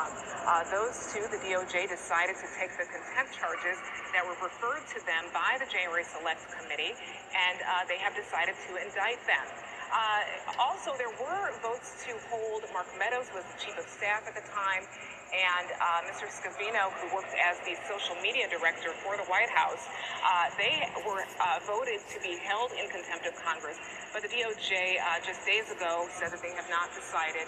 Trump. 0.00 0.16
Uh, 0.48 0.64
those 0.72 1.12
two, 1.12 1.20
the 1.28 1.36
DOJ 1.44 1.84
decided 1.88 2.36
to 2.40 2.48
take 2.56 2.72
the 2.80 2.88
contempt 2.88 3.36
charges 3.36 3.76
that 4.16 4.24
were 4.24 4.36
referred 4.40 4.80
to 4.96 4.98
them 5.04 5.28
by 5.36 5.60
the 5.60 5.68
January 5.68 6.04
Select 6.08 6.40
Committee, 6.56 6.96
and 7.36 7.60
uh, 7.60 7.84
they 7.84 8.00
have 8.00 8.16
decided 8.16 8.56
to 8.68 8.80
indict 8.80 9.20
them. 9.28 9.44
Uh, 9.92 10.56
also, 10.56 10.96
there 10.96 11.12
were 11.20 11.52
votes 11.60 12.00
to 12.06 12.16
hold. 12.32 12.64
Mark 12.72 12.88
Meadows 12.96 13.28
was 13.36 13.44
the 13.44 13.58
chief 13.60 13.76
of 13.76 13.84
staff 13.84 14.24
at 14.24 14.32
the 14.32 14.46
time, 14.54 14.88
and 15.30 15.66
uh, 15.78 16.06
Mr. 16.10 16.26
Scavino, 16.26 16.90
who 16.98 17.14
worked 17.14 17.34
as 17.38 17.58
the 17.62 17.78
social 17.86 18.18
media 18.22 18.50
director 18.50 18.90
for 19.02 19.16
the 19.16 19.26
White 19.30 19.50
House, 19.50 19.86
uh, 20.26 20.50
they 20.58 20.86
were 21.06 21.22
uh, 21.22 21.58
voted 21.66 22.02
to 22.10 22.18
be 22.20 22.36
held 22.42 22.72
in 22.74 22.90
contempt 22.90 23.26
of 23.26 23.34
Congress. 23.40 23.78
But 24.12 24.22
the 24.22 24.30
DOJ 24.30 24.98
uh, 24.98 25.22
just 25.22 25.46
days 25.46 25.70
ago 25.70 26.06
said 26.18 26.34
that 26.34 26.42
they 26.42 26.54
have 26.58 26.68
not 26.68 26.90
decided 26.94 27.46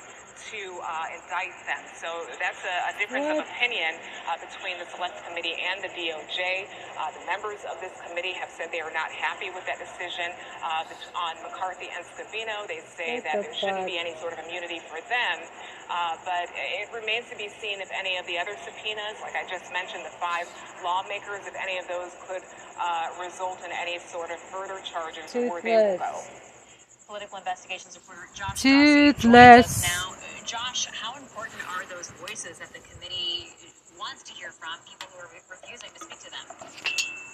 to 0.51 0.63
uh, 0.83 1.15
indict 1.15 1.55
them. 1.67 1.83
So 1.95 2.27
that's 2.41 2.59
a, 2.67 2.77
a 2.91 2.95
difference 2.99 3.31
of 3.31 3.39
opinion 3.47 3.95
uh, 4.27 4.39
between 4.43 4.79
the 4.79 4.87
Select 4.91 5.15
Committee 5.27 5.55
and 5.55 5.83
the 5.83 5.91
DOJ. 5.95 6.67
Uh, 6.99 7.15
the 7.15 7.23
members 7.27 7.63
of 7.69 7.79
this 7.79 7.95
committee 8.03 8.35
have 8.35 8.51
said 8.51 8.71
they 8.75 8.83
are 8.83 8.95
not 8.95 9.11
happy 9.13 9.51
with 9.55 9.63
that 9.71 9.79
decision 9.79 10.35
uh, 10.63 10.87
on 11.15 11.35
McCarthy 11.47 11.91
and 11.95 12.03
Scavino. 12.15 12.67
They 12.67 12.83
say 12.83 13.23
that 13.23 13.43
there 13.43 13.55
shouldn't 13.55 13.87
be 13.87 13.99
any 13.99 14.15
sort 14.19 14.35
of 14.35 14.43
immunity 14.47 14.81
for 14.91 14.99
them. 15.07 15.37
Uh, 15.91 16.17
but 16.25 16.49
it 16.55 16.89
remains 16.95 17.29
to 17.31 17.37
be 17.37 17.49
seen 17.61 17.81
if 17.81 17.91
any 17.93 18.17
of 18.17 18.27
the 18.27 18.39
other 18.39 18.57
subpoenas, 18.65 19.21
like 19.21 19.35
I 19.37 19.49
just 19.49 19.73
mentioned, 19.73 20.05
the 20.05 20.15
five 20.17 20.49
lawmakers, 20.85 21.47
if 21.47 21.55
any 21.57 21.79
of 21.79 21.87
those 21.89 22.13
could 22.29 22.43
uh, 22.81 23.09
result 23.21 23.59
in 23.65 23.71
any 23.73 23.99
sort 23.99 24.31
of 24.31 24.39
further 24.39 24.81
charges 24.85 25.35
or 25.35 25.61
they 25.61 25.77
will 25.77 25.99
go. 25.99 26.21
Political 27.07 27.39
investigations 27.39 27.99
reporter 27.99 28.29
Josh 28.35 28.63
Toothless. 28.63 29.23
Dawson 29.23 29.85
us 29.85 29.85
now. 29.85 30.15
Uh, 30.17 30.47
Josh, 30.47 30.87
how 30.93 31.17
important 31.17 31.61
are 31.77 31.85
those 31.87 32.11
voices 32.25 32.59
that 32.59 32.73
the 32.73 32.81
committee 32.89 33.49
wants 33.99 34.23
to 34.25 34.33
hear 34.33 34.51
from, 34.51 34.81
people 34.89 35.09
who 35.13 35.21
are 35.21 35.31
refusing 35.51 35.91
to 35.93 36.01
speak 36.01 36.21
to 36.21 36.31
them? 36.31 37.32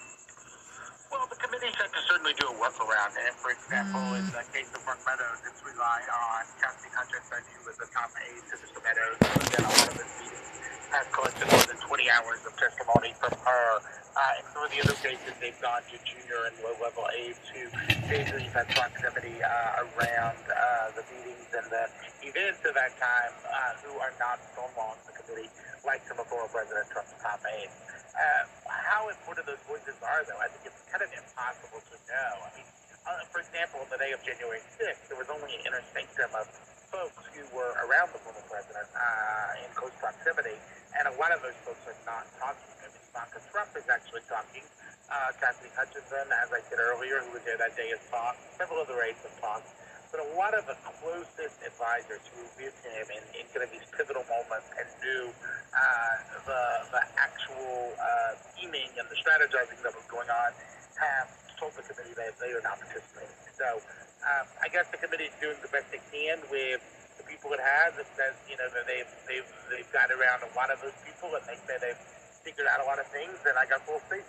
Well, 1.08 1.24
the 1.24 1.40
committee 1.40 1.72
said 1.72 1.88
to 1.88 2.00
certainly 2.04 2.36
do 2.36 2.52
a 2.52 2.56
workaround. 2.60 3.16
And 3.16 3.32
for 3.40 3.48
example, 3.48 4.04
in 4.12 4.28
the 4.28 4.44
case 4.52 4.68
of 4.76 4.84
Mark 4.84 5.00
Meadows, 5.08 5.40
it's 5.48 5.64
relied 5.64 6.04
on 6.12 6.44
Cassidy 6.60 6.92
Hutchinson, 6.92 7.40
who 7.56 7.64
was 7.64 7.76
the 7.80 7.88
top 7.96 8.12
aide 8.20 8.44
to 8.52 8.54
Mr. 8.60 8.80
Meadows, 8.84 9.16
who 9.16 9.32
was 9.40 9.48
a 9.56 9.62
lot 9.64 9.88
of 9.88 9.96
his 9.96 10.12
meetings, 10.20 10.52
has 10.92 11.06
collected 11.16 11.48
more 11.48 11.64
than 11.64 11.80
20 11.80 12.12
hours 12.12 12.40
of 12.44 12.52
testimony 12.60 13.16
from 13.16 13.32
her. 13.40 13.64
Uh, 13.80 14.36
and 14.36 14.44
some 14.52 14.62
of 14.68 14.70
the 14.72 14.80
other 14.84 14.98
cases, 15.00 15.32
they've 15.40 15.56
gone 15.64 15.80
to 15.88 15.96
junior 16.04 16.44
and 16.44 16.54
low-level 16.60 17.08
aides 17.16 17.40
who 17.56 17.64
basically 18.04 18.44
had 18.52 18.68
proximity 18.76 19.40
uh, 19.40 19.84
around 19.88 20.36
uh, 20.44 20.92
the 20.92 21.04
meetings 21.08 21.48
and 21.56 21.64
the 21.72 21.88
events 22.20 22.60
of 22.68 22.76
that 22.76 22.92
time 23.00 23.32
uh, 23.48 23.72
who 23.80 23.96
are 23.96 24.12
not 24.20 24.36
stonewalling 24.52 25.00
the 25.08 25.16
committee, 25.16 25.48
like 25.88 26.04
some 26.04 26.20
of 26.20 26.28
former 26.28 26.52
President 26.52 26.84
Trump's 26.92 27.16
top 27.24 27.40
aides. 27.48 27.72
Uh, 28.16 28.44
how 28.68 29.08
important 29.08 29.46
those 29.46 29.62
voices 29.68 29.96
are, 30.00 30.24
though, 30.24 30.40
I 30.40 30.48
think 30.48 30.68
it's 30.68 30.82
kind 30.88 31.02
of 31.04 31.10
impossible 31.12 31.80
to 31.80 31.96
know. 32.08 32.30
I 32.44 32.50
mean, 32.56 32.68
uh, 33.08 33.24
for 33.32 33.40
example, 33.40 33.80
on 33.84 33.88
the 33.88 34.00
day 34.00 34.12
of 34.12 34.20
January 34.24 34.60
6th, 34.76 35.08
there 35.08 35.18
was 35.20 35.28
only 35.32 35.48
an 35.56 35.62
inner 35.64 35.82
sanctum 35.92 36.32
of 36.36 36.46
folks 36.88 37.20
who 37.36 37.44
were 37.52 37.76
around 37.84 38.08
the 38.16 38.20
former 38.24 38.44
president 38.48 38.88
uh, 38.96 39.64
in 39.64 39.68
close 39.76 39.92
proximity, 40.00 40.56
and 40.96 41.04
a 41.08 41.14
lot 41.20 41.32
of 41.32 41.40
those 41.44 41.56
folks 41.64 41.80
are 41.84 41.96
not 42.08 42.24
talking. 42.40 42.68
I 42.80 42.88
mean, 42.88 43.00
Ivanka 43.12 43.40
Trump 43.52 43.70
is 43.76 43.86
actually 43.88 44.24
talking. 44.28 44.64
Uh, 45.08 45.32
Cassidy 45.40 45.72
Hutchinson, 45.72 46.28
as 46.32 46.52
I 46.52 46.60
said 46.68 46.80
earlier, 46.80 47.24
who 47.24 47.32
was 47.32 47.44
there 47.48 47.56
that 47.56 47.72
day, 47.76 47.88
has 47.92 48.02
talked. 48.12 48.40
Several 48.60 48.84
other 48.84 49.00
aides 49.04 49.20
have 49.24 49.36
talked. 49.40 49.68
But 50.08 50.24
a 50.24 50.28
lot 50.40 50.56
of 50.56 50.64
the 50.64 50.76
closest 51.00 51.60
advisors 51.60 52.24
who 52.32 52.40
were 52.40 52.54
with 52.64 52.76
him 52.80 53.06
in, 53.12 53.22
in 53.36 53.44
kind 53.52 53.60
of 53.60 53.70
these 53.70 53.84
pivotal 53.92 54.24
moments 54.24 54.68
and 54.72 54.88
knew 55.04 55.28
uh, 55.76 56.16
the, 56.48 56.62
the 56.96 57.02
actual 57.20 57.92
uh, 58.00 58.32
scheming 58.40 58.88
and 58.96 59.04
the 59.12 59.18
strategizing 59.20 59.76
that 59.84 59.92
was 59.92 60.06
going 60.08 60.28
on 60.32 60.50
have 60.96 61.28
told 61.60 61.76
the 61.76 61.84
committee 61.84 62.16
that 62.16 62.32
they 62.40 62.56
are 62.56 62.64
not 62.64 62.80
participating. 62.80 63.36
So 63.52 63.84
um, 64.24 64.48
I 64.64 64.72
guess 64.72 64.88
the 64.88 64.96
committee 64.96 65.28
is 65.28 65.36
doing 65.44 65.60
the 65.60 65.68
best 65.68 65.92
they 65.92 66.00
can 66.08 66.40
with 66.48 66.80
the 67.20 67.24
people 67.28 67.52
it 67.52 67.60
has. 67.60 67.92
It 68.00 68.08
says, 68.16 68.32
you 68.48 68.56
know, 68.56 68.68
that 68.72 68.88
they've, 68.88 69.12
they've, 69.28 69.50
they've 69.68 69.92
got 69.92 70.08
around 70.08 70.40
a 70.40 70.50
lot 70.56 70.72
of 70.72 70.80
those 70.80 70.96
people 71.04 71.36
and 71.36 71.44
they 71.44 71.60
say 71.68 71.76
they've 71.84 72.04
figured 72.48 72.66
out 72.66 72.80
a 72.80 72.86
lot 72.88 72.98
of 72.98 73.06
things, 73.12 73.36
and 73.44 73.58
I 73.58 73.66
guess 73.66 73.84
we'll 73.84 74.00
see. 74.08 74.24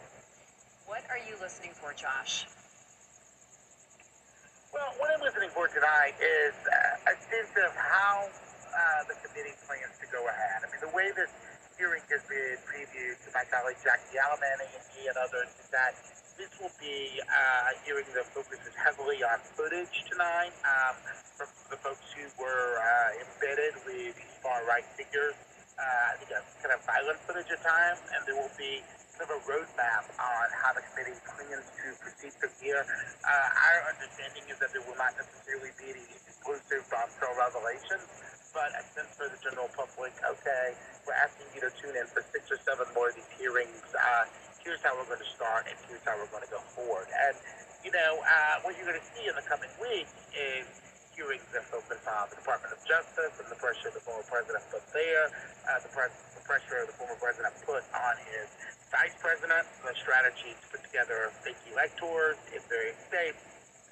What 0.85 1.03
are 1.09 1.21
you 1.23 1.39
listening 1.39 1.71
for, 1.79 1.93
Josh? 1.93 2.45
Well, 4.69 4.93
what 5.01 5.09
I'm 5.09 5.17
listening 5.25 5.49
for 5.49 5.65
tonight 5.65 6.13
is 6.21 6.53
a 7.09 7.15
sense 7.25 7.53
of 7.57 7.73
how 7.73 8.29
uh, 8.69 9.01
the 9.09 9.17
committee 9.25 9.57
plans 9.65 9.97
to 9.97 10.05
go 10.13 10.21
ahead. 10.29 10.61
I 10.61 10.69
mean, 10.69 10.77
the 10.77 10.93
way 10.93 11.09
this 11.17 11.33
hearing 11.73 12.05
has 12.05 12.21
been 12.29 12.53
previewed 12.69 13.17
to 13.25 13.33
my 13.33 13.41
colleague 13.49 13.81
Jackie 13.81 14.21
Alemany 14.21 14.69
and 14.69 14.85
me 14.93 15.09
and 15.09 15.17
others 15.17 15.49
is 15.57 15.73
that 15.73 15.97
this 16.37 16.53
will 16.61 16.69
be 16.77 17.17
uh, 17.17 17.71
a 17.71 17.73
hearing 17.81 18.05
that 18.13 18.29
focuses 18.29 18.69
heavily 18.77 19.25
on 19.25 19.41
footage 19.57 20.05
tonight 20.05 20.53
um, 20.61 20.93
from 21.33 21.49
the 21.73 21.79
folks 21.81 22.05
who 22.13 22.29
were 22.37 22.77
uh, 22.77 23.25
embedded 23.25 23.73
with 23.89 24.13
these 24.21 24.35
far-right 24.45 24.85
figures. 24.93 25.33
Uh, 25.81 26.13
I 26.13 26.21
think 26.21 26.29
kind 26.61 26.77
of 26.77 26.85
violent 26.85 27.17
footage 27.25 27.49
at 27.49 27.63
times, 27.65 28.05
and 28.13 28.21
there 28.29 28.37
will 28.37 28.53
be 28.53 28.85
of 29.19 29.27
a 29.27 29.39
roadmap 29.43 30.07
on 30.15 30.47
how 30.55 30.71
the 30.71 30.83
committee 30.91 31.15
plans 31.27 31.67
to 31.75 31.85
proceed 31.99 32.33
from 32.39 32.51
here. 32.63 32.83
Uh, 33.23 33.63
our 33.67 33.91
understanding 33.91 34.47
is 34.47 34.55
that 34.63 34.71
there 34.71 34.83
will 34.87 34.95
not 34.95 35.11
necessarily 35.19 35.71
be 35.75 35.91
any 35.91 36.07
exclusive 36.07 36.87
bombshell 36.87 37.35
revelations, 37.35 38.07
but 38.55 38.71
a 38.79 38.83
sense 38.95 39.11
for 39.19 39.27
the 39.27 39.39
general 39.43 39.67
public, 39.75 40.15
okay, 40.23 40.67
we're 41.03 41.19
asking 41.19 41.45
you 41.51 41.61
to 41.61 41.71
tune 41.77 41.95
in 41.99 42.07
for 42.09 42.23
six 42.31 42.47
or 42.47 42.59
seven 42.63 42.87
more 42.95 43.11
of 43.11 43.15
these 43.15 43.31
hearings. 43.35 43.83
Uh, 43.91 44.23
here's 44.63 44.79
how 44.81 44.95
we're 44.95 45.07
going 45.07 45.21
to 45.21 45.33
start, 45.35 45.67
and 45.67 45.75
here's 45.85 46.01
how 46.07 46.15
we're 46.15 46.31
going 46.31 46.43
to 46.43 46.53
go 46.53 46.63
forward. 46.73 47.07
And, 47.11 47.35
you 47.83 47.91
know, 47.91 48.23
uh, 48.23 48.63
what 48.63 48.73
you're 48.79 48.87
going 48.87 48.99
to 48.99 49.09
see 49.13 49.27
in 49.27 49.35
the 49.35 49.45
coming 49.45 49.71
weeks 49.83 50.15
is 50.31 50.65
hearings 51.19 51.43
that 51.51 51.67
focus 51.67 51.99
on 52.07 52.31
the 52.31 52.39
Department 52.39 52.71
of 52.71 52.79
Justice 52.87 53.35
and 53.43 53.47
the 53.51 53.59
pressure 53.59 53.91
the 53.91 53.99
former 53.99 54.23
president 54.31 54.63
put 54.71 54.79
there, 54.95 55.27
uh, 55.67 55.75
the, 55.83 55.91
pres- 55.91 56.15
the 56.31 56.43
pressure 56.47 56.87
the 56.87 56.95
former 56.95 57.19
president 57.19 57.51
put 57.67 57.83
on 57.91 58.15
his 58.31 58.47
vice 58.89 59.13
president, 59.21 59.65
the 59.85 59.93
strategy 60.01 60.57
to 60.57 60.65
put 60.73 60.81
together 60.81 61.29
fake 61.45 61.57
electors 61.69 62.37
in 62.53 62.61
various 62.69 62.97
states, 63.05 63.37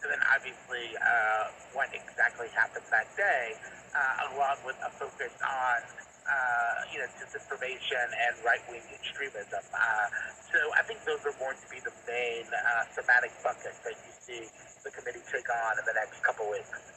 and 0.02 0.10
then 0.10 0.22
obviously 0.30 0.94
uh, 0.98 1.54
what 1.74 1.90
exactly 1.94 2.50
happened 2.54 2.86
that 2.90 3.10
day, 3.18 3.54
uh, 3.94 4.34
along 4.34 4.58
with 4.66 4.78
a 4.82 4.92
focus 4.98 5.34
on 5.42 5.80
uh, 6.28 6.92
you 6.92 7.00
know 7.00 7.10
disinformation 7.22 8.06
and 8.10 8.34
right-wing 8.42 8.84
extremism. 8.94 9.64
Uh, 9.74 10.08
so 10.50 10.60
I 10.74 10.82
think 10.84 11.02
those 11.06 11.22
are 11.26 11.38
going 11.38 11.58
to 11.58 11.70
be 11.70 11.80
the 11.82 11.94
main 12.10 12.46
uh, 12.50 12.84
thematic 12.98 13.32
buckets 13.46 13.78
that 13.86 13.96
you 13.96 14.14
see 14.26 14.44
the 14.84 14.92
committee 14.92 15.24
take 15.30 15.48
on 15.50 15.78
in 15.78 15.86
the 15.86 15.94
next 15.94 16.22
couple 16.26 16.50
weeks. 16.50 16.97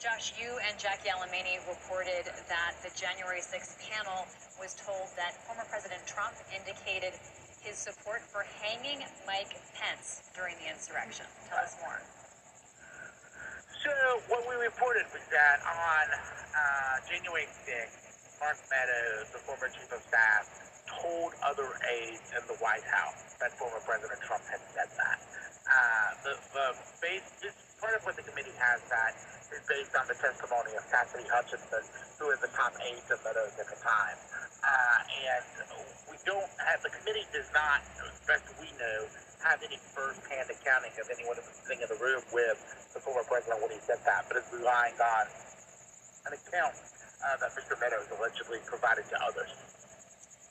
Josh, 0.00 0.32
you 0.40 0.48
and 0.64 0.72
Jackie 0.80 1.12
Alemany 1.12 1.60
reported 1.68 2.24
that 2.24 2.72
the 2.80 2.88
January 2.96 3.44
6th 3.44 3.76
panel 3.84 4.24
was 4.56 4.72
told 4.80 5.04
that 5.20 5.36
former 5.44 5.68
President 5.68 6.00
Trump 6.08 6.32
indicated 6.56 7.12
his 7.60 7.76
support 7.76 8.24
for 8.32 8.48
hanging 8.64 9.04
Mike 9.28 9.52
Pence 9.76 10.24
during 10.32 10.56
the 10.64 10.72
insurrection. 10.72 11.28
Tell 11.52 11.60
us 11.60 11.76
more. 11.84 12.00
So 13.84 13.92
what 14.32 14.40
we 14.48 14.56
reported 14.56 15.04
was 15.12 15.20
that 15.28 15.60
on 15.68 16.04
uh, 16.16 17.04
January 17.04 17.44
6th, 17.68 18.40
Mark 18.40 18.56
Meadows, 18.72 19.28
the 19.36 19.42
former 19.44 19.68
chief 19.68 19.92
of 19.92 20.00
staff, 20.08 20.48
told 20.96 21.36
other 21.44 21.76
aides 21.92 22.24
in 22.32 22.40
the 22.48 22.56
White 22.64 22.88
House 22.88 23.36
that 23.36 23.52
former 23.60 23.84
President 23.84 24.16
Trump 24.24 24.48
had 24.48 24.64
said 24.72 24.88
that. 24.96 25.20
Uh, 25.68 26.08
the, 26.24 26.32
the 26.56 26.66
base, 27.04 27.28
this, 27.44 27.52
part 27.76 27.92
of 27.92 28.00
what 28.08 28.16
the 28.16 28.24
committee 28.24 28.56
has 28.56 28.80
that 28.88 29.12
based 29.66 29.94
on 29.98 30.06
the 30.06 30.14
testimony 30.14 30.72
of 30.78 30.84
Cassidy 30.90 31.26
Hutchinson, 31.26 31.82
who 32.22 32.30
is 32.30 32.38
the 32.38 32.50
top 32.54 32.70
aide 32.78 33.02
to 33.10 33.18
Meadows 33.26 33.54
at 33.58 33.66
the 33.66 33.78
time. 33.82 34.18
Uh, 34.62 35.26
and 35.26 35.44
we 36.06 36.16
don't 36.22 36.50
have, 36.62 36.78
the 36.86 36.92
committee 36.94 37.26
does 37.34 37.48
not, 37.50 37.82
as 38.06 38.14
best 38.28 38.46
we 38.62 38.70
know, 38.78 38.98
have 39.42 39.58
any 39.64 39.80
first-hand 39.96 40.46
accounting 40.52 40.92
of 41.00 41.08
anyone 41.08 41.34
who 41.34 41.44
was 41.48 41.58
sitting 41.64 41.80
in 41.80 41.88
the 41.88 41.98
room 41.98 42.20
with 42.30 42.60
the 42.92 43.00
former 43.00 43.24
president 43.24 43.58
when 43.64 43.72
he 43.72 43.80
said 43.82 43.98
that, 44.04 44.28
but 44.28 44.36
is 44.36 44.46
relying 44.52 44.94
on 45.00 45.24
an 46.28 46.32
account 46.36 46.76
uh, 47.24 47.36
that 47.40 47.50
Mr. 47.56 47.74
Meadows 47.80 48.06
allegedly 48.12 48.60
provided 48.68 49.08
to 49.08 49.16
others. 49.24 49.50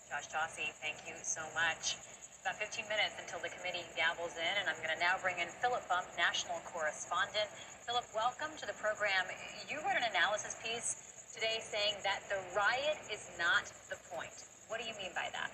Josh 0.09 0.25
Dawsey, 0.33 0.73
thank 0.81 0.97
you 1.05 1.13
so 1.21 1.45
much. 1.53 2.01
About 2.41 2.57
15 2.57 2.87
minutes 2.89 3.13
until 3.21 3.37
the 3.45 3.51
committee 3.53 3.85
gavels 3.93 4.33
in, 4.39 4.53
and 4.57 4.65
I'm 4.65 4.79
going 4.81 4.95
to 4.95 5.01
now 5.03 5.21
bring 5.21 5.37
in 5.37 5.51
Philip 5.61 5.85
Bump, 5.85 6.07
national 6.17 6.57
correspondent. 6.71 7.45
Philip, 7.89 8.05
welcome 8.13 8.53
to 8.61 8.69
the 8.69 8.77
program. 8.77 9.25
You 9.65 9.81
wrote 9.81 9.97
an 9.97 10.05
analysis 10.13 10.53
piece 10.61 10.93
today 11.33 11.57
saying 11.57 11.97
that 12.05 12.21
the 12.29 12.37
riot 12.53 13.01
is 13.09 13.33
not 13.41 13.65
the 13.89 13.97
point. 14.13 14.29
What 14.69 14.77
do 14.77 14.85
you 14.85 14.93
mean 15.01 15.09
by 15.17 15.25
that? 15.33 15.49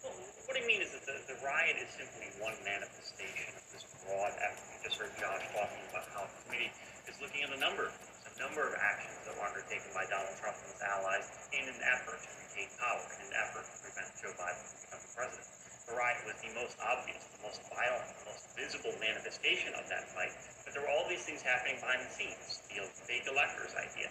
Well, 0.00 0.16
what 0.48 0.56
I 0.56 0.64
mean 0.64 0.80
is 0.80 0.96
that 0.96 1.04
the, 1.04 1.20
the 1.28 1.36
riot 1.44 1.76
is 1.76 1.92
simply 1.92 2.24
one 2.40 2.56
manifestation 2.64 3.52
of 3.52 3.60
this 3.68 3.84
broad 4.00 4.32
effort. 4.32 4.64
You 4.72 4.80
just 4.80 4.96
heard 4.96 5.12
Josh 5.20 5.44
talking 5.52 5.84
about 5.92 6.08
how 6.16 6.24
the 6.24 6.40
committee 6.48 6.72
is 7.04 7.20
looking 7.20 7.44
at 7.44 7.52
a 7.52 7.60
number. 7.60 7.92
And 7.92 8.32
number 8.40 8.64
of 8.64 8.72
actions 8.80 9.20
that 9.28 9.36
were 9.36 9.44
undertaken 9.44 9.92
by 9.92 10.08
Donald 10.08 10.32
Trump 10.40 10.56
and 10.56 10.72
his 10.72 10.80
allies 10.80 11.28
in 11.52 11.68
an 11.68 11.80
effort 12.00 12.16
to 12.16 12.32
retain 12.48 12.72
power, 12.80 13.04
in 13.20 13.28
an 13.28 13.36
effort 13.44 13.68
to 13.68 13.76
prevent 13.84 14.08
Joe 14.24 14.32
Biden 14.40 14.56
from 14.56 14.80
becoming 14.88 15.12
president. 15.12 15.48
The 15.84 15.94
riot 16.00 16.20
was 16.24 16.38
the 16.40 16.52
most 16.56 16.80
obvious, 16.80 17.20
the 17.36 17.44
most 17.44 17.60
violent, 17.68 18.08
the 18.08 18.26
most 18.32 18.44
visible 18.56 18.96
manifestation 19.04 19.76
of 19.76 19.84
that 19.92 20.08
fight. 20.16 20.32
But 20.70 20.78
there 20.78 20.86
were 20.86 20.94
all 20.94 21.10
these 21.10 21.26
things 21.26 21.42
happening 21.42 21.82
behind 21.82 21.98
the 22.06 22.14
scenes. 22.14 22.62
The 22.70 22.86
fake 23.02 23.26
electors 23.26 23.74
idea, 23.74 24.06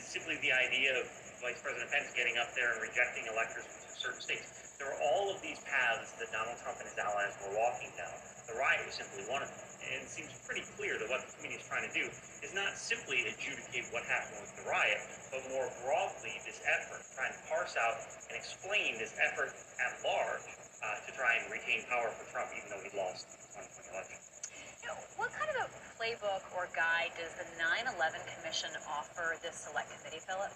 simply 0.00 0.40
the 0.40 0.48
idea 0.48 0.96
of 0.96 1.04
Vice 1.44 1.60
President 1.60 1.92
Pence 1.92 2.08
getting 2.16 2.40
up 2.40 2.56
there 2.56 2.72
and 2.72 2.80
rejecting 2.80 3.28
electors 3.28 3.68
from 3.68 3.92
certain 3.92 4.24
states. 4.24 4.48
There 4.80 4.88
were 4.88 4.96
all 5.04 5.28
of 5.28 5.44
these 5.44 5.60
paths 5.68 6.16
that 6.16 6.32
Donald 6.32 6.56
Trump 6.64 6.80
and 6.80 6.88
his 6.88 6.96
allies 6.96 7.36
were 7.44 7.52
walking 7.52 7.92
down. 8.00 8.16
The 8.48 8.56
riot 8.56 8.80
was 8.88 8.96
simply 8.96 9.28
one 9.28 9.44
of 9.44 9.52
them. 9.52 9.60
And 9.84 10.00
it 10.00 10.08
seems 10.08 10.32
pretty 10.48 10.64
clear 10.80 10.96
that 10.96 11.04
what 11.12 11.20
the 11.20 11.28
committee 11.36 11.60
is 11.60 11.68
trying 11.68 11.84
to 11.84 11.92
do 11.92 12.08
is 12.40 12.56
not 12.56 12.80
simply 12.80 13.20
adjudicate 13.28 13.84
what 13.92 14.08
happened 14.08 14.40
with 14.40 14.56
the 14.56 14.64
riot, 14.64 15.04
but 15.28 15.44
more 15.52 15.68
broadly 15.84 16.32
this 16.48 16.64
effort, 16.64 17.04
trying 17.12 17.36
to 17.36 17.42
parse 17.44 17.76
out 17.76 18.00
and 18.32 18.40
explain 18.40 18.96
this 18.96 19.12
effort 19.20 19.52
at 19.84 19.92
large 20.00 20.48
uh, 20.80 20.96
to 21.04 21.12
try 21.12 21.36
and 21.44 21.52
retain 21.52 21.84
power 21.92 22.08
for 22.16 22.24
Trump, 22.32 22.48
even 22.56 22.72
though 22.72 22.80
he 22.80 22.88
lost 22.96 23.28
the 23.28 23.60
2020 23.60 23.92
election. 23.92 24.16
You 24.84 24.92
know, 24.92 25.00
what 25.16 25.32
kind 25.32 25.48
of 25.48 25.64
a 25.64 25.93
playbook 26.04 26.44
or 26.52 26.68
guide 26.76 27.08
does 27.16 27.32
the 27.40 27.48
9/11 27.56 27.96
Commission 28.36 28.68
offer 28.84 29.40
this 29.40 29.56
select 29.56 29.88
committee, 29.88 30.20
Philip? 30.20 30.52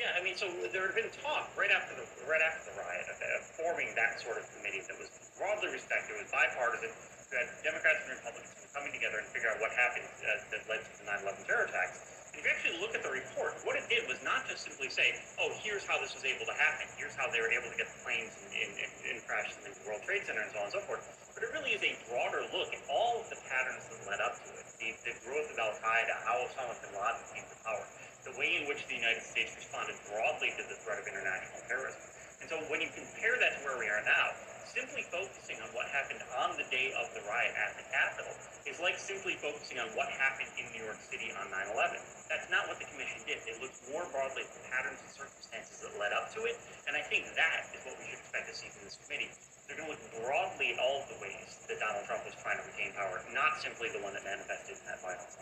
Yeah, 0.00 0.16
I 0.16 0.24
mean, 0.24 0.32
so 0.32 0.48
there 0.72 0.88
had 0.88 0.96
been 0.96 1.12
talk 1.20 1.52
right 1.60 1.68
after 1.68 1.92
the 1.92 2.08
right 2.24 2.40
after 2.40 2.72
the 2.72 2.80
riot 2.80 3.04
of, 3.12 3.20
of 3.20 3.44
forming 3.60 3.92
that 4.00 4.16
sort 4.24 4.40
of 4.40 4.48
committee 4.56 4.80
that 4.88 4.96
was 4.96 5.12
broadly 5.36 5.68
respected, 5.68 6.16
was 6.16 6.32
bipartisan, 6.32 6.88
you 6.88 7.36
had 7.36 7.52
Democrats 7.60 8.00
and 8.08 8.16
Republicans 8.16 8.64
coming 8.72 8.96
together 8.96 9.20
and 9.20 9.28
figure 9.28 9.52
out 9.52 9.60
what 9.60 9.76
happened 9.76 10.08
uh, 10.24 10.32
that 10.56 10.64
led 10.72 10.80
to 10.88 10.92
the 10.96 11.04
9/11 11.04 11.44
terror 11.44 11.68
attacks. 11.68 12.00
And 12.32 12.40
if 12.40 12.48
you 12.48 12.50
actually 12.56 12.80
look 12.80 12.96
at 12.96 13.04
the 13.04 13.12
report, 13.12 13.60
what 13.68 13.76
it 13.76 13.84
did 13.92 14.08
was 14.08 14.24
not 14.24 14.48
just 14.48 14.64
simply 14.64 14.88
say, 14.88 15.20
"Oh, 15.36 15.52
here's 15.60 15.84
how 15.84 16.00
this 16.00 16.16
was 16.16 16.24
able 16.24 16.48
to 16.48 16.56
happen. 16.56 16.88
Here's 16.96 17.12
how 17.12 17.28
they 17.28 17.44
were 17.44 17.52
able 17.52 17.68
to 17.68 17.76
get 17.76 17.92
the 17.92 18.00
planes 18.08 18.32
in, 18.56 18.72
in 19.04 19.20
crash 19.28 19.52
in 19.52 19.68
the 19.68 19.76
World 19.84 20.00
Trade 20.08 20.24
Center 20.24 20.40
and 20.40 20.52
so 20.56 20.64
on 20.64 20.72
and 20.72 20.76
so 20.80 20.80
forth." 20.88 21.19
But 21.40 21.48
it 21.48 21.56
really 21.56 21.72
is 21.72 21.80
a 21.80 21.96
broader 22.12 22.44
look 22.52 22.68
at 22.68 22.84
all 22.92 23.24
of 23.24 23.32
the 23.32 23.40
patterns 23.48 23.88
that 23.88 24.04
led 24.04 24.20
up 24.20 24.36
to 24.44 24.52
it, 24.60 24.66
the, 24.76 24.92
the 25.08 25.16
growth 25.24 25.48
of 25.48 25.56
Al 25.56 25.72
Qaeda, 25.80 26.14
how 26.28 26.36
Osama 26.44 26.76
bin 26.84 26.92
Laden 26.92 27.24
came 27.32 27.48
to 27.48 27.56
power 27.64 27.80
the 28.28 28.36
way 28.36 28.60
in 28.60 28.68
which 28.68 28.84
the 28.84 29.00
United 29.00 29.24
States 29.24 29.56
responded 29.56 29.96
broadly 30.04 30.52
to 30.60 30.62
the 30.68 30.76
threat 30.84 31.00
of 31.00 31.08
international 31.08 31.64
terrorism. 31.64 32.04
And 32.44 32.46
so 32.52 32.60
when 32.68 32.84
you 32.84 32.92
compare 32.92 33.40
that 33.40 33.56
to 33.56 33.60
where 33.64 33.80
we 33.80 33.88
are 33.88 34.04
now, 34.04 34.36
simply 34.68 35.00
focusing 35.08 35.56
on 35.64 35.72
what 35.72 35.88
happened 35.88 36.20
on 36.44 36.60
the 36.60 36.68
day 36.68 36.92
of 37.00 37.08
the 37.16 37.24
riot 37.24 37.56
at 37.56 37.72
the 37.72 37.88
Capitol 37.88 38.36
is 38.68 38.76
like 38.76 39.00
simply 39.00 39.40
focusing 39.40 39.80
on 39.80 39.88
what 39.96 40.12
happened 40.20 40.52
in 40.60 40.68
New 40.76 40.84
York 40.84 41.00
City 41.08 41.32
on 41.40 41.48
9-11. 41.48 42.04
That's 42.28 42.52
not 42.52 42.68
what 42.68 42.76
the 42.76 42.88
commission 42.92 43.24
did. 43.24 43.40
They 43.48 43.56
looked 43.64 43.80
more 43.88 44.04
broadly 44.12 44.44
at 44.44 44.52
the 44.52 44.60
patterns 44.68 45.00
and 45.00 45.08
circumstances 45.16 45.80
that 45.88 45.96
led 45.96 46.12
up 46.12 46.28
to 46.36 46.44
it, 46.44 46.60
and 46.84 46.92
I 46.92 47.02
think 47.08 47.32
that 47.32 47.64
is 47.72 47.80
what 47.88 47.96
we 47.96 48.12
should 48.12 48.20
expect 48.20 48.44
to 48.52 48.54
see 48.60 48.68
from 48.68 48.84
this 48.84 49.00
committee. 49.00 49.32
They're 49.70 49.86
going 49.86 49.94
to 49.94 49.94
look 49.94 50.26
broadly 50.26 50.74
at 50.74 50.82
all 50.82 51.06
of 51.06 51.06
the 51.06 51.22
ways 51.22 51.62
that 51.70 51.78
Donald 51.78 52.02
Trump 52.10 52.26
was 52.26 52.34
trying 52.42 52.58
to 52.58 52.66
retain 52.74 52.90
power, 52.98 53.22
not 53.30 53.62
simply 53.62 53.86
the 53.94 54.02
one 54.02 54.18
that 54.18 54.26
manifested 54.26 54.74
in 54.74 54.84
that 54.90 54.98
violence 54.98 55.38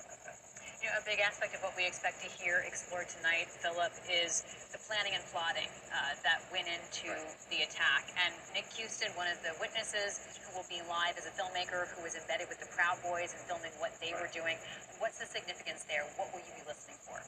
you 0.78 0.86
know, 0.86 0.94
a 1.02 1.02
big 1.02 1.18
aspect 1.18 1.58
of 1.58 1.60
what 1.66 1.74
we 1.74 1.82
expect 1.82 2.22
to 2.22 2.30
hear 2.38 2.62
explored 2.62 3.10
tonight, 3.10 3.50
Philip, 3.50 3.90
is 4.06 4.46
the 4.70 4.78
planning 4.86 5.10
and 5.18 5.24
plotting 5.34 5.66
uh, 5.90 6.14
that 6.22 6.38
went 6.54 6.70
into 6.70 7.10
right. 7.10 7.18
the 7.50 7.66
attack. 7.66 8.06
And 8.14 8.30
Nick 8.54 8.70
Quested, 8.70 9.10
one 9.18 9.26
of 9.26 9.42
the 9.42 9.58
witnesses 9.58 10.22
who 10.46 10.54
will 10.54 10.68
be 10.70 10.78
live 10.86 11.18
as 11.18 11.26
a 11.26 11.34
filmmaker 11.34 11.90
who 11.98 12.06
was 12.06 12.14
embedded 12.14 12.46
with 12.46 12.62
the 12.62 12.70
Proud 12.70 12.94
Boys 13.02 13.34
and 13.34 13.42
filming 13.50 13.74
what 13.82 13.90
they 13.98 14.14
right. 14.14 14.22
were 14.22 14.30
doing. 14.30 14.54
What's 15.02 15.18
the 15.18 15.26
significance 15.26 15.82
there? 15.90 16.06
What 16.14 16.30
will 16.30 16.46
you 16.46 16.54
be 16.54 16.62
listening 16.62 16.98
for? 17.02 17.18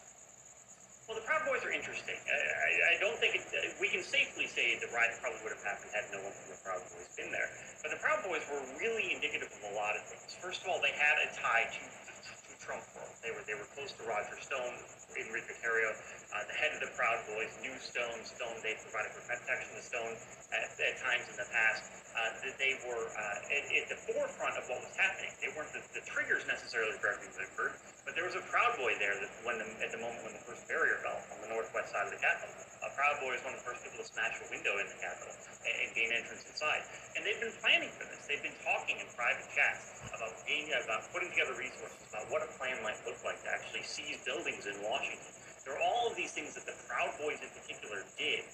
Well, 1.10 1.18
the 1.18 1.26
Proud 1.26 1.42
Boys 1.42 1.58
are 1.66 1.74
interesting. 1.74 2.14
I, 2.14 2.38
I, 2.38 2.70
I 2.94 3.02
don't 3.02 3.18
think 3.18 3.34
it, 3.34 3.42
we 3.82 3.90
can 3.90 3.98
safely 3.98 4.46
say 4.46 4.78
the 4.78 4.86
riot 4.94 5.18
probably 5.18 5.42
would 5.42 5.58
have 5.58 5.66
happened 5.66 5.90
had 5.90 6.06
no 6.14 6.22
one 6.22 6.30
from 6.30 6.54
the 6.54 6.60
Proud 6.62 6.86
Boys 6.86 7.10
been 7.18 7.34
there. 7.34 7.50
But 7.82 7.90
the 7.90 7.98
Proud 7.98 8.22
Boys 8.22 8.46
were 8.46 8.62
really 8.78 9.10
indicative 9.10 9.50
of 9.50 9.58
a 9.58 9.74
lot 9.74 9.98
of 9.98 10.06
things. 10.06 10.38
First 10.38 10.62
of 10.62 10.70
all, 10.70 10.78
they 10.78 10.94
had 10.94 11.18
a 11.26 11.34
tie 11.34 11.66
to 11.66 11.82
to 11.82 12.54
Trump 12.62 12.86
world. 12.94 13.10
They 13.26 13.34
were 13.34 13.42
they 13.42 13.58
were 13.58 13.66
close 13.74 13.90
to 13.90 14.06
Roger 14.06 14.38
Stone, 14.38 14.78
Enrique 15.18 15.50
Tarrio, 15.58 15.90
uh, 16.30 16.46
the 16.46 16.54
head 16.54 16.78
of 16.78 16.80
the 16.86 16.94
Proud 16.94 17.18
Boys, 17.26 17.50
knew 17.58 17.74
Stone. 17.82 18.22
Stone 18.22 18.62
they 18.62 18.78
provided 18.78 19.10
protection 19.10 19.66
to 19.74 19.82
Stone 19.82 20.14
at, 20.54 20.70
at 20.78 20.94
times 21.02 21.26
in 21.26 21.34
the 21.42 21.50
past. 21.50 21.90
Uh, 22.10 22.38
that 22.42 22.54
they 22.58 22.74
were 22.86 23.06
uh, 23.06 23.54
at, 23.54 23.64
at, 23.70 23.86
the 23.86 23.98
forefront 24.02 24.54
of 24.58 24.66
what 24.66 24.82
was 24.82 24.94
happening. 24.98 25.30
They 25.38 25.50
weren't 25.54 25.70
the, 25.70 25.78
the, 25.94 26.02
triggers 26.02 26.42
necessarily 26.42 26.98
for 26.98 27.14
everything 27.14 27.30
that 27.38 27.46
occurred, 27.54 27.78
but 28.05 28.17
there 28.17 28.25
was 28.25 28.37
a 28.37 28.44
Proud 28.49 28.76
Boy 28.81 28.97
there 28.97 29.17
that 29.19 29.31
when 29.44 29.61
the, 29.61 29.67
at 29.85 29.93
the 29.93 30.00
moment 30.00 30.25
when 30.25 30.35
the 30.35 30.44
first 30.44 30.64
barrier 30.67 31.00
fell 31.05 31.20
on 31.32 31.38
the 31.44 31.50
northwest 31.52 31.93
side 31.93 32.08
of 32.08 32.12
the 32.12 32.20
Capitol. 32.20 32.52
A 32.81 32.91
Proud 32.97 33.20
Boy 33.20 33.37
is 33.37 33.43
one 33.44 33.52
of 33.52 33.61
the 33.61 33.67
first 33.67 33.85
people 33.85 34.00
to 34.00 34.08
smash 34.08 34.37
a 34.41 34.47
window 34.49 34.73
in 34.81 34.88
the 34.88 34.99
Capitol 34.99 35.35
and, 35.64 35.75
and 35.85 35.88
gain 35.93 36.11
entrance 36.12 36.44
inside. 36.49 36.82
And 37.17 37.20
they've 37.25 37.41
been 37.41 37.55
planning 37.61 37.93
for 37.97 38.08
this. 38.08 38.25
They've 38.25 38.43
been 38.44 38.56
talking 38.64 38.97
in 39.00 39.08
private 39.12 39.49
chats 39.52 40.00
about 40.17 40.32
being 40.49 40.73
about 40.73 41.05
putting 41.12 41.29
together 41.32 41.52
resources 41.56 42.00
about 42.08 42.29
what 42.32 42.41
a 42.41 42.50
plan 42.56 42.81
might 42.81 42.99
look 43.05 43.20
like 43.20 43.41
to 43.44 43.50
actually 43.52 43.85
seize 43.85 44.20
buildings 44.25 44.64
in 44.64 44.76
Washington. 44.81 45.32
There 45.69 45.76
are 45.76 45.82
all 45.85 46.08
of 46.08 46.17
these 46.17 46.32
things 46.32 46.56
that 46.56 46.64
the 46.64 46.76
Proud 46.88 47.12
Boys 47.20 47.37
in 47.44 47.50
particular 47.53 48.00
did 48.17 48.44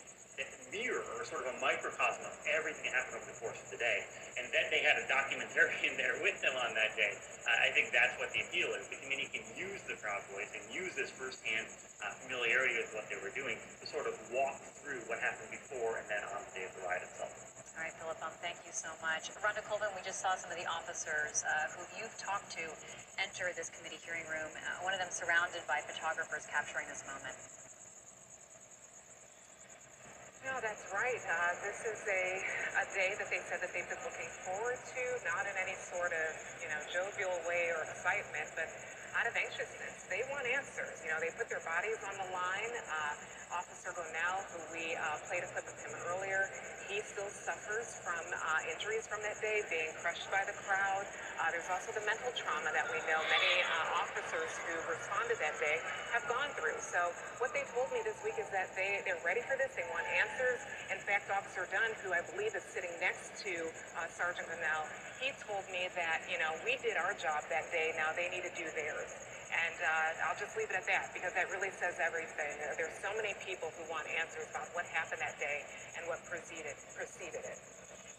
mirror 0.68 1.04
or 1.16 1.24
sort 1.24 1.48
of 1.48 1.56
a 1.56 1.58
microcosm 1.62 2.22
of 2.28 2.34
everything 2.44 2.84
that 2.90 2.94
happened 3.00 3.22
over 3.22 3.28
the 3.32 3.38
course 3.40 3.56
of 3.56 3.68
the 3.72 3.80
day. 3.80 4.04
And 4.36 4.44
that 4.52 4.68
they 4.68 4.84
had 4.84 5.00
a 5.00 5.04
documentarian 5.08 5.96
there 6.00 6.20
with 6.20 6.36
them 6.44 6.52
on 6.60 6.76
that 6.76 6.92
day. 6.94 7.16
Uh, 7.46 7.66
I 7.66 7.72
think 7.72 7.94
that's 7.94 8.12
what 8.20 8.28
the 8.36 8.44
appeal 8.44 8.68
is. 8.76 8.84
The 8.92 9.00
committee 9.00 9.30
can 9.32 9.46
use 9.56 9.80
the 9.88 9.96
Proud 10.02 10.20
Boys 10.32 10.52
and 10.52 10.62
use 10.68 10.92
this 10.92 11.08
firsthand 11.14 11.66
uh, 12.04 12.12
familiarity 12.20 12.76
with 12.76 12.92
what 12.92 13.08
they 13.08 13.16
were 13.22 13.32
doing 13.32 13.56
to 13.80 13.84
sort 13.88 14.04
of 14.04 14.14
walk 14.28 14.60
through 14.84 15.00
what 15.08 15.22
happened 15.24 15.48
before 15.48 15.96
and 15.96 16.06
then 16.12 16.20
on 16.36 16.44
the 16.44 16.52
day 16.52 16.64
of 16.68 16.72
the 16.76 16.82
riot 16.84 17.02
itself. 17.08 17.32
All 17.76 17.84
right, 17.84 17.92
Philip, 18.00 18.16
um, 18.24 18.32
thank 18.40 18.56
you 18.64 18.72
so 18.72 18.88
much. 19.04 19.28
Rhonda 19.44 19.60
Colvin, 19.68 19.92
we 19.92 20.00
just 20.00 20.24
saw 20.24 20.32
some 20.32 20.48
of 20.48 20.56
the 20.56 20.64
officers 20.64 21.44
uh, 21.44 21.68
who 21.76 21.84
you've 22.00 22.16
talked 22.16 22.48
to 22.56 22.64
enter 23.20 23.52
this 23.52 23.68
committee 23.68 24.00
hearing 24.00 24.24
room, 24.32 24.48
uh, 24.48 24.80
one 24.80 24.96
of 24.96 25.00
them 25.00 25.12
surrounded 25.12 25.60
by 25.68 25.84
photographers 25.84 26.48
capturing 26.48 26.88
this 26.88 27.04
moment. 27.04 27.36
No, 30.46 30.54
that's 30.62 30.86
right. 30.94 31.18
Uh, 31.26 31.58
this 31.58 31.82
is 31.82 31.98
a, 32.06 32.24
a 32.78 32.86
day 32.94 33.18
that 33.18 33.26
they 33.34 33.42
said 33.50 33.58
that 33.58 33.74
they've 33.74 33.88
been 33.90 33.98
looking 34.06 34.30
forward 34.46 34.78
to, 34.78 35.02
not 35.26 35.42
in 35.42 35.56
any 35.58 35.74
sort 35.90 36.14
of, 36.14 36.28
you 36.62 36.70
know, 36.70 36.78
jovial 36.86 37.34
way 37.50 37.74
or 37.74 37.82
excitement, 37.82 38.46
but 38.54 38.70
of 39.24 39.32
anxiousness. 39.32 40.04
They 40.12 40.20
want 40.28 40.44
answers. 40.44 41.00
You 41.00 41.08
know, 41.16 41.18
they 41.24 41.32
put 41.40 41.48
their 41.48 41.64
bodies 41.64 41.96
on 42.04 42.12
the 42.20 42.28
line. 42.28 42.72
Uh, 42.84 43.56
Officer 43.56 43.94
Gonell, 43.96 44.44
who 44.52 44.60
we 44.76 44.92
uh, 44.92 45.16
played 45.30 45.40
a 45.40 45.48
clip 45.54 45.64
of 45.64 45.76
him 45.80 45.94
earlier, 46.12 46.50
he 46.92 47.00
still 47.00 47.30
suffers 47.30 48.02
from 48.04 48.20
uh, 48.20 48.72
injuries 48.74 49.08
from 49.08 49.22
that 49.24 49.38
day, 49.40 49.62
being 49.72 49.88
crushed 50.02 50.28
by 50.28 50.44
the 50.44 50.52
crowd. 50.66 51.08
Uh, 51.40 51.48
there's 51.54 51.70
also 51.72 51.94
the 51.96 52.04
mental 52.04 52.28
trauma 52.36 52.68
that 52.74 52.84
we 52.92 52.98
know 53.08 53.18
many 53.32 53.54
uh, 53.64 54.02
officers 54.02 54.52
who 54.66 54.74
responded 54.90 55.38
that 55.40 55.56
day 55.62 55.78
have 56.12 56.26
gone 56.28 56.50
through. 56.58 56.76
So 56.82 57.14
what 57.38 57.54
they 57.56 57.64
told 57.72 57.88
me 57.94 58.02
this 58.04 58.18
week 58.26 58.36
is 58.36 58.50
that 58.50 58.68
they, 58.76 59.00
they're 59.08 59.22
ready 59.24 59.40
for 59.46 59.54
this. 59.56 59.72
They 59.78 59.86
want 59.94 60.04
answers. 60.18 60.60
In 60.90 61.00
fact, 61.00 61.30
Officer 61.30 61.64
Dunn, 61.70 61.94
who 62.02 62.12
I 62.12 62.20
believe 62.34 62.52
is 62.52 62.66
sitting 62.66 62.92
next 62.98 63.32
to 63.46 63.52
uh, 63.96 64.10
Sergeant 64.10 64.50
Gonell, 64.50 64.84
he 65.20 65.32
told 65.48 65.64
me 65.72 65.88
that, 65.96 66.24
you 66.28 66.36
know, 66.38 66.52
we 66.64 66.76
did 66.84 66.96
our 67.00 67.14
job 67.16 67.44
that 67.48 67.66
day. 67.72 67.96
Now 67.96 68.12
they 68.12 68.28
need 68.28 68.44
to 68.44 68.54
do 68.56 68.66
theirs. 68.76 69.10
And 69.52 69.76
uh, 69.78 70.26
I'll 70.28 70.38
just 70.38 70.56
leave 70.58 70.68
it 70.68 70.76
at 70.76 70.86
that 70.90 71.14
because 71.14 71.32
that 71.32 71.48
really 71.48 71.70
says 71.78 71.96
everything. 72.02 72.52
There's 72.76 72.98
so 73.00 73.14
many 73.16 73.32
people 73.46 73.70
who 73.78 73.84
want 73.88 74.04
answers 74.18 74.50
about 74.50 74.68
what 74.74 74.84
happened 74.90 75.22
that 75.22 75.38
day 75.38 75.64
and 75.96 76.04
what 76.10 76.20
preceded, 76.26 76.76
preceded 76.92 77.44
it. 77.46 77.58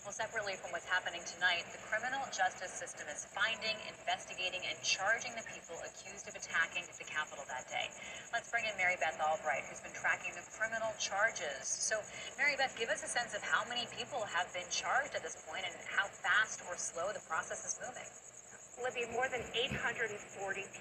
Well, 0.08 0.16
separately 0.16 0.56
from 0.56 0.72
what's 0.72 0.88
happening 0.88 1.20
tonight, 1.28 1.68
the 1.76 1.84
criminal 1.84 2.24
justice 2.32 2.72
system 2.72 3.12
is 3.12 3.28
finding, 3.36 3.76
investigating, 3.92 4.64
and 4.64 4.80
charging 4.80 5.36
the 5.36 5.44
people 5.52 5.76
accused 5.84 6.32
of 6.32 6.34
attacking 6.40 6.88
the 6.96 7.04
Capitol 7.04 7.44
that 7.52 7.68
day. 7.68 7.92
Let's 8.32 8.48
bring 8.48 8.64
in 8.64 8.72
Mary 8.80 8.96
Beth 9.04 9.20
Albright, 9.20 9.68
who's 9.68 9.84
been 9.84 9.92
tracking 9.92 10.32
the 10.32 10.48
criminal 10.56 10.96
charges. 10.96 11.68
So, 11.68 12.00
Mary 12.40 12.56
Beth, 12.56 12.72
give 12.80 12.88
us 12.88 13.04
a 13.04 13.12
sense 13.12 13.36
of 13.36 13.44
how 13.44 13.68
many 13.68 13.84
people 14.00 14.24
have 14.32 14.48
been 14.56 14.72
charged 14.72 15.12
at 15.12 15.28
this 15.28 15.44
point 15.44 15.68
and 15.68 15.76
how 15.92 16.08
fast 16.24 16.64
or 16.72 16.80
slow 16.80 17.12
the 17.12 17.20
process 17.28 17.68
is 17.68 17.76
moving. 17.84 18.08
Libby, 18.80 19.12
more 19.12 19.28
than 19.28 19.44
840 19.52 20.24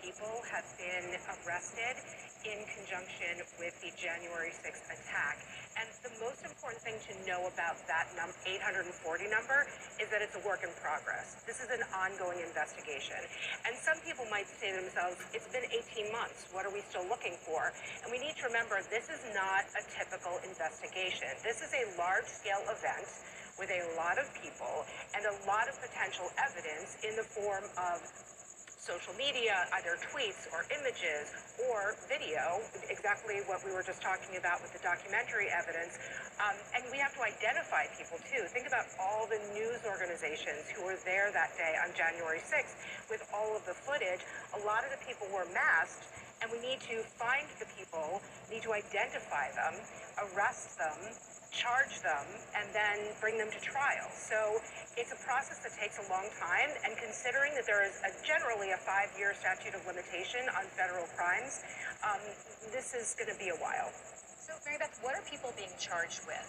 people 0.06 0.38
have 0.54 0.70
been 0.78 1.18
arrested 1.42 1.98
in 2.46 2.62
conjunction 2.78 3.42
with 3.58 3.74
the 3.82 3.90
January 3.98 4.54
6th 4.54 4.86
attack. 4.86 5.42
And 5.74 5.90
the 6.06 6.14
most 6.22 6.46
important 6.46 6.78
thing 6.86 6.94
to 7.10 7.12
know 7.26 7.42
about 7.50 7.74
that 7.90 8.06
num- 8.14 8.32
840 8.46 8.86
number 9.26 9.66
is 9.98 10.06
that 10.14 10.22
it's 10.22 10.38
a 10.38 10.42
work 10.46 10.62
in 10.62 10.70
progress. 10.78 11.42
This 11.42 11.58
is 11.58 11.68
an 11.74 11.82
ongoing 11.90 12.38
investigation. 12.38 13.18
And 13.66 13.74
some 13.82 13.98
people 14.06 14.24
might 14.30 14.46
say 14.62 14.70
to 14.72 14.78
themselves, 14.78 15.18
it's 15.34 15.50
been 15.50 15.66
18 15.66 16.14
months. 16.14 16.46
What 16.54 16.64
are 16.64 16.72
we 16.72 16.86
still 16.86 17.04
looking 17.10 17.34
for? 17.42 17.74
And 18.06 18.14
we 18.14 18.22
need 18.22 18.38
to 18.38 18.46
remember 18.46 18.78
this 18.88 19.10
is 19.10 19.22
not 19.34 19.66
a 19.74 19.82
typical 19.90 20.38
investigation. 20.46 21.34
This 21.42 21.60
is 21.60 21.74
a 21.74 21.84
large 21.98 22.30
scale 22.30 22.62
event 22.70 23.10
with 23.58 23.74
a 23.74 23.82
lot 23.98 24.22
of 24.22 24.28
people 24.38 24.86
and 25.16 25.24
a 25.26 25.34
lot 25.48 25.66
of 25.66 25.74
potential 25.82 26.30
evidence 26.38 26.94
in 27.02 27.16
the 27.16 27.26
form 27.26 27.64
of 27.74 28.00
social 28.86 29.18
media, 29.18 29.66
either 29.82 29.98
tweets 30.14 30.46
or 30.54 30.62
images 30.70 31.34
or 31.66 31.98
video, 32.06 32.62
exactly 32.86 33.42
what 33.50 33.58
we 33.66 33.74
were 33.74 33.82
just 33.82 33.98
talking 33.98 34.38
about 34.38 34.62
with 34.62 34.70
the 34.70 34.78
documentary 34.78 35.50
evidence. 35.50 35.98
Um, 36.38 36.54
and 36.70 36.86
we 36.94 37.02
have 37.02 37.10
to 37.18 37.22
identify 37.26 37.90
people 37.98 38.22
too. 38.30 38.46
Think 38.54 38.70
about 38.70 38.86
all 39.02 39.26
the 39.26 39.42
news 39.50 39.82
organizations 39.82 40.70
who 40.70 40.86
were 40.86 40.94
there 41.02 41.34
that 41.34 41.50
day 41.58 41.74
on 41.82 41.90
January 41.98 42.38
6th 42.38 42.78
with 43.10 43.26
all 43.34 43.58
of 43.58 43.66
the 43.66 43.74
footage. 43.74 44.22
A 44.54 44.62
lot 44.62 44.86
of 44.86 44.94
the 44.94 45.02
people 45.02 45.26
were 45.34 45.50
masked 45.50 46.06
and 46.38 46.46
we 46.54 46.62
need 46.62 46.78
to 46.86 47.02
find 47.18 47.50
the 47.58 47.66
people, 47.74 48.22
need 48.46 48.62
to 48.62 48.70
identify 48.70 49.50
them, 49.58 49.82
arrest 50.30 50.78
them, 50.78 51.10
charge 51.56 52.04
them, 52.04 52.26
and 52.52 52.68
then 52.76 53.08
bring 53.24 53.40
them 53.40 53.48
to 53.48 53.60
trial. 53.64 54.12
So 54.12 54.60
it's 55.00 55.10
a 55.10 55.20
process 55.24 55.64
that 55.64 55.72
takes 55.80 55.96
a 55.96 56.06
long 56.12 56.28
time, 56.36 56.68
and 56.84 56.92
considering 57.00 57.56
that 57.56 57.64
there 57.64 57.80
is 57.80 57.96
a, 58.04 58.12
generally 58.20 58.76
a 58.76 58.80
five-year 58.84 59.32
statute 59.40 59.72
of 59.72 59.80
limitation 59.88 60.44
on 60.52 60.68
federal 60.76 61.08
crimes, 61.16 61.64
um, 62.04 62.20
this 62.76 62.92
is 62.92 63.16
going 63.16 63.32
to 63.32 63.38
be 63.40 63.48
a 63.48 63.58
while. 63.58 63.88
So, 64.44 64.54
Mary 64.62 64.78
Beth, 64.78 64.94
what 65.02 65.16
are 65.16 65.24
people 65.26 65.50
being 65.58 65.72
charged 65.80 66.22
with? 66.22 66.46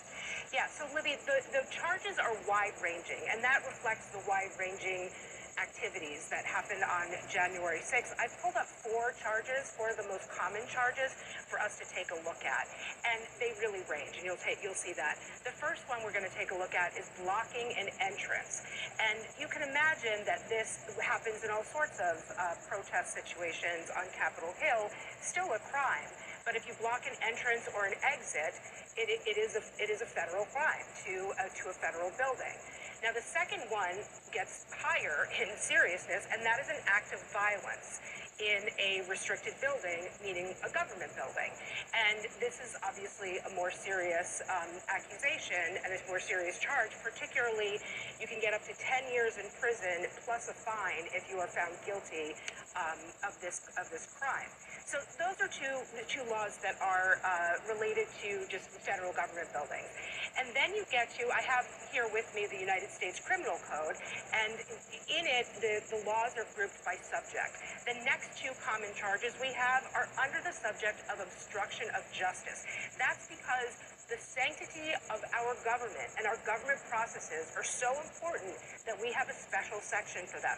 Yeah, 0.54 0.70
so 0.70 0.86
Libby, 0.94 1.18
the, 1.26 1.42
the 1.50 1.66
charges 1.74 2.22
are 2.22 2.36
wide-ranging, 2.46 3.26
and 3.32 3.42
that 3.42 3.66
reflects 3.66 4.14
the 4.14 4.22
wide-ranging 4.30 5.10
activities 5.58 6.30
that 6.30 6.46
happened 6.46 6.86
on 6.86 7.10
January 7.30 7.82
6th. 7.82 8.14
I've 8.22 8.34
pulled 8.42 8.56
up 8.56 8.70
four 8.70 9.14
charges, 9.18 9.74
four 9.74 9.90
of 9.90 9.98
the 9.98 10.08
most 10.08 10.30
common 10.34 10.62
charges 10.70 11.14
for 11.50 11.58
us 11.60 11.78
to 11.82 11.86
take 11.90 12.14
a 12.14 12.20
look 12.26 12.42
at. 12.46 12.66
And 13.06 13.26
they 13.42 13.54
really 13.62 13.82
range, 13.90 14.18
and 14.18 14.24
you'll 14.24 14.42
take 14.42 14.62
you'll 14.62 14.78
see 14.78 14.94
that. 14.94 15.18
The 15.44 15.54
first 15.58 15.84
one 15.90 16.02
we're 16.06 16.16
going 16.16 16.28
to 16.28 16.38
take 16.38 16.54
a 16.54 16.58
look 16.58 16.78
at 16.78 16.94
is 16.96 17.10
blocking 17.22 17.74
an 17.78 17.90
entrance. 18.02 18.64
And 19.02 19.20
you 19.42 19.50
can 19.50 19.66
imagine 19.66 20.26
that 20.30 20.46
this 20.50 20.86
happens 21.02 21.44
in 21.44 21.50
all 21.50 21.66
sorts 21.66 21.98
of 22.00 22.22
uh, 22.38 22.58
protest 22.70 23.18
situations 23.18 23.90
on 23.98 24.06
Capitol 24.14 24.54
Hill, 24.62 24.90
still 25.22 25.50
a 25.54 25.62
crime. 25.74 26.10
But 26.48 26.56
if 26.56 26.64
you 26.64 26.72
block 26.80 27.04
an 27.04 27.18
entrance 27.28 27.68
or 27.76 27.92
an 27.92 27.98
exit, 28.08 28.56
it, 28.96 29.12
it, 29.12 29.20
it 29.28 29.38
is 29.38 29.60
a 29.60 29.64
it 29.84 29.92
is 29.92 30.00
a 30.00 30.08
federal 30.08 30.48
crime 30.56 30.88
to 31.04 31.36
uh, 31.36 31.52
to 31.52 31.64
a 31.68 31.76
federal 31.76 32.08
building. 32.16 32.56
Now, 33.04 33.14
the 33.14 33.22
second 33.22 33.62
one 33.70 33.94
gets 34.34 34.66
higher 34.74 35.30
in 35.38 35.54
seriousness, 35.58 36.26
and 36.34 36.42
that 36.42 36.58
is 36.60 36.70
an 36.70 36.82
act 36.90 37.14
of 37.14 37.22
violence 37.30 38.02
in 38.38 38.70
a 38.78 39.02
restricted 39.10 39.54
building, 39.62 40.06
meaning 40.22 40.54
a 40.62 40.70
government 40.70 41.10
building. 41.18 41.50
And 41.94 42.26
this 42.38 42.62
is 42.62 42.78
obviously 42.86 43.42
a 43.42 43.52
more 43.58 43.72
serious 43.74 44.42
um, 44.46 44.70
accusation 44.90 45.82
and 45.82 45.94
a 45.94 46.00
more 46.06 46.22
serious 46.22 46.58
charge. 46.60 46.94
Particularly, 47.02 47.82
you 48.22 48.28
can 48.30 48.38
get 48.42 48.54
up 48.54 48.62
to 48.70 48.74
10 48.78 49.14
years 49.14 49.38
in 49.38 49.46
prison 49.58 50.06
plus 50.26 50.50
a 50.50 50.54
fine 50.54 51.10
if 51.14 51.26
you 51.30 51.42
are 51.42 51.50
found 51.50 51.74
guilty 51.86 52.38
um, 52.78 53.02
of 53.26 53.34
this 53.42 53.66
of 53.78 53.90
this 53.90 54.06
crime. 54.22 54.50
So 54.88 55.04
those 55.20 55.36
are 55.44 55.52
two 55.52 55.84
two 56.08 56.24
laws 56.32 56.56
that 56.64 56.80
are 56.80 57.20
uh, 57.20 57.60
related 57.68 58.08
to 58.24 58.48
just 58.48 58.72
federal 58.88 59.12
government 59.12 59.52
buildings. 59.52 59.92
And 60.40 60.48
then 60.56 60.72
you 60.72 60.88
get 60.88 61.12
to 61.20 61.28
I 61.28 61.44
have 61.44 61.68
here 61.92 62.08
with 62.16 62.24
me 62.32 62.48
the 62.48 62.56
United 62.56 62.88
States 62.88 63.20
Criminal 63.20 63.60
Code, 63.68 64.00
and 64.32 64.56
in 65.12 65.28
it 65.28 65.44
the, 65.60 65.84
the 65.92 66.00
laws 66.08 66.40
are 66.40 66.48
grouped 66.56 66.80
by 66.88 66.96
subject. 67.04 67.60
The 67.84 68.00
next 68.08 68.40
two 68.40 68.56
common 68.64 68.88
charges 68.96 69.36
we 69.44 69.52
have 69.52 69.84
are 69.92 70.08
under 70.24 70.40
the 70.40 70.56
subject 70.56 71.04
of 71.12 71.20
obstruction 71.20 71.92
of 71.92 72.08
justice. 72.16 72.64
That's 72.96 73.28
because 73.28 73.76
the 74.08 74.16
sanctity 74.24 74.96
of 75.12 75.20
our 75.36 75.52
government 75.68 76.08
and 76.16 76.24
our 76.32 76.40
government 76.48 76.80
processes 76.88 77.52
are 77.60 77.68
so 77.68 77.92
important 78.08 78.56
that 78.88 78.96
we 79.04 79.12
have 79.12 79.28
a 79.28 79.36
special 79.36 79.84
section 79.84 80.24
for 80.32 80.40
them 80.40 80.56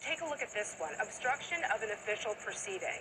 take 0.00 0.24
a 0.24 0.28
look 0.28 0.40
at 0.40 0.52
this 0.56 0.76
one 0.80 0.92
obstruction 1.00 1.60
of 1.68 1.84
an 1.84 1.92
official 1.92 2.32
proceeding. 2.40 3.00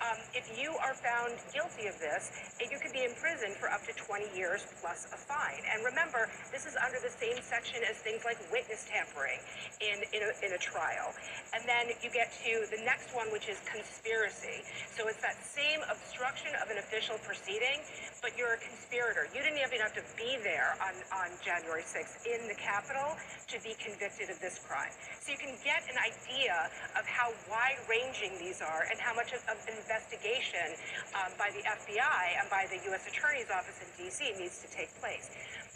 Um, 0.00 0.16
if 0.32 0.48
you 0.56 0.72
are 0.80 0.96
found 0.96 1.36
guilty 1.52 1.86
of 1.86 1.96
this, 2.00 2.32
you 2.56 2.80
could 2.80 2.92
be 2.92 3.04
imprisoned 3.04 3.56
for 3.60 3.68
up 3.68 3.84
to 3.84 3.92
20 3.92 4.32
years 4.32 4.64
plus 4.80 5.04
a 5.12 5.18
fine. 5.20 5.60
And 5.68 5.84
remember, 5.84 6.28
this 6.48 6.64
is 6.64 6.74
under 6.80 6.96
the 7.04 7.12
same 7.12 7.36
section 7.44 7.84
as 7.84 8.00
things 8.00 8.24
like 8.24 8.40
witness 8.48 8.88
tampering 8.88 9.38
in, 9.84 10.00
in, 10.16 10.24
a, 10.24 10.30
in 10.40 10.50
a 10.56 10.60
trial. 10.60 11.12
And 11.52 11.60
then 11.68 11.92
you 12.00 12.08
get 12.08 12.32
to 12.44 12.64
the 12.72 12.80
next 12.84 13.12
one, 13.12 13.28
which 13.28 13.48
is 13.48 13.60
conspiracy. 13.68 14.64
So 14.96 15.06
it's 15.06 15.20
that 15.20 15.36
same 15.44 15.84
obstruction 15.88 16.56
of 16.64 16.72
an 16.72 16.80
official 16.80 17.20
proceeding, 17.28 17.84
but 18.24 18.32
you're 18.40 18.56
a 18.56 18.62
conspirator. 18.64 19.28
You 19.36 19.44
didn't 19.44 19.60
even 19.60 19.84
have 19.84 19.94
to 20.00 20.04
be 20.16 20.40
there 20.40 20.74
on, 20.80 20.96
on 21.12 21.28
January 21.44 21.84
6th 21.84 22.24
in 22.24 22.48
the 22.48 22.56
Capitol 22.56 23.14
to 23.52 23.56
be 23.60 23.76
convicted 23.76 24.32
of 24.32 24.40
this 24.40 24.60
crime. 24.64 24.92
So 25.20 25.32
you 25.32 25.40
can 25.40 25.54
get 25.60 25.84
an 25.88 25.98
idea 26.00 26.37
idea 26.38 26.70
of 26.94 27.04
how 27.06 27.34
wide 27.50 27.78
ranging 27.90 28.30
these 28.38 28.62
are 28.62 28.86
and 28.90 28.98
how 29.00 29.14
much 29.14 29.32
of 29.34 29.42
investigation 29.66 30.70
um, 31.18 31.34
by 31.34 31.50
the 31.50 31.62
FBI 31.66 32.38
and 32.38 32.46
by 32.50 32.66
the 32.70 32.78
U.S. 32.90 33.06
Attorney's 33.10 33.50
Office 33.50 33.74
in 33.82 33.90
D.C. 33.98 34.38
needs 34.38 34.62
to 34.62 34.70
take 34.70 34.88
place. 35.02 35.30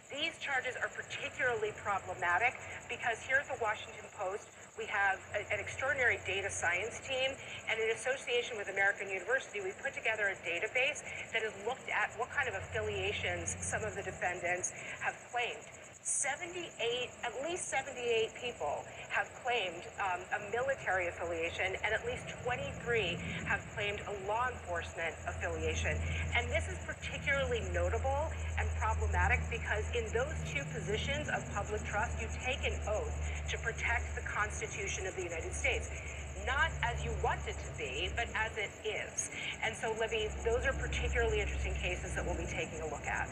These 0.06 0.38
charges 0.38 0.76
are 0.78 0.92
particularly 0.92 1.72
problematic 1.82 2.54
because 2.86 3.18
here 3.26 3.40
at 3.42 3.48
the 3.48 3.58
Washington 3.58 4.06
Post, 4.14 4.46
we 4.78 4.84
have 4.86 5.18
a, 5.34 5.40
an 5.50 5.58
extraordinary 5.58 6.20
data 6.28 6.52
science 6.52 7.00
team, 7.00 7.32
and 7.68 7.80
in 7.80 7.90
association 7.96 8.60
with 8.60 8.68
American 8.68 9.08
University, 9.08 9.64
we 9.64 9.72
put 9.82 9.96
together 9.96 10.30
a 10.30 10.36
database 10.44 11.00
that 11.32 11.42
has 11.42 11.52
looked 11.64 11.88
at 11.88 12.12
what 12.20 12.28
kind 12.30 12.46
of 12.46 12.54
affiliations 12.54 13.56
some 13.58 13.82
of 13.82 13.96
the 13.96 14.04
defendants 14.04 14.70
have 15.00 15.16
claimed. 15.32 15.64
78, 16.02 16.66
at 17.22 17.30
least 17.46 17.68
78 17.70 18.34
people 18.34 18.82
have 19.08 19.30
claimed 19.46 19.86
um, 20.02 20.18
a 20.34 20.50
military 20.50 21.06
affiliation, 21.06 21.78
and 21.84 21.94
at 21.94 22.04
least 22.04 22.26
23 22.42 23.16
have 23.46 23.62
claimed 23.76 24.02
a 24.10 24.14
law 24.26 24.48
enforcement 24.50 25.14
affiliation. 25.30 25.94
And 26.34 26.50
this 26.50 26.66
is 26.66 26.78
particularly 26.82 27.62
notable 27.72 28.26
and 28.58 28.68
problematic 28.82 29.38
because 29.48 29.86
in 29.94 30.02
those 30.10 30.34
two 30.50 30.66
positions 30.74 31.30
of 31.30 31.38
public 31.54 31.84
trust, 31.84 32.20
you 32.20 32.26
take 32.42 32.58
an 32.66 32.74
oath 32.90 33.14
to 33.50 33.56
protect 33.58 34.14
the 34.16 34.22
Constitution 34.22 35.06
of 35.06 35.14
the 35.14 35.22
United 35.22 35.54
States 35.54 35.88
not 36.44 36.72
as 36.82 37.04
you 37.04 37.12
want 37.22 37.38
it 37.46 37.54
to 37.54 37.78
be, 37.78 38.10
but 38.16 38.26
as 38.34 38.50
it 38.58 38.70
is. 38.82 39.30
And 39.62 39.76
so, 39.76 39.94
Libby, 40.00 40.26
those 40.44 40.66
are 40.66 40.72
particularly 40.72 41.40
interesting 41.40 41.74
cases 41.74 42.16
that 42.16 42.26
we'll 42.26 42.34
be 42.34 42.50
taking 42.50 42.80
a 42.80 42.86
look 42.90 43.06
at. 43.06 43.30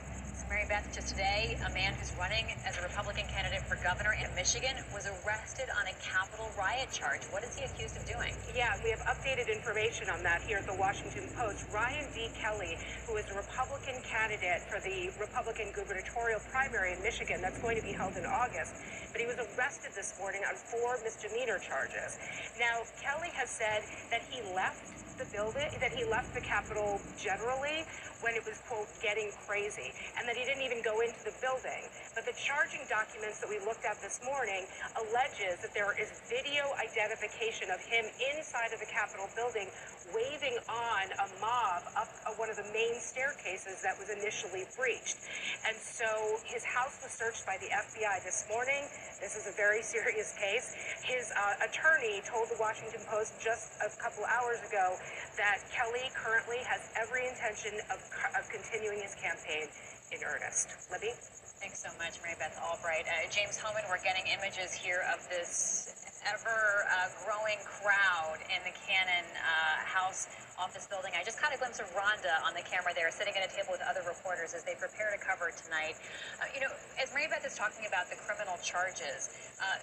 Mary 0.50 0.66
Beth, 0.66 0.90
just 0.90 1.14
today, 1.14 1.54
a 1.62 1.71
man 1.71 1.95
who's 1.95 2.11
running 2.19 2.42
as 2.66 2.75
a 2.75 2.83
Republican 2.83 3.23
candidate 3.30 3.62
for 3.71 3.78
governor 3.87 4.19
in 4.19 4.26
Michigan 4.35 4.75
was 4.90 5.07
arrested 5.07 5.71
on 5.78 5.87
a 5.87 5.95
Capitol 6.02 6.50
riot 6.59 6.90
charge. 6.90 7.23
What 7.30 7.47
is 7.47 7.54
he 7.54 7.62
accused 7.62 7.95
of 7.95 8.02
doing? 8.02 8.35
Yeah, 8.50 8.75
we 8.83 8.90
have 8.90 8.99
updated 9.07 9.47
information 9.47 10.11
on 10.11 10.26
that 10.26 10.42
here 10.42 10.59
at 10.59 10.66
the 10.66 10.75
Washington 10.75 11.30
Post. 11.38 11.71
Ryan 11.71 12.02
D. 12.19 12.35
Kelley, 12.35 12.75
who 13.07 13.14
is 13.14 13.30
a 13.30 13.38
Republican 13.38 14.02
candidate 14.02 14.66
for 14.66 14.83
the 14.83 15.14
Republican 15.23 15.71
gubernatorial 15.71 16.42
primary 16.50 16.99
in 16.99 17.00
Michigan, 17.07 17.38
that's 17.38 17.62
going 17.62 17.78
to 17.78 17.87
be 17.87 17.95
held 17.95 18.19
in 18.19 18.26
August, 18.26 18.75
but 19.14 19.23
he 19.23 19.30
was 19.30 19.38
arrested 19.54 19.95
this 19.95 20.19
morning 20.19 20.42
on 20.50 20.59
four 20.59 20.99
misdemeanor 21.07 21.62
charges. 21.62 22.19
Now, 22.59 22.83
Kelley 22.99 23.30
has 23.38 23.54
said 23.54 23.87
that 24.11 24.26
he 24.26 24.42
left 24.50 25.00
the 25.20 25.28
building, 25.36 25.68
that 25.84 25.92
he 25.92 26.08
left 26.08 26.32
the 26.32 26.40
Capitol 26.40 26.96
generally 27.20 27.84
when 28.24 28.32
it 28.32 28.40
was, 28.48 28.56
quote, 28.64 28.88
getting 29.04 29.28
crazy, 29.44 29.92
and 30.16 30.24
that 30.24 30.32
he 30.32 30.44
didn't 30.48 30.64
even 30.64 30.80
go 30.80 30.96
into 31.04 31.20
the 31.28 31.36
building. 31.44 31.84
But 32.16 32.24
the 32.24 32.32
charging 32.40 32.80
documents 32.88 33.36
that 33.44 33.48
we 33.52 33.60
looked 33.68 33.84
at 33.84 34.00
this 34.00 34.16
morning 34.24 34.64
alleges 34.96 35.60
that 35.60 35.76
there 35.76 35.92
is 36.00 36.08
video 36.24 36.64
identification 36.80 37.68
of 37.68 37.84
him 37.84 38.08
inside 38.32 38.72
of 38.72 38.80
the 38.80 38.88
Capitol 38.88 39.28
building 39.36 39.68
waving 40.14 40.57
on 40.69 41.05
a 41.19 41.26
mob 41.40 41.83
up 41.97 42.09
one 42.37 42.49
of 42.49 42.57
the 42.57 42.69
main 42.73 42.97
staircases 42.97 43.83
that 43.85 43.99
was 44.00 44.09
initially 44.09 44.64
breached. 44.73 45.21
And 45.69 45.76
so 45.76 46.09
his 46.49 46.64
house 46.64 46.97
was 47.05 47.12
searched 47.12 47.45
by 47.45 47.61
the 47.61 47.69
FBI 47.69 48.25
this 48.25 48.49
morning. 48.49 48.88
This 49.21 49.37
is 49.37 49.45
a 49.45 49.55
very 49.57 49.83
serious 49.95 50.33
case. 50.40 50.73
His 51.05 51.29
uh, 51.37 51.69
attorney 51.69 52.25
told 52.25 52.49
the 52.49 52.57
Washington 52.57 53.05
Post 53.12 53.37
just 53.45 53.76
a 53.85 53.93
couple 54.00 54.25
hours 54.25 54.59
ago 54.64 54.97
that 55.37 55.61
Kelley 55.69 56.09
currently 56.17 56.64
has 56.64 56.81
every 56.97 57.29
intention 57.29 57.76
of 57.93 58.00
of 58.38 58.49
continuing 58.49 59.00
his 59.02 59.14
campaign 59.14 59.69
in 60.12 60.19
earnest. 60.25 60.69
Libby? 60.90 61.12
Thanks 61.61 61.85
so 61.85 61.93
much, 62.00 62.17
Mary 62.25 62.33
Beth 62.40 62.57
Albright. 62.57 63.05
Uh, 63.05 63.29
James 63.29 63.61
Hohmann, 63.61 63.85
we're 63.93 64.00
getting 64.00 64.25
images 64.33 64.73
here 64.73 65.05
of 65.12 65.21
this 65.29 65.93
ever 66.25 66.88
uh, 66.88 67.12
growing 67.21 67.61
crowd 67.69 68.40
in 68.49 68.64
the 68.64 68.73
Cannon 68.88 69.29
uh, 69.37 69.76
House 69.85 70.25
office 70.57 70.88
building. 70.88 71.12
I 71.12 71.21
just 71.21 71.37
caught 71.37 71.52
a 71.52 71.61
glimpse 71.61 71.76
of 71.76 71.85
Rhonda 71.93 72.40
on 72.49 72.57
the 72.57 72.64
camera 72.64 72.97
there, 72.97 73.12
sitting 73.12 73.37
at 73.37 73.45
a 73.45 73.52
table 73.52 73.76
with 73.76 73.85
other 73.85 74.00
reporters 74.09 74.57
as 74.57 74.64
they 74.64 74.73
prepare 74.73 75.12
to 75.12 75.21
cover 75.21 75.52
tonight. 75.52 76.00
Uh, 76.40 76.49
you 76.57 76.64
know, 76.64 76.73
as 76.97 77.12
Mary 77.12 77.29
Beth 77.29 77.45
is 77.45 77.61
talking 77.61 77.85
about 77.85 78.09
the 78.09 78.17
criminal 78.25 78.57
charges, 78.64 79.29
uh, 79.61 79.76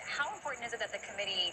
how 0.00 0.32
important 0.32 0.64
is 0.64 0.72
it 0.72 0.80
that 0.80 0.96
the 0.96 1.02
committee 1.12 1.52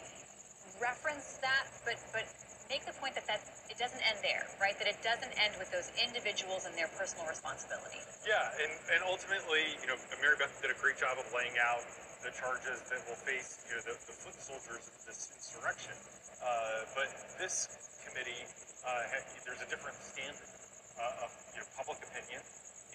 reference 0.80 1.36
that, 1.44 1.68
but 1.84 2.00
but 2.16 2.24
make 2.70 2.86
the 2.86 2.96
point 2.98 3.14
that 3.14 3.28
that's, 3.30 3.46
it 3.70 3.78
doesn't 3.78 4.02
end 4.02 4.18
there, 4.26 4.46
right? 4.58 4.74
That 4.82 4.90
it 4.90 5.00
doesn't 5.06 5.34
end 5.38 5.54
with 5.62 5.70
those 5.70 5.92
individuals 6.02 6.66
and 6.66 6.74
their 6.74 6.90
personal 6.98 7.26
responsibility. 7.30 8.02
Yeah, 8.26 8.62
and, 8.62 8.72
and 8.90 9.02
ultimately, 9.06 9.78
you 9.82 9.88
know, 9.88 9.98
Mary 10.22 10.38
Beth 10.38 10.54
did 10.62 10.74
a 10.74 10.78
great 10.82 10.98
job 10.98 11.22
of 11.22 11.28
laying 11.34 11.54
out 11.62 11.86
the 12.26 12.34
charges 12.34 12.82
that 12.90 13.02
will 13.06 13.20
face, 13.22 13.62
you 13.70 13.78
know, 13.78 13.84
the, 13.86 13.96
the 14.10 14.16
foot 14.18 14.34
soldiers 14.42 14.82
of 14.90 14.98
this 15.06 15.30
insurrection. 15.30 15.94
Uh, 16.42 16.86
but 16.98 17.10
this 17.38 17.70
committee, 18.02 18.44
uh, 18.82 18.90
had, 19.14 19.22
there's 19.46 19.62
a 19.62 19.70
different 19.70 19.98
standard 20.02 20.50
uh, 20.98 21.26
of 21.26 21.30
you 21.54 21.62
know, 21.62 21.68
public 21.78 22.02
opinion 22.02 22.42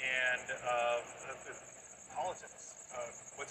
and 0.00 0.46
of 0.64 1.04
of 1.28 1.36
the 1.44 1.54
politics. 2.16 2.79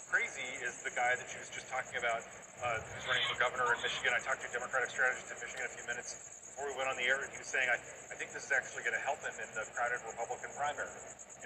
Crazy 0.10 0.50
is 0.66 0.82
the 0.82 0.90
guy 0.98 1.14
that 1.14 1.30
she 1.30 1.38
was 1.38 1.54
just 1.54 1.70
talking 1.70 1.94
about, 2.02 2.26
uh, 2.66 2.82
who's 2.82 3.06
running 3.06 3.22
for 3.30 3.38
governor 3.38 3.70
in 3.78 3.80
Michigan. 3.86 4.10
I 4.10 4.18
talked 4.26 4.42
to 4.42 4.50
a 4.50 4.54
Democratic 4.58 4.90
strategist 4.90 5.30
in 5.30 5.38
Michigan 5.38 5.70
a 5.70 5.74
few 5.78 5.86
minutes 5.86 6.18
before 6.50 6.66
we 6.66 6.74
went 6.82 6.90
on 6.90 6.98
the 6.98 7.06
air, 7.06 7.22
and 7.22 7.30
he 7.30 7.38
was 7.38 7.46
saying, 7.46 7.70
I, 7.70 7.78
I 8.10 8.18
think 8.18 8.34
this 8.34 8.50
is 8.50 8.50
actually 8.50 8.90
going 8.90 8.98
to 8.98 9.06
help 9.06 9.22
him 9.22 9.38
in 9.38 9.46
the 9.54 9.70
crowded 9.70 10.02
Republican 10.02 10.50
primary. 10.58 10.90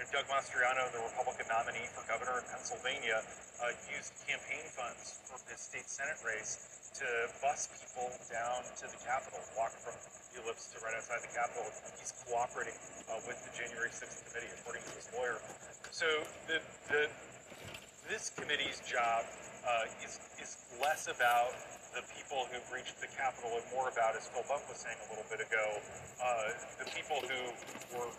know, 0.00 0.08
Doug 0.16 0.24
Mastriano, 0.32 0.80
the 0.96 1.04
Republican 1.04 1.44
nominee 1.52 1.84
for 1.92 2.08
governor 2.08 2.40
in 2.40 2.46
Pennsylvania, 2.48 3.20
uh, 3.60 3.68
used 3.92 4.16
campaign 4.24 4.64
funds 4.72 5.20
for 5.28 5.36
his 5.44 5.60
state 5.60 5.84
Senate 5.84 6.24
race 6.24 6.56
to 6.96 7.08
bus 7.44 7.68
people 7.68 8.08
down 8.32 8.64
to 8.80 8.88
the 8.88 9.00
Capitol, 9.04 9.44
walk 9.60 9.76
from 9.76 9.92
the 10.32 10.40
ellipse 10.40 10.72
to 10.72 10.80
right 10.80 10.96
outside 10.96 11.20
the 11.20 11.36
Capitol. 11.36 11.68
He's 12.00 12.16
cooperating 12.24 12.80
uh, 13.12 13.20
with 13.28 13.36
the 13.44 13.52
January 13.52 13.92
6th 13.92 14.24
committee, 14.24 14.48
according 14.56 14.88
to 14.88 14.92
his 14.96 15.12
lawyer. 15.12 15.36
So 15.92 16.08
the, 16.48 16.64
the 16.88 17.12
this 18.08 18.30
committee's 18.36 18.80
job 18.84 19.24
uh, 19.64 20.04
is 20.04 20.20
is 20.40 20.56
less 20.80 21.08
about 21.08 21.52
the 21.96 22.02
people 22.12 22.44
who 22.50 22.58
breached 22.70 23.00
the 23.00 23.08
Capitol 23.16 23.54
and 23.54 23.64
more 23.72 23.88
about, 23.88 24.16
as 24.18 24.26
Phil 24.28 24.42
Bump 24.50 24.66
was 24.68 24.82
saying 24.82 24.98
a 24.98 25.08
little 25.14 25.24
bit 25.30 25.40
ago, 25.40 25.78
uh, 26.18 26.50
the 26.82 26.90
people 26.90 27.22
who 27.22 27.40
were 27.96 28.10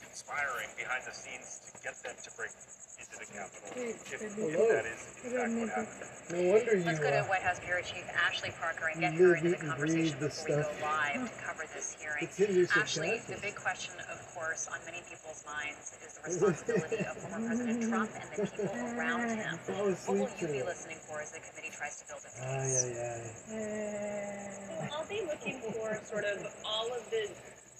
conspiring 0.00 0.66
behind 0.74 1.04
the 1.04 1.12
scenes 1.12 1.60
to 1.68 1.78
get 1.84 1.94
them 2.02 2.16
to 2.16 2.30
break 2.34 2.50
into 2.98 3.16
the 3.22 3.28
Capitol. 3.30 3.70
If, 3.76 4.18
if 4.18 4.34
that 4.34 4.86
is 4.88 5.00
in 5.22 5.30
fact 5.36 5.52
what 5.52 5.68
happened. 5.68 6.10
No 6.32 6.40
wonder 6.50 6.72
you 6.74 6.84
Let's 6.84 6.98
go 6.98 7.10
to 7.10 7.20
uh, 7.22 7.30
White 7.30 7.42
House 7.42 7.60
Bureau 7.60 7.82
Chief 7.82 8.04
Ashley 8.26 8.50
Parker 8.58 8.90
and 8.90 9.00
get 9.00 9.14
You 9.14 9.28
her 9.30 9.38
live, 9.38 9.44
into 9.44 9.58
the 9.58 9.66
conversation 9.68 10.18
breathe 10.18 10.18
this 10.18 10.42
before 10.42 10.56
we 10.56 10.62
go 10.62 10.68
stuff. 10.74 10.82
live 10.82 11.22
to 11.30 11.38
cover 11.44 11.64
this 11.70 11.96
hearing. 12.00 12.24
It's 12.24 12.40
in 12.40 12.56
your 12.56 12.66
Ashley, 12.74 13.20
the 13.28 13.38
big 13.40 13.54
question, 13.54 13.94
of 14.10 14.17
course, 14.38 14.68
on 14.70 14.78
many 14.86 15.02
people's 15.10 15.42
minds 15.46 15.98
is 16.06 16.14
the 16.14 16.22
responsibility 16.22 17.02
of 17.04 17.16
former 17.18 17.46
President 17.48 17.82
Trump 17.90 18.10
and 18.14 18.28
the 18.30 18.46
people 18.46 18.70
around 18.94 19.28
him. 19.34 19.58
What 20.06 20.16
will 20.18 20.30
you 20.38 20.46
be 20.48 20.62
listening 20.62 20.98
for 21.06 21.20
as 21.20 21.32
the 21.32 21.40
committee 21.42 21.74
tries 21.74 21.98
to 21.98 22.04
build 22.06 22.22
its 22.22 22.38
Ay, 22.38 22.46
case? 22.46 23.44
ay, 23.50 23.58
ay. 23.58 24.88
I'll 24.94 25.08
be 25.10 25.20
looking 25.26 25.58
for 25.74 25.98
sort 26.06 26.24
of 26.24 26.38
all 26.64 26.86
of 26.94 27.02
the 27.10 27.26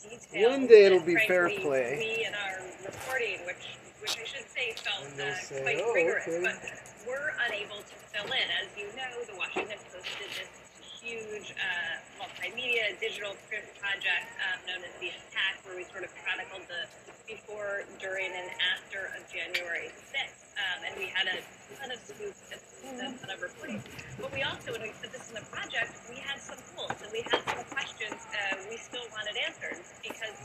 details. 0.02 0.50
One 0.50 0.66
day 0.66 0.84
it'll 0.86 1.06
be 1.06 1.16
fair 1.26 1.48
play. 1.48 1.94
We 2.02 2.26
in 2.26 2.34
our 2.34 2.58
reporting, 2.86 3.38
which 3.46 3.62
which 4.02 4.14
I 4.18 4.24
should 4.26 4.46
say 4.50 4.74
felt 4.78 5.06
uh, 5.18 5.34
say, 5.34 5.62
quite 5.62 5.80
"Oh, 5.82 5.92
rigorous, 5.94 6.26
okay." 6.26 6.42
but 6.42 6.58
we're 7.06 7.30
unable 7.46 7.78
to 7.82 7.94
fill 8.14 8.26
in. 8.30 8.46
As 8.62 8.66
you 8.78 8.86
know, 8.98 9.10
the 9.30 9.36
Washington 9.38 9.78
Post 9.90 10.06
did 10.18 10.30
this 10.30 10.50
huge 11.08 11.56
uh, 11.56 12.20
multimedia 12.20 12.92
digital 13.00 13.32
project 13.80 14.28
um, 14.44 14.60
known 14.68 14.84
as 14.84 14.92
the 15.00 15.08
Attack, 15.08 15.64
where 15.64 15.72
we 15.72 15.88
sort 15.88 16.04
of 16.04 16.12
chronicled 16.20 16.68
the 16.68 16.84
before, 17.24 17.84
during, 18.00 18.28
and 18.32 18.48
after 18.76 19.08
of 19.16 19.24
January 19.28 19.88
6th. 20.12 20.48
Um, 20.56 20.78
and 20.84 20.92
we 20.96 21.08
had 21.12 21.28
a 21.28 21.40
ton 21.76 21.92
of 21.92 22.00
scoops 22.00 22.40
and 22.84 23.00
a 23.00 23.08
ton 23.20 23.28
of 23.32 23.40
reporting. 23.40 23.80
But 24.20 24.32
we 24.32 24.44
also, 24.44 24.72
when 24.72 24.84
we 24.84 24.92
put 25.00 25.12
this 25.12 25.28
in 25.28 25.36
the 25.36 25.46
project, 25.52 25.92
we 26.08 26.20
had 26.20 26.40
some 26.40 26.60
holes 26.76 26.96
and 27.00 27.12
we 27.12 27.24
had 27.28 27.40
some 27.44 27.64
questions 27.68 28.16
uh, 28.32 28.56
we 28.68 28.76
still 28.76 29.04
wanted 29.12 29.36
answered 29.44 29.80
because 30.00 30.36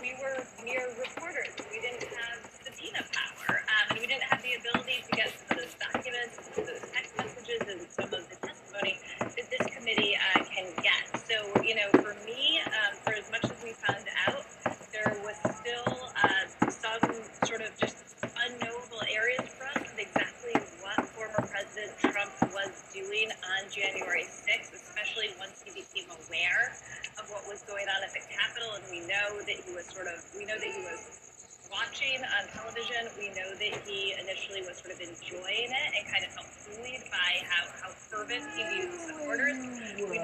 we 0.00 0.16
were 0.20 0.40
mere 0.64 0.88
reporters. 0.96 1.52
We 1.68 1.80
didn't 1.80 2.08
have 2.08 2.40
subpoena 2.64 3.04
power. 3.12 3.60
Um, 3.60 3.84
and 3.92 3.98
we 4.00 4.06
didn't 4.08 4.24
have 4.24 4.40
the 4.40 4.56
ability 4.56 5.04
to 5.04 5.12
get 5.16 5.28
some 5.36 5.60
of 5.60 5.64
those 5.64 5.76
documents, 5.76 6.40
some 6.40 6.64
of 6.64 6.66
those 6.72 6.84
text 6.88 7.12
messages, 7.20 7.60
and 7.68 7.80
some 7.92 8.10
of 8.16 8.24
the 8.32 8.36
testimony 8.40 8.96
that 9.20 9.46
this 9.50 9.64
committee 9.76 10.16
uh, 10.16 10.44
can 10.44 10.72
get. 10.80 11.04
So, 11.28 11.36
you 11.70 11.78
know, 11.78 12.02
for 12.02 12.18
me, 12.26 12.58
um, 12.66 12.98
for 13.06 13.14
as 13.14 13.30
much 13.30 13.46
as 13.46 13.54
we 13.62 13.70
found 13.78 14.02
out, 14.26 14.42
there 14.90 15.14
was 15.22 15.38
still 15.62 15.94
uh, 16.18 16.42
some 16.66 16.98
sort 17.46 17.62
of 17.62 17.70
just 17.78 17.94
unknowable 18.26 18.98
areas 19.06 19.46
for 19.54 19.70
us 19.70 19.86
of 19.86 19.94
exactly 19.94 20.58
what 20.82 20.98
former 21.14 21.46
President 21.46 21.94
Trump 22.02 22.34
was 22.50 22.74
doing 22.90 23.30
on 23.30 23.70
January 23.70 24.26
6th, 24.26 24.74
especially 24.74 25.30
once 25.38 25.62
he 25.62 25.70
became 25.70 26.10
aware 26.26 26.74
of 27.22 27.30
what 27.30 27.46
was 27.46 27.62
going 27.70 27.86
on 27.86 28.02
at 28.02 28.10
the 28.18 28.24
Capitol. 28.26 28.74
And 28.74 28.82
we 28.90 29.06
know 29.06 29.38
that 29.38 29.58
he 29.62 29.70
was 29.70 29.86
sort 29.94 30.10
of, 30.10 30.18
we 30.34 30.50
know 30.50 30.58
that 30.58 30.72
he 30.74 30.82
was 30.82 31.30
watching 31.70 32.18
on 32.18 32.42
television. 32.50 33.06
We 33.14 33.30
know 33.30 33.50
that 33.54 33.74
he 33.86 34.12
initially 34.18 34.66
was 34.66 34.82
sort 34.82 34.92
of 34.92 35.00
enjoying 35.00 35.70
it 35.70 35.88
and 35.94 36.02
kind 36.10 36.26
of 36.26 36.30
felt 36.34 36.50
buoyed 36.66 37.04
by 37.14 37.30
how, 37.46 37.62
how 37.80 37.90
fervent 37.94 38.42
he 38.58 38.62
viewed 38.74 38.90
his 38.90 39.02
supporters. 39.06 39.58
We 40.10 40.18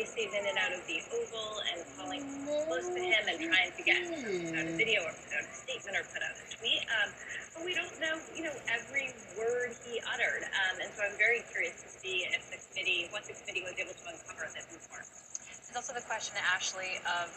racing 0.00 0.32
in 0.32 0.48
and 0.48 0.56
out 0.56 0.72
of 0.72 0.80
the 0.88 0.96
Oval 1.12 1.60
and 1.68 1.84
calling 1.92 2.24
close 2.64 2.88
to 2.88 3.00
him 3.04 3.20
and 3.28 3.36
trying 3.36 3.68
to 3.68 3.82
get 3.84 4.00
put 4.08 4.56
out 4.56 4.64
a 4.64 4.72
video 4.72 5.04
or 5.04 5.12
put 5.12 5.32
out 5.36 5.44
a 5.44 5.52
statement 5.52 5.92
or 5.92 6.04
put 6.08 6.24
out 6.24 6.32
a 6.40 6.44
tweet. 6.56 6.80
Um, 6.88 7.08
but 7.52 7.62
we 7.68 7.76
don't 7.76 7.92
know, 8.00 8.16
you 8.32 8.48
know, 8.48 8.56
every 8.72 9.12
word 9.36 9.76
he 9.84 10.00
uttered. 10.08 10.48
Um, 10.48 10.80
and 10.80 10.88
so 10.96 11.04
I'm 11.04 11.12
very 11.20 11.44
curious 11.52 11.76
to 11.84 11.88
see 12.00 12.24
if 12.32 12.48
the 12.48 12.56
committee, 12.72 13.12
what 13.12 13.28
the 13.28 13.36
committee 13.44 13.60
was 13.60 13.76
able 13.76 13.92
to 13.92 14.04
uncover 14.08 14.48
in 14.48 14.56
this 14.56 14.72
report. 14.72 15.04
There's 15.04 15.76
also 15.76 15.92
the 15.92 16.06
question, 16.08 16.32
Ashley, 16.48 16.96
of 17.04 17.28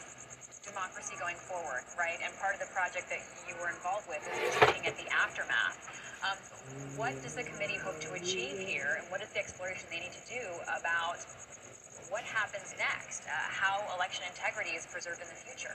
democracy 0.64 1.20
going 1.20 1.36
forward, 1.36 1.84
right? 2.00 2.16
And 2.24 2.32
part 2.40 2.56
of 2.56 2.64
the 2.64 2.72
project 2.72 3.12
that 3.12 3.20
you 3.44 3.60
were 3.60 3.76
involved 3.76 4.08
with 4.08 4.24
is 4.24 4.56
looking 4.64 4.88
at 4.88 4.96
the 4.96 5.12
aftermath. 5.12 5.76
Um, 6.24 6.40
what 6.96 7.12
does 7.20 7.36
the 7.36 7.44
committee 7.44 7.76
hope 7.76 8.00
to 8.08 8.16
achieve 8.16 8.56
here, 8.56 8.96
and 8.96 9.04
what 9.12 9.20
is 9.20 9.28
the 9.36 9.44
exploration 9.44 9.84
they 9.92 10.00
need 10.00 10.16
to 10.16 10.26
do 10.32 10.44
about 10.72 11.20
what 12.14 12.22
happens 12.30 12.70
next? 12.78 13.26
Uh, 13.26 13.34
how 13.34 13.82
election 13.98 14.22
integrity 14.30 14.78
is 14.78 14.86
preserved 14.86 15.18
in 15.18 15.26
the 15.26 15.40
future? 15.50 15.74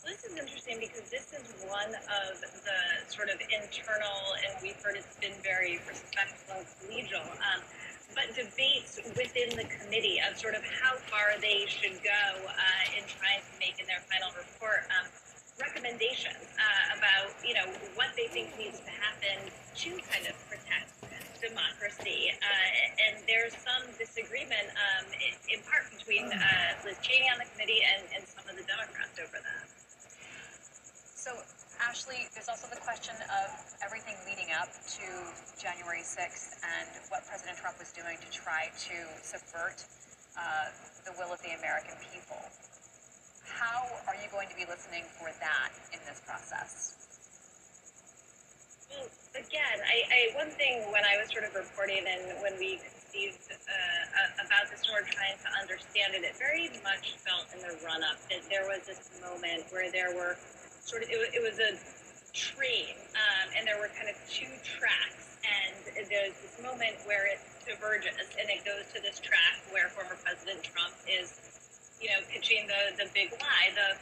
This 0.00 0.24
is 0.24 0.32
interesting 0.32 0.80
because 0.80 1.04
this 1.12 1.28
is 1.36 1.44
one 1.68 1.92
of 1.92 2.40
the 2.40 2.80
sort 3.12 3.28
of 3.28 3.36
internal, 3.52 4.16
and 4.40 4.56
we've 4.64 4.80
heard 4.80 4.96
it's 4.96 5.20
been 5.20 5.36
very 5.44 5.76
respectful 5.84 6.64
and 6.64 6.68
collegial, 6.80 7.20
um, 7.20 7.60
but 8.16 8.32
debates 8.32 8.96
within 9.12 9.52
the 9.60 9.68
committee 9.68 10.24
of 10.24 10.40
sort 10.40 10.56
of 10.56 10.64
how 10.64 10.96
far 11.12 11.36
they 11.36 11.68
should 11.68 12.00
go 12.00 12.24
uh, 12.48 12.96
in 12.96 13.04
trying 13.04 13.44
to 13.44 13.54
make 13.60 13.76
in 13.76 13.84
their 13.84 14.00
final 14.08 14.32
report 14.40 14.88
um, 14.96 15.04
recommendations 15.60 16.48
uh, 16.56 16.96
about, 16.96 17.28
you 17.44 17.52
know, 17.52 17.68
what 17.92 18.08
they 18.16 18.32
think 18.32 18.48
needs 18.56 18.80
to 18.80 18.92
happen 18.96 19.36
to 19.52 19.90
kind 20.08 20.24
of 20.24 20.32
protect 20.48 20.88
democracy. 21.40 22.34
Uh, 22.34 23.06
and 23.08 23.14
there's 23.26 23.54
some 23.62 23.86
disagreement 23.98 24.68
um, 24.74 25.06
in, 25.50 25.60
part 25.66 25.86
between 25.94 26.26
uh, 26.30 26.84
Liz 26.84 26.98
Cheney 27.02 27.30
on 27.30 27.38
the 27.38 27.48
committee 27.54 27.82
and, 27.82 28.02
and 28.14 28.22
some 28.26 28.44
of 28.46 28.54
the 28.54 28.66
Democrats 28.66 29.16
over 29.18 29.38
that. 29.38 29.66
So, 31.18 31.34
Ashley, 31.82 32.26
there's 32.34 32.50
also 32.50 32.66
the 32.70 32.80
question 32.82 33.14
of 33.30 33.48
everything 33.84 34.18
leading 34.26 34.50
up 34.54 34.70
to 34.70 35.06
January 35.58 36.02
6th 36.02 36.58
and 36.62 36.88
what 37.10 37.26
President 37.26 37.58
Trump 37.58 37.78
was 37.78 37.90
doing 37.94 38.18
to 38.18 38.28
try 38.30 38.70
to 38.90 38.96
subvert 39.22 39.82
uh, 40.38 40.70
the 41.06 41.12
will 41.18 41.30
of 41.30 41.40
the 41.42 41.54
American 41.58 41.94
people. 42.10 42.38
How 43.46 43.82
are 44.06 44.14
you 44.18 44.30
going 44.30 44.48
to 44.50 44.56
be 44.58 44.66
listening 44.66 45.02
for 45.18 45.30
that 45.42 45.70
in 45.90 45.98
this 46.06 46.22
process? 46.22 46.94
Well, 48.88 49.08
again, 49.36 49.78
I, 49.84 49.96
I 50.08 50.20
when 50.90 51.02
I 51.02 51.18
was 51.18 51.30
sort 51.30 51.44
of 51.44 51.54
reporting 51.54 52.04
and 52.06 52.38
when 52.42 52.54
we 52.58 52.78
conceived 52.78 53.42
uh, 53.50 54.44
about 54.44 54.70
this 54.70 54.86
we're 54.86 55.06
trying 55.06 55.38
to 55.42 55.50
understand 55.58 56.14
it, 56.14 56.22
it 56.22 56.36
very 56.38 56.70
much 56.86 57.18
felt 57.24 57.50
in 57.54 57.60
the 57.64 57.74
run 57.82 58.02
up 58.06 58.18
that 58.30 58.42
there 58.50 58.66
was 58.70 58.86
this 58.86 59.10
moment 59.18 59.66
where 59.70 59.90
there 59.90 60.14
were 60.14 60.38
sort 60.82 61.02
of 61.02 61.08
it, 61.10 61.18
it 61.34 61.42
was 61.42 61.58
a 61.58 61.74
train 62.36 62.94
um, 63.18 63.46
and 63.56 63.66
there 63.66 63.78
were 63.82 63.90
kind 63.98 64.06
of 64.06 64.16
two 64.30 64.50
tracks 64.62 65.40
and 65.42 65.74
there's 66.06 66.36
this 66.38 66.56
moment 66.62 66.94
where 67.08 67.26
it 67.26 67.40
diverges 67.66 68.14
and 68.38 68.46
it 68.46 68.62
goes 68.62 68.86
to 68.94 69.02
this 69.02 69.18
track 69.18 69.58
where 69.74 69.88
former 69.90 70.16
President 70.22 70.62
Trump 70.62 70.94
is 71.08 71.58
you 72.00 72.08
know, 72.14 72.22
pitching 72.30 72.66
the, 72.70 72.94
the 72.94 73.10
big 73.10 73.34
lie, 73.42 73.74
the 73.74 73.98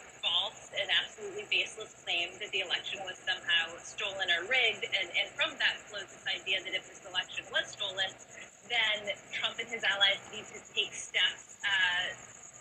and 0.81 0.89
absolutely 0.93 1.47
baseless 1.49 1.93
claim 2.05 2.31
that 2.39 2.51
the 2.53 2.61
election 2.61 3.01
was 3.05 3.17
somehow 3.23 3.73
stolen 3.83 4.29
or 4.33 4.47
rigged. 4.49 4.85
And, 4.85 5.09
and 5.17 5.27
from 5.35 5.57
that 5.59 5.81
flows 5.89 6.09
this 6.09 6.27
idea 6.29 6.61
that 6.63 6.75
if 6.77 6.85
this 6.89 7.03
election 7.09 7.45
was 7.53 7.73
stolen, 7.73 8.11
then 8.69 9.15
Trump 9.33 9.57
and 9.59 9.69
his 9.69 9.83
allies 9.87 10.21
need 10.35 10.47
to 10.51 10.61
take 10.75 10.93
steps 10.93 11.59
uh, 11.63 12.13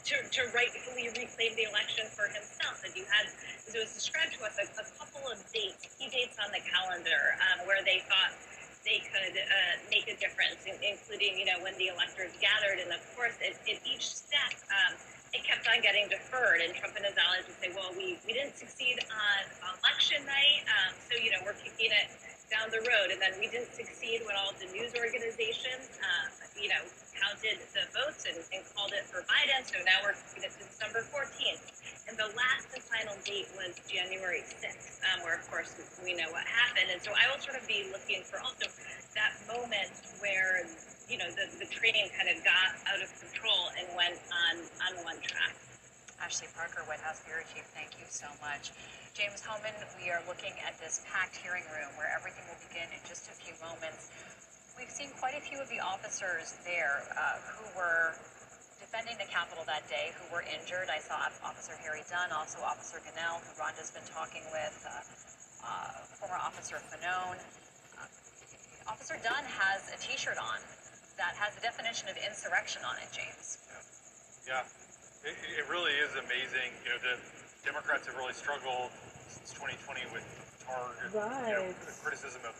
to, 0.06 0.16
to 0.22 0.42
rightfully 0.54 1.10
reclaim 1.18 1.54
the 1.58 1.66
election 1.66 2.06
for 2.14 2.30
himself. 2.30 2.78
And 2.86 2.94
you 2.94 3.04
had, 3.10 3.26
as 3.26 3.74
it 3.74 3.82
was 3.82 3.94
described 3.94 4.38
to 4.38 4.46
us, 4.46 4.54
a, 4.62 4.66
a 4.78 4.86
couple 5.02 5.26
of 5.34 5.42
dates, 5.50 5.90
key 5.98 6.14
dates 6.14 6.38
on 6.38 6.54
the 6.54 6.62
calendar 6.62 7.34
um, 7.42 7.66
where 7.66 7.82
they 7.82 8.06
thought 8.06 8.38
they 8.86 9.02
could 9.02 9.34
uh, 9.34 9.74
make 9.90 10.06
a 10.06 10.14
difference, 10.22 10.62
in, 10.70 10.78
including, 10.86 11.42
you 11.42 11.50
know, 11.50 11.58
when 11.66 11.74
the 11.82 11.90
electors 11.90 12.30
gathered. 12.38 12.78
And 12.78 12.94
of 12.94 13.02
course, 13.18 13.34
at, 13.42 13.58
at 13.66 13.82
each 13.82 14.06
step, 14.06 14.54
um, 14.70 14.94
it 15.36 15.44
kept 15.44 15.68
on 15.68 15.84
getting 15.84 16.08
deferred. 16.08 16.64
And 16.64 16.72
Trump 16.72 16.96
and 16.96 17.04
his 17.04 17.18
allies 17.20 17.44
would 17.52 17.60
say, 17.60 17.70
well, 17.76 17.92
we, 17.92 18.16
we 18.24 18.32
didn't 18.32 18.56
succeed 18.56 18.96
on 19.12 19.40
election 19.84 20.24
night, 20.24 20.64
um, 20.72 20.96
so, 20.96 21.20
you 21.20 21.36
know, 21.36 21.44
we're 21.44 21.60
kicking 21.60 21.92
it 21.92 22.08
down 22.48 22.72
the 22.72 22.80
road. 22.88 23.12
And 23.12 23.20
then 23.20 23.36
we 23.42 23.52
didn't 23.52 23.76
succeed 23.76 24.24
when 24.24 24.40
all 24.40 24.56
the 24.56 24.70
news 24.72 24.96
organizations, 24.96 25.92
um, 26.00 26.32
you 26.56 26.72
know, 26.72 26.80
counted 27.20 27.60
the 27.76 27.84
votes 27.92 28.24
and, 28.30 28.40
and 28.56 28.64
called 28.72 28.96
it 28.96 29.04
for 29.12 29.28
Biden. 29.28 29.60
So 29.68 29.82
now 29.84 30.08
we're 30.08 30.16
it's 30.16 30.56
December 30.56 31.04
14th. 31.12 31.64
And 32.08 32.14
the 32.22 32.30
last 32.38 32.70
and 32.70 32.86
final 32.86 33.18
date 33.26 33.50
was 33.58 33.74
January 33.90 34.46
6th, 34.46 35.02
um, 35.10 35.26
where, 35.26 35.36
of 35.36 35.44
course, 35.50 35.74
we 36.06 36.14
know 36.14 36.30
what 36.30 36.46
happened. 36.46 36.94
And 36.94 37.02
so 37.02 37.12
I 37.18 37.26
will 37.34 37.42
sort 37.42 37.58
of 37.58 37.66
be 37.66 37.90
looking 37.90 38.22
for 38.22 38.38
also 38.46 38.70
that 39.18 39.34
moment 39.50 39.90
where, 40.22 40.70
you 41.10 41.18
know, 41.22 41.30
the, 41.38 41.46
the 41.62 41.70
train 41.70 41.94
kind 42.18 42.30
of 42.34 42.42
got 42.42 42.74
out 42.90 42.98
of 42.98 43.10
control 43.22 43.70
and 43.78 43.86
went 43.94 44.18
on, 44.34 44.56
on 44.90 44.94
one 45.06 45.20
track. 45.22 45.54
Ashley 46.18 46.50
Parker, 46.58 46.82
White 46.90 47.04
House 47.04 47.22
Bureau 47.28 47.46
Chief, 47.54 47.68
thank 47.78 47.94
you 48.02 48.08
so 48.10 48.26
much. 48.42 48.74
James 49.14 49.44
Hohmann, 49.46 49.76
we 50.02 50.10
are 50.10 50.24
looking 50.26 50.56
at 50.66 50.74
this 50.82 51.06
packed 51.12 51.38
hearing 51.38 51.64
room 51.70 51.92
where 52.00 52.10
everything 52.10 52.42
will 52.50 52.58
begin 52.66 52.88
in 52.90 53.02
just 53.06 53.30
a 53.30 53.36
few 53.38 53.54
moments. 53.62 54.10
We've 54.74 54.90
seen 54.92 55.14
quite 55.22 55.38
a 55.38 55.44
few 55.44 55.62
of 55.62 55.70
the 55.70 55.80
officers 55.80 56.58
there 56.66 57.06
uh, 57.14 57.38
who 57.54 57.68
were 57.78 58.18
defending 58.82 59.16
the 59.22 59.30
Capitol 59.30 59.64
that 59.70 59.86
day 59.88 60.12
who 60.18 60.26
were 60.34 60.44
injured. 60.44 60.90
I 60.90 61.00
saw 61.00 61.16
Officer 61.46 61.78
Harry 61.86 62.04
Dunn, 62.10 62.34
also 62.34 62.60
Officer 62.66 63.00
Gonell, 63.06 63.40
who 63.46 63.52
Rhonda's 63.62 63.94
been 63.94 64.08
talking 64.10 64.44
with, 64.52 64.76
uh, 64.84 65.00
uh, 65.64 66.04
former 66.20 66.40
Officer 66.42 66.82
Fanone. 66.92 67.40
Uh, 67.96 68.92
Officer 68.92 69.16
Dunn 69.24 69.46
has 69.48 69.92
a 69.94 69.98
T-shirt 70.02 70.38
on 70.42 70.60
that 71.18 71.36
has 71.40 71.56
the 71.56 71.64
definition 71.64 72.10
of 72.12 72.16
insurrection 72.20 72.84
on 72.84 72.96
it, 73.00 73.10
James. 73.12 73.60
Yeah, 74.48 74.62
it, 75.24 75.36
it 75.58 75.66
really 75.72 75.96
is 76.04 76.12
amazing. 76.20 76.76
You 76.84 76.96
know, 76.96 77.02
the 77.02 77.16
Democrats 77.66 78.06
have 78.06 78.16
really 78.20 78.36
struggled 78.36 78.92
since 79.32 79.56
2020 79.58 80.06
with 80.14 80.26
targ, 80.68 80.94
you 81.50 81.56
know, 81.56 81.66
criticism 82.04 82.42
of 82.46 82.56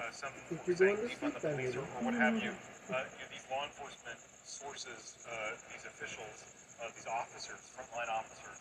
uh, 0.00 0.10
some 0.12 0.32
Think 0.48 0.60
you're 0.66 0.76
saying 0.76 0.96
going 0.96 1.12
to 1.12 1.24
on 1.24 1.32
the 1.32 1.40
sleep 1.40 1.42
then, 1.44 1.56
police 1.56 1.76
or, 1.76 1.84
or 1.84 2.00
what 2.04 2.16
have 2.16 2.36
you. 2.36 2.52
Uh, 2.92 3.04
you 3.16 3.24
know, 3.24 3.30
these 3.30 3.46
law 3.48 3.62
enforcement 3.64 4.18
sources, 4.44 5.16
uh, 5.28 5.56
these 5.72 5.84
officials, 5.86 6.36
uh, 6.80 6.88
these 6.96 7.08
officers, 7.08 7.60
frontline 7.76 8.10
officers, 8.10 8.58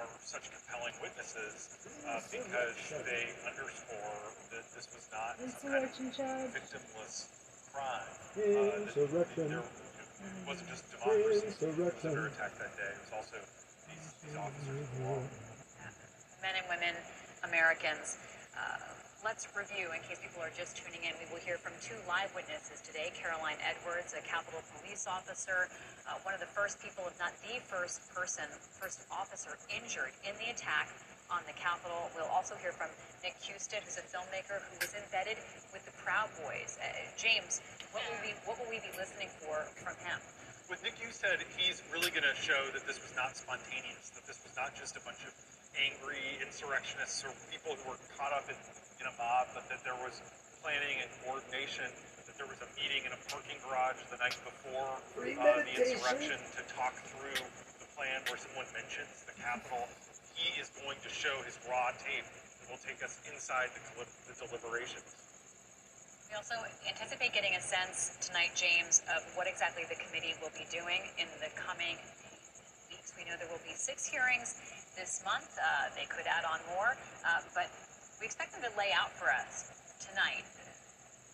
are 0.00 0.08
such 0.24 0.48
compelling 0.48 0.96
witnesses 1.04 1.68
uh, 2.08 2.16
because 2.32 2.76
they 3.04 3.28
underscore 3.44 4.24
that 4.48 4.64
this 4.72 4.88
was 4.96 5.04
not 5.12 5.36
some 5.36 5.68
kind 5.68 5.84
of 5.84 5.92
victimless 6.56 7.28
crime. 7.72 8.04
Uh, 8.04 8.38
that 8.38 8.94
Insurrection. 8.94 9.48
there, 9.48 9.58
it 9.60 10.46
wasn't 10.46 10.68
just 10.68 10.84
democracy 10.92 11.18
that 11.18 11.32
was 11.32 11.42
Insurrection. 11.42 12.10
under 12.10 12.26
attack 12.28 12.52
that 12.60 12.72
day. 12.76 12.92
It 12.92 13.00
was 13.02 13.12
also 13.16 13.36
these, 13.88 14.06
these 14.22 14.36
officers 14.36 14.86
of 14.86 15.00
law. 15.04 15.20
men 16.44 16.54
and 16.56 16.66
women, 16.70 16.94
Americans. 17.44 18.16
Uh, 18.52 18.78
let's 19.24 19.48
review, 19.56 19.88
in 19.94 20.00
case 20.04 20.18
people 20.20 20.42
are 20.42 20.52
just 20.54 20.76
tuning 20.76 21.00
in, 21.06 21.14
we 21.22 21.26
will 21.32 21.40
hear 21.40 21.56
from 21.56 21.72
two 21.80 21.96
live 22.10 22.28
witnesses 22.34 22.82
today. 22.82 23.08
Caroline 23.14 23.56
Edwards, 23.62 24.12
a 24.18 24.22
Capitol 24.26 24.60
Police 24.78 25.06
officer, 25.08 25.70
uh, 26.10 26.18
one 26.26 26.34
of 26.34 26.40
the 26.42 26.50
first 26.50 26.82
people, 26.82 27.06
if 27.06 27.16
not 27.22 27.32
the 27.46 27.62
first 27.64 28.02
person, 28.12 28.44
first 28.82 29.06
officer 29.14 29.54
injured 29.70 30.12
in 30.26 30.34
the 30.42 30.50
attack 30.52 30.90
on 31.32 31.40
the 31.48 31.56
Capitol. 31.56 32.12
We'll 32.12 32.28
also 32.28 32.52
hear 32.60 32.76
from 32.76 32.92
Nick 33.24 33.40
Quested, 33.40 33.80
who's 33.80 33.96
a 33.96 34.04
filmmaker 34.04 34.60
who 34.68 34.76
was 34.84 34.92
embedded 34.92 35.40
with 35.72 35.80
the 35.88 35.94
Proud 36.04 36.28
Boys. 36.44 36.76
Uh, 36.76 36.92
James, 37.16 37.64
what 37.96 38.04
will, 38.04 38.20
we, 38.20 38.36
what 38.44 38.60
will 38.60 38.68
we 38.68 38.84
be 38.84 38.92
listening 39.00 39.32
for 39.40 39.64
from 39.80 39.96
him? 40.04 40.20
With 40.68 40.84
Nick 40.84 41.00
Quested, 41.00 41.40
he's 41.56 41.80
really 41.88 42.12
going 42.12 42.28
to 42.28 42.36
show 42.36 42.68
that 42.76 42.84
this 42.84 43.00
was 43.00 43.16
not 43.16 43.32
spontaneous, 43.32 44.12
that 44.12 44.28
this 44.28 44.44
was 44.44 44.52
not 44.60 44.76
just 44.76 45.00
a 45.00 45.02
bunch 45.08 45.24
of 45.24 45.32
angry 45.72 46.36
insurrectionists 46.44 47.24
or 47.24 47.32
people 47.48 47.80
who 47.80 47.96
were 47.96 48.00
caught 48.20 48.36
up 48.36 48.44
in, 48.52 48.58
in 49.00 49.08
a 49.08 49.14
mob, 49.16 49.48
but 49.56 49.64
that 49.72 49.80
there 49.88 49.96
was 50.04 50.20
planning 50.60 51.00
and 51.00 51.08
coordination, 51.24 51.88
that 52.28 52.36
there 52.36 52.46
was 52.46 52.60
a 52.60 52.68
meeting 52.76 53.08
in 53.08 53.12
a 53.16 53.20
parking 53.32 53.56
garage 53.64 53.96
the 54.12 54.20
night 54.20 54.36
before 54.44 55.00
uh, 55.16 55.64
the 55.64 55.74
insurrection 55.80 56.36
to 56.36 56.62
talk 56.76 56.92
through 57.08 57.40
the 57.80 57.88
plan 57.96 58.20
where 58.28 58.36
someone 58.36 58.68
mentions 58.76 59.24
the 59.24 59.32
Capitol. 59.40 59.88
He 60.34 60.60
is 60.60 60.72
going 60.80 60.98
to 61.02 61.10
show 61.10 61.34
his 61.44 61.58
raw 61.68 61.92
tape 62.00 62.26
that 62.26 62.66
will 62.70 62.82
take 62.82 63.00
us 63.04 63.20
inside 63.28 63.70
the, 63.74 64.04
the 64.28 64.34
deliberations. 64.36 65.04
We 66.30 66.36
also 66.40 66.56
anticipate 66.88 67.36
getting 67.36 67.52
a 67.56 67.60
sense 67.60 68.16
tonight, 68.24 68.56
James, 68.56 69.04
of 69.12 69.20
what 69.36 69.44
exactly 69.44 69.84
the 69.84 70.00
committee 70.00 70.32
will 70.40 70.54
be 70.56 70.64
doing 70.72 71.04
in 71.20 71.28
the 71.44 71.52
coming 71.60 72.00
weeks. 72.88 73.12
We 73.16 73.28
know 73.28 73.36
there 73.36 73.52
will 73.52 73.60
be 73.60 73.76
six 73.76 74.08
hearings 74.08 74.56
this 74.96 75.20
month. 75.28 75.52
Uh, 75.60 75.92
they 75.92 76.08
could 76.08 76.24
add 76.24 76.48
on 76.48 76.60
more, 76.72 76.96
uh, 77.28 77.44
but 77.52 77.68
we 78.16 78.24
expect 78.24 78.56
them 78.56 78.64
to 78.64 78.72
lay 78.80 78.96
out 78.96 79.12
for 79.12 79.28
us 79.28 79.68
tonight 80.00 80.48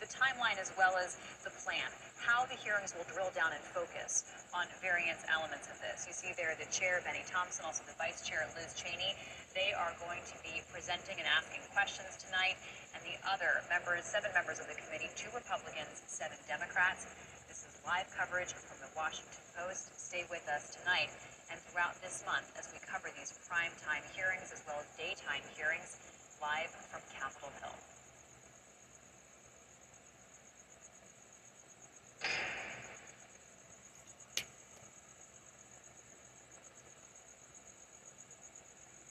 the 0.01 0.07
timeline 0.07 0.59
as 0.63 0.71
well 0.79 0.95
as 0.95 1.19
the 1.43 1.51
plan, 1.67 1.91
how 2.21 2.47
the 2.47 2.59
hearings 2.59 2.95
will 2.95 3.07
drill 3.11 3.31
down 3.35 3.55
and 3.55 3.63
focus 3.71 4.27
on 4.51 4.67
various 4.83 5.19
elements 5.31 5.71
of 5.71 5.79
this. 5.79 6.07
You 6.07 6.15
see 6.15 6.35
there 6.35 6.55
the 6.59 6.69
chair, 6.69 7.01
Benny 7.07 7.23
Thompson, 7.31 7.65
also 7.65 7.87
the 7.87 7.97
vice 7.99 8.23
chair, 8.27 8.47
Liz 8.59 8.75
Cheney. 8.75 9.15
They 9.55 9.75
are 9.75 9.95
going 10.03 10.23
to 10.27 10.37
be 10.43 10.63
presenting 10.71 11.19
and 11.19 11.27
asking 11.27 11.65
questions 11.75 12.19
tonight, 12.21 12.59
and 12.95 13.01
the 13.03 13.17
other 13.27 13.65
members, 13.71 14.07
seven 14.07 14.31
members 14.35 14.61
of 14.61 14.67
the 14.67 14.79
committee, 14.79 15.11
two 15.15 15.31
Republicans, 15.35 16.03
seven 16.07 16.39
Democrats. 16.47 17.07
This 17.49 17.65
is 17.65 17.81
live 17.87 18.07
coverage 18.13 18.53
from 18.53 18.79
the 18.79 18.91
Washington 18.95 19.43
Post. 19.57 19.91
Stay 19.99 20.23
with 20.29 20.45
us 20.53 20.77
tonight 20.79 21.11
and 21.51 21.59
throughout 21.69 21.97
this 22.05 22.23
month 22.29 22.47
as 22.59 22.69
we 22.71 22.79
cover 22.85 23.09
these 23.17 23.33
prime 23.49 23.73
time 23.81 24.05
hearings 24.13 24.53
as 24.53 24.63
well 24.69 24.79
as 24.79 24.89
daytime 25.01 25.43
hearings 25.57 25.97
live 26.41 26.71
from 26.93 27.01
Capitol 27.17 27.51
Hill. 27.63 27.75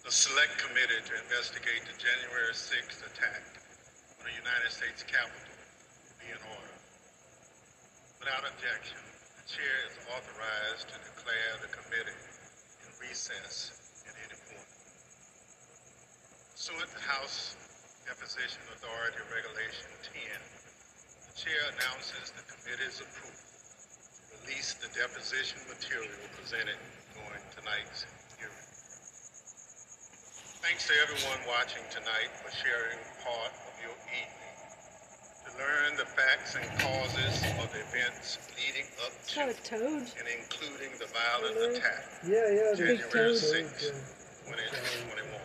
The 0.08 0.14
Select 0.78 0.94
Committee 0.94 1.10
to 1.10 1.18
investigate 1.26 1.82
the 1.90 1.98
January 1.98 2.54
6th 2.54 3.02
attack 3.02 3.42
on 4.22 4.30
the 4.30 4.36
United 4.38 4.70
States 4.70 5.02
Capitol 5.10 5.50
be 6.22 6.30
in 6.30 6.38
order. 6.54 6.78
Without 8.22 8.46
objection, 8.46 9.02
the 9.42 9.46
Chair 9.50 9.74
is 9.90 9.98
authorized 10.06 10.86
to 10.94 10.98
declare 11.02 11.54
the 11.66 11.72
committee 11.74 12.22
in 12.86 12.90
recess 13.02 13.74
at 14.06 14.14
any 14.22 14.38
point. 14.38 14.70
Pursuant 16.54 16.94
to 16.94 17.02
House 17.10 17.58
Deposition 18.06 18.62
Authority 18.78 19.26
Regulation 19.34 19.90
10, 20.14 20.30
the 21.26 21.34
Chair 21.42 21.74
announces 21.74 22.38
the 22.38 22.46
committee's 22.54 23.02
approval 23.02 23.34
to 23.34 24.46
release 24.46 24.78
the 24.78 24.94
deposition 24.94 25.58
material 25.74 26.22
presented 26.38 26.78
during 27.18 27.42
tonight's. 27.58 28.06
Thanks 30.68 30.84
to 30.92 30.94
everyone 31.00 31.40
watching 31.48 31.80
tonight 31.88 32.28
for 32.44 32.52
sharing 32.52 33.00
part 33.24 33.56
of 33.56 33.74
your 33.80 33.96
evening. 34.12 34.56
To 35.48 35.50
learn 35.56 35.96
the 35.96 36.04
facts 36.12 36.60
and 36.60 36.68
causes 36.84 37.40
of 37.64 37.72
the 37.72 37.80
events 37.88 38.36
leading 38.60 38.84
up 39.00 39.16
to 39.16 39.32
not 39.40 39.48
a 39.48 39.58
toad. 39.64 40.04
and 40.20 40.28
including 40.28 40.92
the 41.00 41.08
violent 41.16 41.56
Really? 41.56 41.80
attack 41.80 42.04
Yeah, 42.28 42.52
yeah, 42.52 42.76
the 42.76 42.84
big 42.84 43.00
January 43.00 43.32
toad. 43.32 43.40
6th, 43.40 43.80
Yeah. 43.80 44.52
2021. 44.52 45.40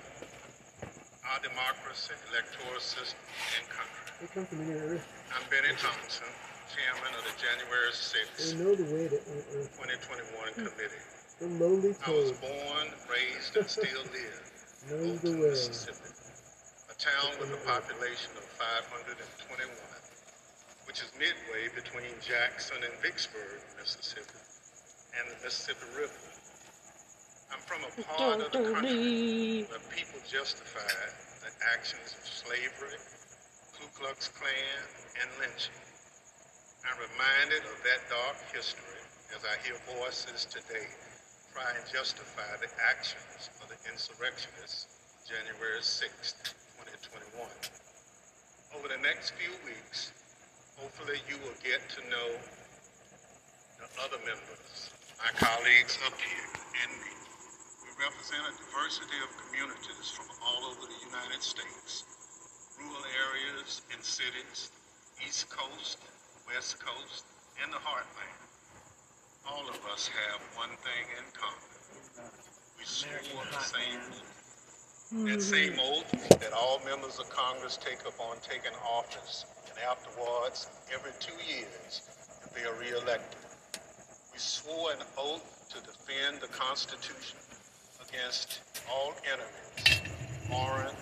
Our 1.30 1.38
democracy, 1.46 2.14
electoral 2.34 2.82
system, 2.82 3.22
and 3.62 3.64
country. 3.70 4.02
They 4.20 4.26
come 4.34 4.46
from 4.50 4.66
here. 4.66 4.98
I'm 5.38 5.44
Benny 5.54 5.70
Thompson, 5.78 6.28
Chairman 6.66 7.14
of 7.14 7.22
the 7.30 7.34
January 7.38 7.94
They 7.94 8.50
6th, 8.50 8.58
know 8.58 8.74
the 8.74 8.88
way 8.90 9.06
to 9.06 9.16
uh, 9.22 9.70
uh, 9.70 9.86
2021 9.86 10.66
Committee. 10.66 11.02
the 11.38 11.46
lowly 11.62 11.94
I 12.04 12.10
was 12.10 12.34
born, 12.42 12.90
raised, 13.06 13.54
and 13.56 13.70
still 13.70 14.02
live 14.10 14.50
Knows 14.90 15.22
the 15.22 15.30
way. 15.38 15.54
Mississippi, 15.54 16.10
a 16.90 16.94
town 16.98 17.38
with 17.38 17.54
a 17.54 17.60
population 17.62 18.34
of 18.34 18.42
521, 18.58 19.70
which 20.90 20.98
is 20.98 21.06
midway 21.14 21.70
between 21.70 22.10
Jackson 22.18 22.82
and 22.82 22.90
Vicksburg, 22.98 23.62
Mississippi, 23.78 24.42
and 25.14 25.30
the 25.30 25.38
Mississippi 25.46 25.86
River. 25.94 26.22
I'm 27.54 27.62
from 27.62 27.86
a 27.86 27.90
part 28.10 28.42
of 28.42 28.50
the 28.50 28.74
country 28.74 29.70
where 29.70 29.86
people 29.94 30.18
justified 30.26 31.14
the 31.46 31.54
actions 31.78 32.18
of 32.18 32.26
slavery, 32.26 32.98
Ku 33.78 33.86
Klux 33.94 34.34
Klan, 34.34 34.82
and 35.22 35.30
lynching. 35.38 35.78
I'm 36.90 36.98
reminded 36.98 37.62
of 37.70 37.78
that 37.86 38.02
dark 38.10 38.34
history 38.50 38.98
as 39.30 39.46
I 39.46 39.54
hear 39.62 39.78
voices 39.94 40.42
today 40.50 40.90
try 41.52 41.68
and 41.76 41.84
justify 41.92 42.48
the 42.64 42.70
actions 42.88 43.52
of 43.60 43.68
the 43.68 43.76
insurrectionists 43.84 44.88
January 45.28 45.84
6th, 45.84 46.56
2021. 46.80 47.44
Over 48.72 48.88
the 48.88 48.96
next 49.04 49.36
few 49.36 49.52
weeks, 49.68 50.16
hopefully 50.80 51.20
you 51.28 51.36
will 51.44 51.56
get 51.60 51.84
to 51.92 52.00
know 52.08 52.28
the 53.76 53.88
other 54.00 54.16
members, 54.24 54.96
my 55.20 55.28
colleagues 55.36 56.00
up 56.08 56.16
here, 56.16 56.48
and 56.56 56.90
me. 57.04 57.12
We 57.84 57.90
represent 58.00 58.48
a 58.48 58.52
diversity 58.56 59.20
of 59.20 59.28
communities 59.44 60.08
from 60.08 60.32
all 60.40 60.72
over 60.72 60.88
the 60.88 61.00
United 61.04 61.44
States, 61.44 62.08
rural 62.80 63.04
areas 63.28 63.84
and 63.92 64.00
cities, 64.00 64.72
East 65.20 65.52
Coast, 65.52 66.00
West 66.48 66.80
Coast, 66.80 67.28
and 67.60 67.68
the 67.68 67.80
Heartland. 67.84 68.41
All 69.48 69.68
of 69.68 69.78
us 69.92 70.08
have 70.08 70.40
one 70.56 70.70
thing 70.82 71.04
in 71.18 71.24
common. 71.34 71.58
We 72.78 72.84
swore 72.84 73.44
the 73.50 73.60
same 73.60 74.00
hmm. 75.10 75.26
that 75.26 75.42
same 75.42 75.78
oath 75.80 76.10
that 76.40 76.52
all 76.52 76.80
members 76.84 77.18
of 77.18 77.28
Congress 77.30 77.76
take 77.76 78.00
upon 78.06 78.36
taking 78.42 78.72
office 78.88 79.44
and 79.68 79.78
afterwards 79.88 80.68
every 80.92 81.12
two 81.20 81.34
years 81.46 82.02
if 82.44 82.54
they 82.54 82.64
are 82.68 82.74
reelected. 82.78 83.38
We 84.32 84.38
swore 84.38 84.92
an 84.92 85.02
oath 85.18 85.68
to 85.70 85.80
defend 85.82 86.40
the 86.40 86.48
Constitution 86.48 87.38
against 88.08 88.60
all 88.90 89.14
enemies, 89.26 90.00
foreign 90.48 90.96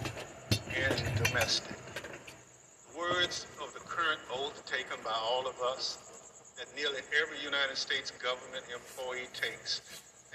and 0.76 1.24
domestic. 1.24 1.76
The 2.92 2.98
words 2.98 3.46
of 3.62 3.72
the 3.74 3.80
current 3.80 4.20
oath 4.32 4.64
taken 4.66 4.96
by 5.04 5.14
all 5.14 5.46
of 5.46 5.60
us 5.60 6.09
that 6.60 6.68
nearly 6.76 7.00
every 7.16 7.40
United 7.40 7.76
States 7.76 8.12
government 8.20 8.60
employee 8.68 9.32
takes 9.32 9.80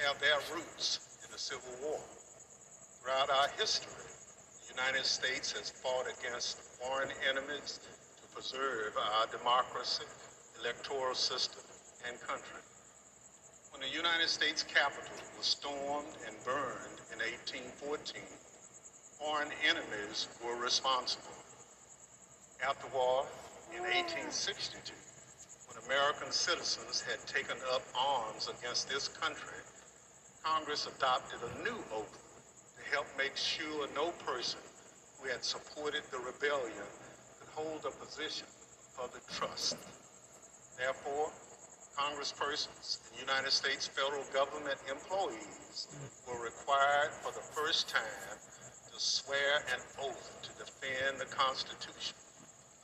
have 0.02 0.18
their 0.18 0.42
roots 0.50 1.22
in 1.22 1.30
the 1.30 1.38
Civil 1.38 1.70
War. 1.86 2.02
Throughout 2.98 3.30
our 3.30 3.54
history, 3.62 3.94
the 4.66 4.74
United 4.74 5.06
States 5.06 5.54
has 5.54 5.70
fought 5.70 6.10
against 6.10 6.58
foreign 6.82 7.14
enemies 7.30 7.78
to 7.78 8.26
preserve 8.34 8.98
our 8.98 9.30
democracy, 9.30 10.10
electoral 10.66 11.14
system, 11.14 11.62
and 12.10 12.18
country. 12.26 12.66
When 13.70 13.86
the 13.86 13.94
United 13.94 14.28
States 14.28 14.66
Capitol 14.66 15.22
was 15.38 15.46
stormed 15.46 16.10
and 16.26 16.34
burned 16.42 17.06
in 17.14 17.22
1814, 17.22 18.26
foreign 19.22 19.54
enemies 19.62 20.26
were 20.42 20.58
responsible. 20.58 21.38
After 22.66 22.90
war, 22.98 23.30
in 23.78 23.84
1862, 23.86 24.90
when 24.90 25.05
American 25.86 26.32
citizens 26.32 27.02
had 27.02 27.20
taken 27.28 27.58
up 27.72 27.84
arms 27.94 28.50
against 28.50 28.90
this 28.90 29.08
country, 29.08 29.60
Congress 30.44 30.88
adopted 30.88 31.40
a 31.42 31.64
new 31.64 31.78
oath 31.94 32.18
to 32.78 32.92
help 32.92 33.06
make 33.18 33.38
sure 33.38 33.88
no 33.94 34.10
person 34.26 34.60
who 35.20 35.30
had 35.30 35.44
supported 35.44 36.02
the 36.12 36.18
rebellion 36.18 36.90
could 37.40 37.50
hold 37.54 37.86
a 37.86 37.92
position 38.04 38.48
of 38.50 38.98
public 38.98 39.28
trust. 39.28 39.78
Therefore, 40.78 41.32
congresspersons 41.98 43.00
and 43.12 43.20
United 43.22 43.52
States 43.52 43.88
federal 43.88 44.24
government 44.34 44.80
employees 44.90 45.88
were 46.28 46.42
required 46.44 47.12
for 47.22 47.32
the 47.32 47.46
first 47.54 47.90
time 47.90 48.38
to 48.92 49.00
swear 49.00 49.60
an 49.74 49.82
oath 50.02 50.42
to 50.42 50.50
defend 50.58 51.22
the 51.22 51.26
Constitution 51.26 52.16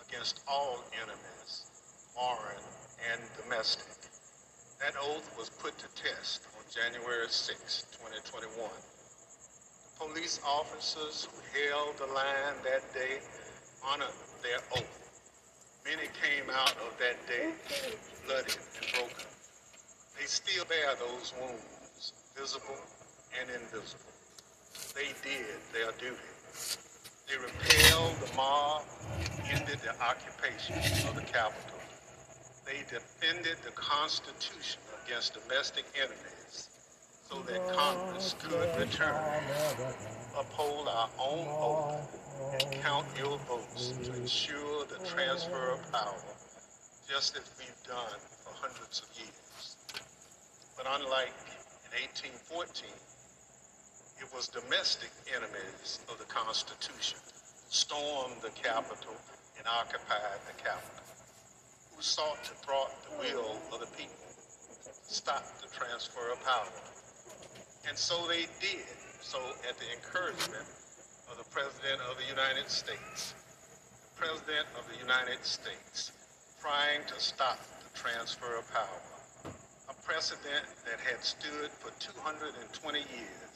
against 0.07 0.43
all 0.47 0.83
enemies, 1.01 1.70
foreign 2.15 2.63
and 3.11 3.21
domestic. 3.41 3.87
That 4.79 4.93
oath 5.01 5.29
was 5.37 5.49
put 5.49 5.77
to 5.79 5.87
test 5.95 6.47
on 6.57 6.63
January 6.73 7.29
6, 7.29 7.85
2021 7.91 8.51
The 8.57 10.05
police 10.05 10.41
officers 10.45 11.27
who 11.29 11.37
held 11.53 11.97
the 11.97 12.07
line 12.07 12.57
that 12.63 12.81
day 12.93 13.19
honored 13.85 14.15
their 14.41 14.59
oath. 14.77 14.97
Many 15.85 16.09
came 16.21 16.49
out 16.49 16.75
of 16.85 16.97
that 16.99 17.17
day 17.27 17.53
bloody 18.25 18.53
and 18.53 18.87
broken. 18.93 19.27
They 20.19 20.25
still 20.25 20.65
bear 20.65 20.95
those 20.99 21.33
wounds, 21.39 22.13
visible 22.37 22.81
and 23.39 23.49
invisible. 23.49 24.11
They 24.93 25.13
did 25.23 25.57
their 25.73 25.91
duty. 25.97 26.21
They 27.29 27.37
repelled 27.37 28.17
the 28.19 28.35
mob, 28.35 28.83
ended 29.49 29.79
the 29.79 29.95
occupation 30.03 30.75
of 31.07 31.15
the 31.15 31.21
Capitol. 31.21 31.70
They 32.71 32.83
defended 32.87 33.57
the 33.65 33.71
Constitution 33.71 34.79
against 35.03 35.33
domestic 35.33 35.83
enemies 35.93 36.69
so 37.29 37.41
that 37.41 37.59
Congress 37.75 38.33
could 38.39 38.79
return, 38.79 39.43
uphold 40.39 40.87
our 40.87 41.09
own 41.19 41.47
oath, 41.49 42.07
and 42.53 42.71
count 42.81 43.07
your 43.17 43.37
votes 43.39 43.91
to 44.05 44.13
ensure 44.13 44.85
the 44.85 45.05
transfer 45.05 45.71
of 45.71 45.91
power, 45.91 46.23
just 47.09 47.35
as 47.35 47.51
we've 47.59 47.83
done 47.83 48.19
for 48.39 48.53
hundreds 48.55 49.01
of 49.03 49.19
years. 49.19 49.75
But 50.77 50.87
unlike 50.87 51.35
in 51.91 51.91
1814, 52.23 52.87
it 54.23 54.33
was 54.33 54.47
domestic 54.47 55.11
enemies 55.35 55.99
of 56.07 56.17
the 56.19 56.31
Constitution 56.31 57.19
stormed 57.67 58.39
the 58.41 58.51
Capitol 58.55 59.19
and 59.57 59.67
occupied 59.67 60.39
the 60.47 60.55
Capitol, 60.63 61.00
sought 62.01 62.43
to 62.43 62.53
thwart 62.65 62.89
the 63.05 63.17
will 63.21 63.61
of 63.71 63.79
the 63.79 63.85
people, 63.93 64.25
stop 65.05 65.45
the 65.61 65.69
transfer 65.69 66.31
of 66.31 66.43
power. 66.43 66.73
And 67.87 67.95
so 67.95 68.25
they 68.27 68.49
did. 68.59 68.89
So 69.21 69.37
at 69.69 69.77
the 69.77 69.85
encouragement 69.93 70.65
of 71.29 71.37
the 71.37 71.45
President 71.53 72.01
of 72.09 72.17
the 72.17 72.25
United 72.25 72.69
States, 72.69 73.35
the 74.17 74.25
President 74.25 74.65
of 74.77 74.89
the 74.89 74.97
United 74.97 75.45
States, 75.45 76.11
trying 76.59 77.05
to 77.05 77.19
stop 77.21 77.59
the 77.85 77.97
transfer 77.97 78.57
of 78.57 78.65
power, 78.73 79.01
a 79.89 79.93
precedent 80.01 80.65
that 80.89 80.99
had 81.05 81.23
stood 81.23 81.69
for 81.69 81.93
220 82.01 82.97
years, 82.97 83.53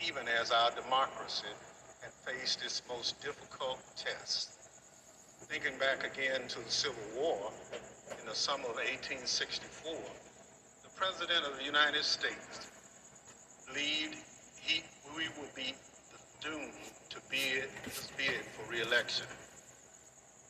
even 0.00 0.24
as 0.40 0.50
our 0.50 0.70
democracy 0.70 1.52
had 2.00 2.12
faced 2.24 2.64
its 2.64 2.80
most 2.88 3.20
difficult 3.20 3.78
test. 3.96 4.55
Thinking 5.48 5.78
back 5.78 6.02
again 6.02 6.48
to 6.48 6.58
the 6.58 6.70
Civil 6.70 7.06
War 7.16 7.52
in 8.20 8.26
the 8.26 8.34
summer 8.34 8.64
of 8.64 8.76
1864, 8.82 9.94
the 9.94 10.90
President 10.96 11.46
of 11.46 11.56
the 11.56 11.64
United 11.64 12.02
States 12.02 12.66
believed 13.68 14.16
he, 14.60 14.82
we 15.16 15.28
would 15.38 15.54
be 15.54 15.72
doomed 16.42 16.74
to 17.10 17.18
bid 17.30 17.70
bid 18.18 18.42
for 18.58 18.70
reelection. 18.70 19.26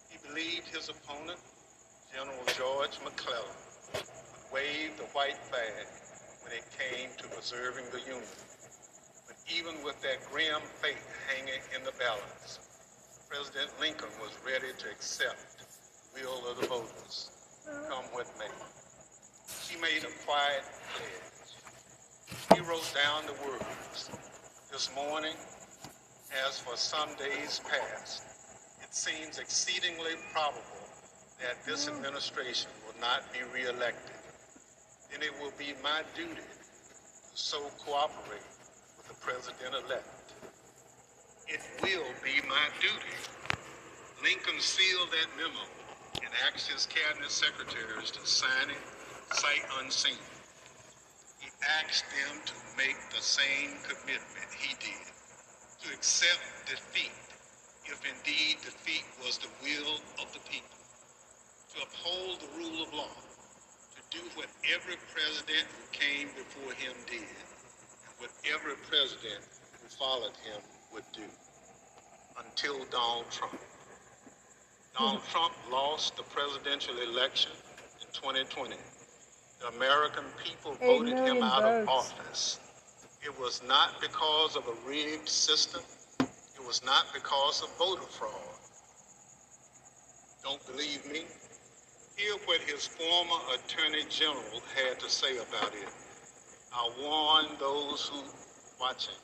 He 0.09 0.17
believed 0.27 0.69
his 0.75 0.89
opponent, 0.89 1.39
General 2.15 2.45
George 2.57 2.97
McClellan, 3.05 3.57
would 3.93 4.09
wave 4.53 4.97
the 4.97 5.05
white 5.13 5.37
flag 5.53 5.87
when 6.43 6.57
it 6.57 6.65
came 6.73 7.11
to 7.19 7.29
preserving 7.29 7.85
the 7.93 8.01
Union. 8.01 8.41
But 9.27 9.37
even 9.53 9.85
with 9.85 10.01
that 10.01 10.25
grim 10.33 10.63
fate 10.81 10.97
hanging 11.29 11.61
in 11.77 11.85
the 11.85 11.93
balance, 11.99 12.65
President 13.29 13.71
Lincoln 13.81 14.09
was 14.21 14.33
ready 14.45 14.73
to 14.79 14.91
accept 14.91 15.59
the 16.15 16.21
will 16.21 16.51
of 16.51 16.61
the 16.61 16.67
voters, 16.67 17.31
come 17.89 18.05
what 18.12 18.27
may. 18.39 18.47
He 19.69 19.81
made 19.81 20.05
a 20.05 20.12
quiet 20.25 20.62
pledge 20.95 21.37
he 22.57 22.62
wrote 22.62 22.91
down 22.95 23.27
the 23.27 23.35
words, 23.47 24.11
This 24.73 24.91
morning, 24.97 25.37
as 26.47 26.59
for 26.59 26.77
some 26.77 27.09
days 27.17 27.61
past, 27.69 28.23
it 28.83 28.95
seems 28.95 29.39
exceedingly 29.39 30.12
probable 30.33 30.89
that 31.41 31.65
this 31.67 31.87
mm. 31.87 31.95
administration 31.95 32.71
will 32.87 32.99
not 33.01 33.31
be 33.33 33.41
reelected. 33.55 34.17
Then 35.11 35.23
it 35.23 35.33
will 35.41 35.53
be 35.59 35.75
my 35.83 36.03
duty 36.17 36.35
to 36.35 37.37
so 37.37 37.61
cooperate 37.85 38.49
with 38.97 39.09
the 39.09 39.15
president-elect. 39.21 40.15
It 41.49 41.61
will 41.83 42.09
be 42.25 42.41
my 42.49 42.69
duty. 42.81 43.17
Lincoln 44.25 44.61
sealed 44.61 45.11
that 45.13 45.29
memo 45.37 45.63
and 46.25 46.33
asked 46.49 46.73
his 46.73 46.87
cabinet 46.87 47.31
secretaries 47.31 48.11
to 48.13 48.27
sign 48.27 48.71
it 48.71 48.83
sight 49.37 49.63
unseen 49.81 50.19
He 51.41 51.49
asked 51.85 52.05
them 52.11 52.41
to 52.47 52.55
make 52.77 52.97
the 53.15 53.23
same 53.23 53.79
commitment 53.85 54.51
he 54.59 54.75
did, 54.81 55.07
to 55.85 55.95
accept 55.95 56.43
defeat, 56.67 57.13
if 57.87 58.01
indeed 58.05 58.59
defeat 58.63 59.05
was 59.25 59.39
the 59.39 59.51
will 59.63 60.01
of 60.23 60.33
the 60.33 60.41
people, 60.51 60.79
to 61.75 61.83
uphold 61.83 62.41
the 62.41 62.59
rule 62.59 62.83
of 62.83 62.95
law, 62.95 63.17
to 63.97 64.03
do 64.11 64.25
what 64.35 64.49
every 64.75 64.97
president 65.15 65.69
who 65.77 65.85
came 65.93 66.29
before 66.35 66.75
him 66.75 66.95
did, 67.07 67.23
and 67.23 68.15
what 68.19 68.33
every 68.51 68.77
president 68.91 69.45
who 69.83 69.89
followed 69.89 70.37
him 70.43 70.63
would 70.97 71.05
do, 71.13 71.23
until 72.45 72.85
Donald 72.87 73.31
Trump. 73.31 73.61
Donald 74.99 75.23
Trump 75.31 75.55
lost 75.71 76.17
the 76.17 76.25
presidential 76.25 76.99
election 76.99 77.53
in 78.01 78.07
2020 78.13 78.77
the 79.61 79.69
American 79.77 80.25
people 80.45 80.75
voted 80.75 81.19
him 81.19 81.43
out 81.43 81.65
of 81.65 81.89
office. 81.89 82.61
It 83.23 83.39
was 83.41 83.63
not 83.67 84.01
because 84.01 84.57
of 84.57 84.67
a 84.69 84.89
rigged 84.89 85.29
system. 85.29 85.83
It 86.21 86.67
was 86.67 86.85
not 86.85 87.07
because 87.15 87.63
of 87.63 87.71
voter 87.79 88.03
fraud. 88.03 88.33
Don't 90.43 90.65
believe 90.67 91.11
me? 91.11 91.25
Hear 92.17 92.35
what 92.45 92.61
his 92.63 92.87
former 92.87 93.41
attorney 93.55 94.05
general 94.09 94.63
had 94.75 95.01
to 95.01 95.11
say 95.11 95.37
about 95.39 95.73
it. 95.75 95.89
I 96.73 96.91
warn 97.01 97.47
those 97.59 98.09
who 98.13 98.23
watching 98.81 99.15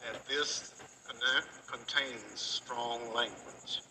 that 0.00 0.26
this 0.26 0.75
contains 1.66 2.40
strong 2.40 3.00
language. 3.14 3.82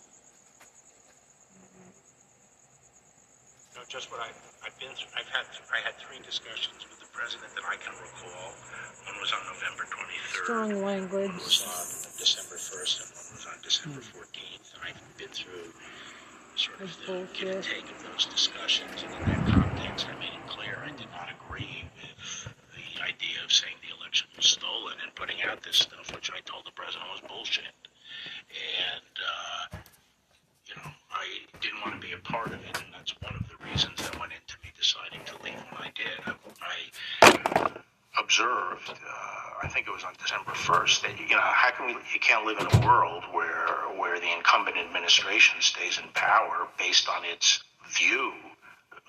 just 3.96 4.12
what 4.12 4.20
I, 4.20 4.28
I've 4.66 4.76
been 4.76 4.92
through. 4.92 5.14
I've 5.16 5.30
had, 5.30 5.46
I 5.72 5.80
had 5.80 5.96
three 6.04 6.20
discussions 6.26 6.84
with 6.84 7.00
the 7.00 7.08
president 7.14 7.54
that 7.56 7.64
I 7.64 7.78
can 7.78 7.94
recall. 7.96 8.52
One 9.08 9.18
was 9.24 9.32
on 9.32 9.40
November 9.48 9.88
23rd. 9.88 10.44
Strong 10.44 10.70
language. 10.84 11.32
One 11.32 11.38
language. 11.38 11.48
was 11.48 11.64
on 11.64 12.20
December 12.20 12.58
1st 12.60 12.94
and 13.00 13.10
one 13.16 13.28
was 13.40 13.46
on 13.46 13.58
December 13.64 14.02
hmm. 14.02 14.20
14th. 14.20 14.68
And 14.76 14.82
I've 14.84 15.02
been 15.16 15.32
through 15.32 15.70
sort 16.60 16.82
of 16.82 16.92
That's 16.92 17.08
the 17.08 17.28
give 17.40 17.56
and 17.56 17.64
take 17.64 17.88
of 17.88 18.00
those 18.04 18.26
discussions. 18.26 19.00
And 19.06 19.14
in 19.16 19.24
that 19.32 19.44
context, 19.54 20.08
I 20.12 20.20
made 20.20 20.34
it 20.34 20.48
clear 20.50 20.82
I 20.84 20.92
did 20.92 21.08
not 21.16 21.30
agree 21.32 21.88
with 21.96 22.55
idea 23.02 23.44
of 23.44 23.52
saying 23.52 23.76
the 23.82 23.96
election 23.96 24.28
was 24.36 24.46
stolen 24.46 24.96
and 25.04 25.14
putting 25.16 25.42
out 25.44 25.64
this 25.64 25.78
stuff, 25.78 26.14
which 26.14 26.32
I 26.32 26.40
told 26.46 26.66
the 26.66 26.72
president 26.72 27.06
was 27.12 27.22
bullshit. 27.28 27.74
And, 28.56 29.14
uh, 29.20 29.78
you 30.68 30.76
know, 30.76 30.90
I 31.12 31.26
didn't 31.62 31.82
want 31.82 32.00
to 32.00 32.02
be 32.02 32.14
a 32.14 32.22
part 32.24 32.48
of 32.48 32.62
it, 32.64 32.78
and 32.78 32.94
that's 32.94 33.14
one 33.22 33.36
of 33.36 33.44
the 33.48 33.58
reasons 33.66 33.98
that 34.04 34.20
went 34.20 34.32
into 34.34 34.56
me 34.64 34.72
deciding 34.78 35.22
to 35.26 35.36
leave 35.44 35.62
when 35.72 35.82
I 35.82 35.92
did. 35.96 36.18
I, 36.26 36.36
I 37.22 37.72
observed, 38.22 38.90
uh, 38.90 39.64
I 39.64 39.68
think 39.68 39.88
it 39.88 39.94
was 39.94 40.04
on 40.04 40.14
December 40.22 40.52
1st, 40.52 41.02
that, 41.04 41.20
you 41.20 41.36
know, 41.36 41.42
how 41.42 41.72
can 41.72 41.88
we, 41.88 41.94
you 42.14 42.20
can't 42.20 42.46
live 42.46 42.60
in 42.60 42.68
a 42.68 42.86
world 42.86 43.24
where, 43.32 43.68
where 43.98 44.20
the 44.20 44.32
incumbent 44.32 44.78
administration 44.78 45.62
stays 45.62 46.00
in 46.00 46.06
power 46.14 46.68
based 46.78 47.10
on 47.10 47.24
its 47.26 47.64
view, 47.90 48.34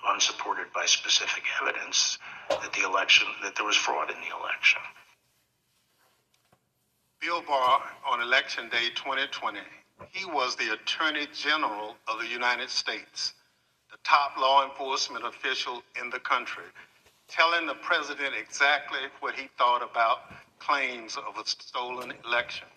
unsupported 0.09 0.65
by 0.73 0.85
specific 0.85 1.43
evidence, 1.61 2.17
that 2.49 2.73
the 2.73 2.87
election, 2.87 3.27
that 3.43 3.55
there 3.55 3.65
was 3.65 3.75
fraud 3.75 4.09
in 4.09 4.17
the 4.17 4.35
election. 4.39 4.79
Bill 7.19 7.41
Barr 7.41 7.81
on 8.09 8.21
Election 8.21 8.69
Day 8.69 8.89
2020, 8.95 9.59
he 10.11 10.25
was 10.25 10.55
the 10.55 10.73
Attorney 10.73 11.27
General 11.33 11.95
of 12.07 12.19
the 12.19 12.27
United 12.27 12.69
States, 12.69 13.33
the 13.91 13.97
top 14.03 14.37
law 14.37 14.63
enforcement 14.63 15.25
official 15.25 15.81
in 15.99 16.09
the 16.09 16.19
country, 16.19 16.63
telling 17.27 17.65
the 17.65 17.73
president 17.75 18.33
exactly 18.39 18.99
what 19.19 19.35
he 19.35 19.49
thought 19.57 19.81
about 19.81 20.31
claims 20.59 21.17
of 21.17 21.37
a 21.37 21.47
stolen 21.47 22.13
election. 22.25 22.67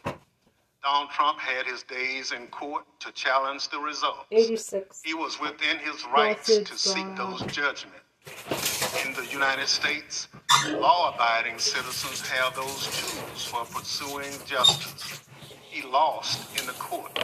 Donald 0.82 1.10
Trump 1.10 1.38
had 1.38 1.66
his 1.66 1.82
days 1.82 2.32
in 2.32 2.46
court 2.46 2.84
to 3.00 3.12
challenge 3.12 3.68
the 3.68 3.78
results. 3.78 4.24
86. 4.30 5.02
He 5.04 5.12
was 5.12 5.38
within 5.38 5.78
his 5.78 6.04
rights 6.06 6.46
to 6.46 6.60
it's 6.62 6.80
seek 6.80 7.16
those 7.16 7.42
judgments. 7.42 9.04
In 9.04 9.12
the 9.12 9.26
United 9.30 9.68
States, 9.68 10.28
law 10.70 11.14
abiding 11.14 11.58
citizens 11.58 12.26
have 12.28 12.56
those 12.56 12.86
tools 12.86 13.44
for 13.44 13.64
pursuing 13.66 14.32
justice. 14.46 15.20
He 15.68 15.86
lost 15.86 16.58
in 16.58 16.66
the 16.66 16.72
courts, 16.72 17.20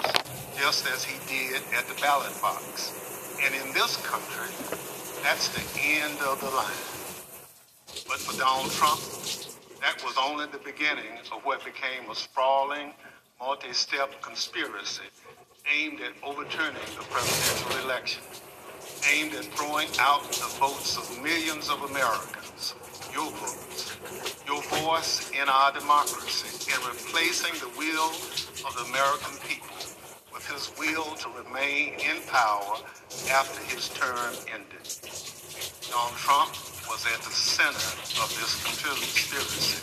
just 0.58 0.86
as 0.88 1.02
he 1.02 1.16
did 1.26 1.62
at 1.74 1.86
the 1.88 1.98
ballot 2.02 2.32
box. 2.42 3.38
And 3.42 3.54
in 3.54 3.72
this 3.72 3.96
country, 4.06 4.52
that's 5.22 5.48
the 5.48 5.80
end 5.80 6.18
of 6.20 6.40
the 6.40 6.50
line. 6.50 6.84
But 8.06 8.18
for 8.18 8.38
Donald 8.38 8.70
Trump, 8.72 9.00
that 9.80 10.02
was 10.04 10.14
only 10.18 10.46
the 10.46 10.58
beginning 10.58 11.18
of 11.32 11.42
what 11.44 11.64
became 11.64 12.10
a 12.10 12.14
sprawling, 12.14 12.92
multi 13.40 13.72
step 13.72 14.10
conspiracy 14.22 15.02
aimed 15.72 16.00
at 16.00 16.12
overturning 16.22 16.88
the 16.96 17.04
presidential 17.10 17.84
election, 17.84 18.22
aimed 19.12 19.34
at 19.34 19.44
throwing 19.56 19.88
out 20.00 20.22
the 20.32 20.48
votes 20.58 20.96
of 20.96 21.22
millions 21.22 21.68
of 21.68 21.82
Americans, 21.90 22.74
your 23.12 23.30
votes, 23.32 23.96
your 24.46 24.62
voice 24.80 25.30
in 25.30 25.48
our 25.48 25.72
democracy, 25.72 26.72
and 26.72 26.80
replacing 26.86 27.52
the 27.60 27.70
will 27.76 28.10
of 28.64 28.72
the 28.76 28.84
American 28.88 29.36
people 29.46 29.74
with 30.32 30.46
his 30.48 30.72
will 30.78 31.14
to 31.16 31.28
remain 31.44 31.94
in 32.00 32.22
power 32.28 32.76
after 33.30 33.60
his 33.74 33.88
term 33.90 34.32
ended. 34.52 34.84
Donald 35.90 36.16
Trump 36.16 36.50
was 36.88 37.04
at 37.12 37.20
the 37.22 37.30
center 37.30 37.90
of 38.22 38.30
this 38.38 38.62
conspiracy. 38.64 39.82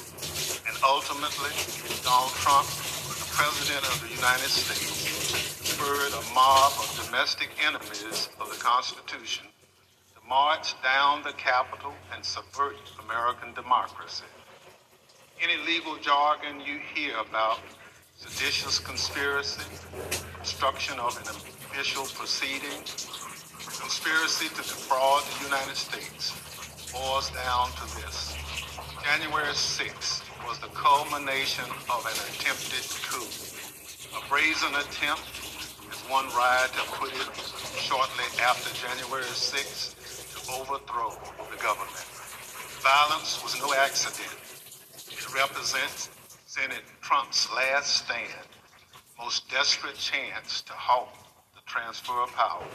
And 0.67 0.77
ultimately, 0.83 1.51
Donald 2.03 2.31
Trump, 2.39 2.67
President 3.33 3.83
of 3.89 3.99
the 4.01 4.13
United 4.13 4.47
States, 4.47 5.67
spurred 5.67 6.13
a 6.13 6.33
mob 6.35 6.71
of 6.77 7.05
domestic 7.05 7.49
enemies 7.65 8.29
of 8.39 8.47
the 8.47 8.63
Constitution 8.63 9.47
to 10.13 10.29
march 10.29 10.79
down 10.83 11.23
the 11.23 11.33
Capitol 11.33 11.93
and 12.13 12.23
subvert 12.23 12.77
American 13.03 13.51
democracy. 13.55 14.25
Any 15.41 15.57
legal 15.65 15.97
jargon 15.97 16.61
you 16.61 16.77
hear 16.93 17.17
about 17.17 17.59
seditious 18.15 18.77
conspiracy, 18.77 19.65
obstruction 20.37 20.99
of 20.99 21.17
an 21.17 21.27
official 21.27 22.05
proceeding, 22.13 22.85
conspiracy 23.81 24.47
to 24.49 24.61
defraud 24.61 25.23
the 25.39 25.45
United 25.45 25.75
States 25.75 26.37
boils 26.93 27.31
down 27.31 27.71
to 27.71 27.85
this. 27.97 28.37
January 29.03 29.53
6th 29.53 30.21
was 30.47 30.59
the 30.59 30.67
culmination 30.75 31.65
of 31.89 32.05
an 32.05 32.17
attempted 32.27 32.83
coup. 33.07 33.27
A 34.17 34.21
brazen 34.29 34.73
attempt, 34.75 35.23
as 35.89 35.99
one 36.09 36.27
writer 36.35 36.83
put 36.99 37.11
it 37.11 37.29
shortly 37.79 38.25
after 38.41 38.69
January 38.75 39.23
6th, 39.23 39.95
to 40.35 40.39
overthrow 40.59 41.11
the 41.49 41.57
government. 41.61 42.07
Violence 42.83 43.41
was 43.43 43.59
no 43.59 43.73
accident. 43.73 44.35
It 45.07 45.33
represents 45.33 46.09
Senate 46.45 46.83
Trump's 47.01 47.49
last 47.53 48.05
stand, 48.05 48.47
most 49.17 49.49
desperate 49.49 49.95
chance 49.95 50.61
to 50.61 50.73
halt 50.73 51.09
the 51.55 51.61
transfer 51.65 52.13
of 52.21 52.31
power. 52.35 52.65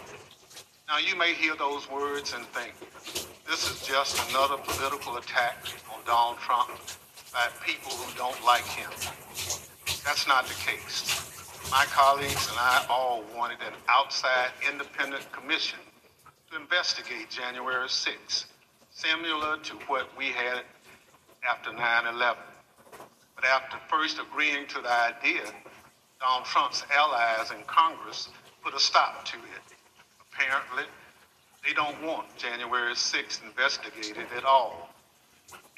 Now, 0.89 0.99
you 0.99 1.17
may 1.17 1.35
hear 1.35 1.55
those 1.55 1.91
words 1.91 2.33
and 2.33 2.47
think, 2.47 2.73
this 3.47 3.71
is 3.71 3.87
just 3.87 4.17
another 4.31 4.57
political 4.57 5.19
attack 5.19 5.59
on 5.93 6.01
Donald 6.07 6.39
Trump 6.39 6.71
by 7.33 7.49
people 7.65 7.93
who 7.93 8.17
don't 8.17 8.45
like 8.45 8.65
him. 8.65 8.91
That's 10.05 10.27
not 10.27 10.47
the 10.47 10.55
case. 10.55 11.29
My 11.71 11.85
colleagues 11.87 12.49
and 12.49 12.59
I 12.59 12.87
all 12.89 13.23
wanted 13.37 13.59
an 13.61 13.75
outside 13.89 14.51
independent 14.71 15.31
commission 15.33 15.79
to 16.51 16.57
investigate 16.57 17.29
January 17.29 17.89
6th, 17.89 18.47
similar 18.91 19.59
to 19.59 19.75
what 19.87 20.09
we 20.17 20.27
had 20.27 20.63
after 21.49 21.73
9 21.73 22.15
11. 22.15 22.43
But 23.35 23.45
after 23.45 23.77
first 23.91 24.19
agreeing 24.19 24.67
to 24.69 24.81
the 24.81 24.91
idea, 24.91 25.43
Donald 26.21 26.47
Trump's 26.47 26.85
allies 26.93 27.51
in 27.51 27.63
Congress 27.67 28.29
put 28.65 28.75
a 28.75 28.81
stop 28.81 29.25
to 29.27 29.37
it. 29.37 29.77
Apparently, 30.33 30.85
they 31.65 31.73
don't 31.75 32.03
want 32.03 32.35
January 32.37 32.95
6th 32.95 33.45
investigated 33.45 34.27
at 34.37 34.45
all. 34.45 34.88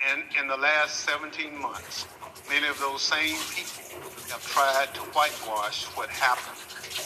And 0.08 0.22
in 0.40 0.48
the 0.48 0.56
last 0.56 1.00
17 1.00 1.60
months, 1.60 2.06
many 2.48 2.66
of 2.68 2.78
those 2.80 3.02
same 3.02 3.36
people 3.52 4.00
have 4.30 4.42
tried 4.46 4.94
to 4.94 5.00
whitewash 5.12 5.84
what 5.96 6.08
happened 6.08 6.56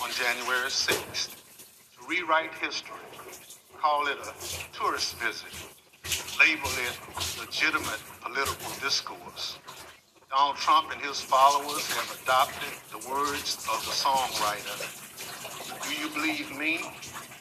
on 0.02 0.10
January 0.12 0.70
6th, 0.70 1.34
to 1.34 2.06
rewrite 2.08 2.54
history, 2.54 2.94
call 3.80 4.06
it 4.06 4.16
a 4.22 4.32
tourist 4.76 5.16
visit, 5.18 5.52
label 6.38 6.70
it 6.86 6.98
legitimate 7.40 8.00
political 8.22 8.70
discourse. 8.80 9.58
Donald 10.30 10.56
Trump 10.56 10.92
and 10.92 11.00
his 11.02 11.20
followers 11.20 11.86
have 11.94 12.22
adopted 12.22 12.72
the 12.90 12.98
words 13.10 13.56
of 13.70 13.84
the 13.84 13.92
songwriter 13.92 14.78
Do 15.82 15.94
you 16.00 16.08
believe 16.10 16.56
me 16.56 16.80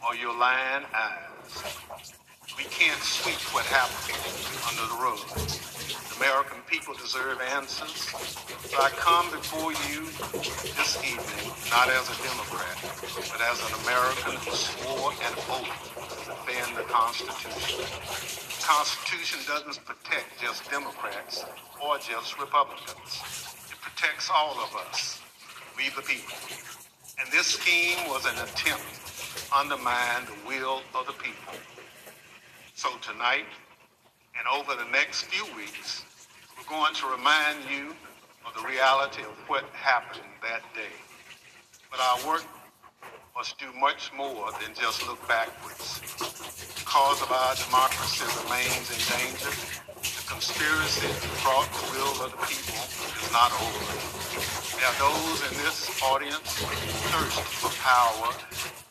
or 0.07 0.15
your 0.15 0.35
lying 0.35 0.85
eyes? 0.93 2.22
We 2.57 2.65
can't 2.65 3.01
sweep 3.01 3.41
what 3.53 3.65
happened 3.65 4.13
under 4.69 4.85
the 4.85 4.97
rug. 5.01 5.17
The 5.25 6.15
American 6.21 6.61
people 6.69 6.93
deserve 6.93 7.41
answers. 7.41 8.13
So 8.69 8.77
I 8.77 8.89
come 8.93 9.31
before 9.31 9.73
you 9.89 10.05
this 10.77 11.01
evening 11.01 11.49
not 11.73 11.89
as 11.89 12.05
a 12.13 12.17
Democrat, 12.21 12.77
but 13.33 13.41
as 13.41 13.57
an 13.65 13.73
American 13.83 14.37
who 14.45 14.53
swore 14.53 15.11
an 15.25 15.33
oath 15.49 15.73
to 15.97 16.29
defend 16.29 16.77
the 16.77 16.85
Constitution. 16.85 17.81
The 17.81 18.61
Constitution 18.61 19.39
doesn't 19.49 19.81
protect 19.85 20.39
just 20.39 20.69
Democrats 20.69 21.45
or 21.81 21.97
just 21.97 22.37
Republicans. 22.39 23.17
It 23.73 23.81
protects 23.81 24.29
all 24.33 24.53
of 24.61 24.69
us, 24.87 25.21
we 25.75 25.89
the 25.89 26.05
people. 26.05 26.37
And 27.19 27.31
this 27.31 27.47
scheme 27.47 27.97
was 28.09 28.25
an 28.25 28.37
attempt 28.37 28.85
to 28.85 29.57
undermine 29.57 30.25
the 30.25 30.37
will 30.47 30.81
of 30.93 31.07
the 31.07 31.13
people. 31.13 31.57
So 32.83 32.89
tonight 32.99 33.47
and 34.37 34.45
over 34.59 34.75
the 34.75 34.91
next 34.91 35.31
few 35.31 35.45
weeks, 35.55 36.03
we're 36.57 36.67
going 36.67 36.93
to 36.95 37.05
remind 37.07 37.63
you 37.71 37.95
of 38.45 38.53
the 38.61 38.67
reality 38.67 39.21
of 39.21 39.31
what 39.47 39.63
happened 39.71 40.27
that 40.41 40.59
day. 40.75 40.91
But 41.89 42.01
our 42.01 42.27
work 42.27 42.43
must 43.37 43.57
do 43.57 43.67
much 43.79 44.11
more 44.11 44.51
than 44.59 44.75
just 44.75 45.07
look 45.07 45.25
backwards. 45.29 46.01
The 46.19 46.83
cause 46.83 47.21
of 47.21 47.31
our 47.31 47.55
democracy 47.55 48.27
remains 48.43 48.91
in 48.91 48.99
danger. 49.15 49.55
The 50.03 50.27
conspiracy 50.27 51.07
to 51.07 51.29
fraud 51.39 51.71
the 51.71 51.87
will 51.95 52.25
of 52.25 52.31
the 52.31 52.43
people 52.45 52.83
is 52.83 53.31
not 53.31 53.53
over. 53.63 54.62
Are 54.85 54.99
those 54.99 55.39
in 55.49 55.57
this 55.63 56.01
audience 56.03 56.59
thirst 57.07 57.39
for 57.39 57.71
power 57.79 58.33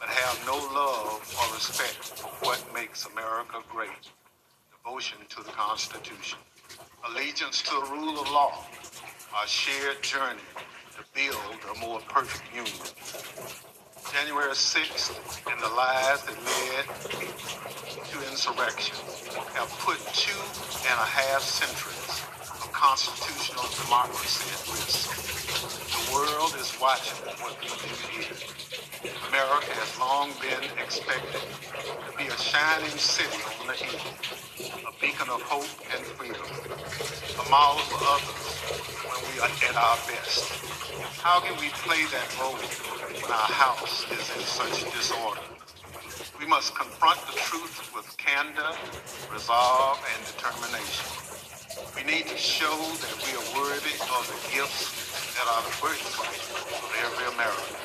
but 0.00 0.08
have 0.08 0.46
no 0.46 0.56
love 0.56 1.20
or 1.36 1.54
respect 1.54 2.16
for 2.16 2.28
what 2.46 2.64
makes 2.72 3.04
America 3.04 3.60
great. 3.70 4.08
Devotion 4.72 5.18
to 5.28 5.42
the 5.42 5.50
Constitution. 5.50 6.38
Allegiance 7.10 7.60
to 7.64 7.74
the 7.74 7.92
rule 7.92 8.18
of 8.18 8.30
law. 8.30 8.64
Our 9.36 9.46
shared 9.46 10.02
journey 10.02 10.40
to 10.96 11.04
build 11.12 11.60
a 11.76 11.78
more 11.78 12.00
perfect 12.08 12.48
union. 12.56 12.88
January 14.14 14.52
6th 14.52 15.12
and 15.52 15.60
the 15.60 15.68
lies 15.76 16.22
that 16.24 16.36
led 16.40 16.86
to 18.08 18.30
insurrection 18.30 18.96
have 19.52 19.68
put 19.80 19.98
two 20.14 20.40
and 20.88 20.98
a 20.98 21.04
half 21.04 21.42
centuries 21.42 22.01
constitutional 22.72 23.68
democracy 23.84 24.48
at 24.48 24.64
risk. 24.72 25.12
The 25.92 26.02
world 26.12 26.56
is 26.58 26.72
watching 26.80 27.16
what 27.44 27.54
we 27.60 27.68
do 27.68 27.94
here. 28.10 28.36
America 29.28 29.72
has 29.76 29.92
long 30.00 30.32
been 30.40 30.64
expected 30.80 31.40
to 31.40 32.10
be 32.16 32.26
a 32.26 32.38
shining 32.38 32.96
city 32.96 33.38
on 33.60 33.66
the 33.68 33.76
hill, 33.76 34.00
a 34.88 34.92
beacon 35.00 35.28
of 35.28 35.40
hope 35.42 35.68
and 35.92 36.04
freedom, 36.16 36.42
a 36.42 37.44
model 37.50 37.84
for 37.92 38.00
others 38.08 38.44
when 39.04 39.20
we 39.30 39.40
are 39.40 39.52
at 39.68 39.76
our 39.76 39.96
best. 40.08 40.48
How 41.20 41.40
can 41.40 41.54
we 41.60 41.68
play 41.84 42.02
that 42.10 42.28
role 42.40 42.56
when 42.56 43.30
our 43.30 43.52
house 43.52 44.04
is 44.10 44.26
in 44.36 44.42
such 44.42 44.90
disorder? 44.92 45.40
We 46.40 46.46
must 46.46 46.74
confront 46.74 47.20
the 47.26 47.38
truth 47.38 47.92
with 47.94 48.16
candor, 48.16 48.74
resolve, 49.32 50.00
and 50.16 50.26
determination. 50.26 51.31
We 52.04 52.10
need 52.10 52.26
to 52.26 52.36
show 52.36 52.66
that 52.66 53.14
we 53.22 53.30
are 53.30 53.62
worthy 53.62 53.94
of 53.94 54.26
the 54.26 54.34
gifts 54.50 54.90
that 55.38 55.46
are 55.46 55.62
the 55.62 55.70
birthright 55.78 56.34
of 56.82 56.90
every 56.98 57.30
American. 57.30 57.78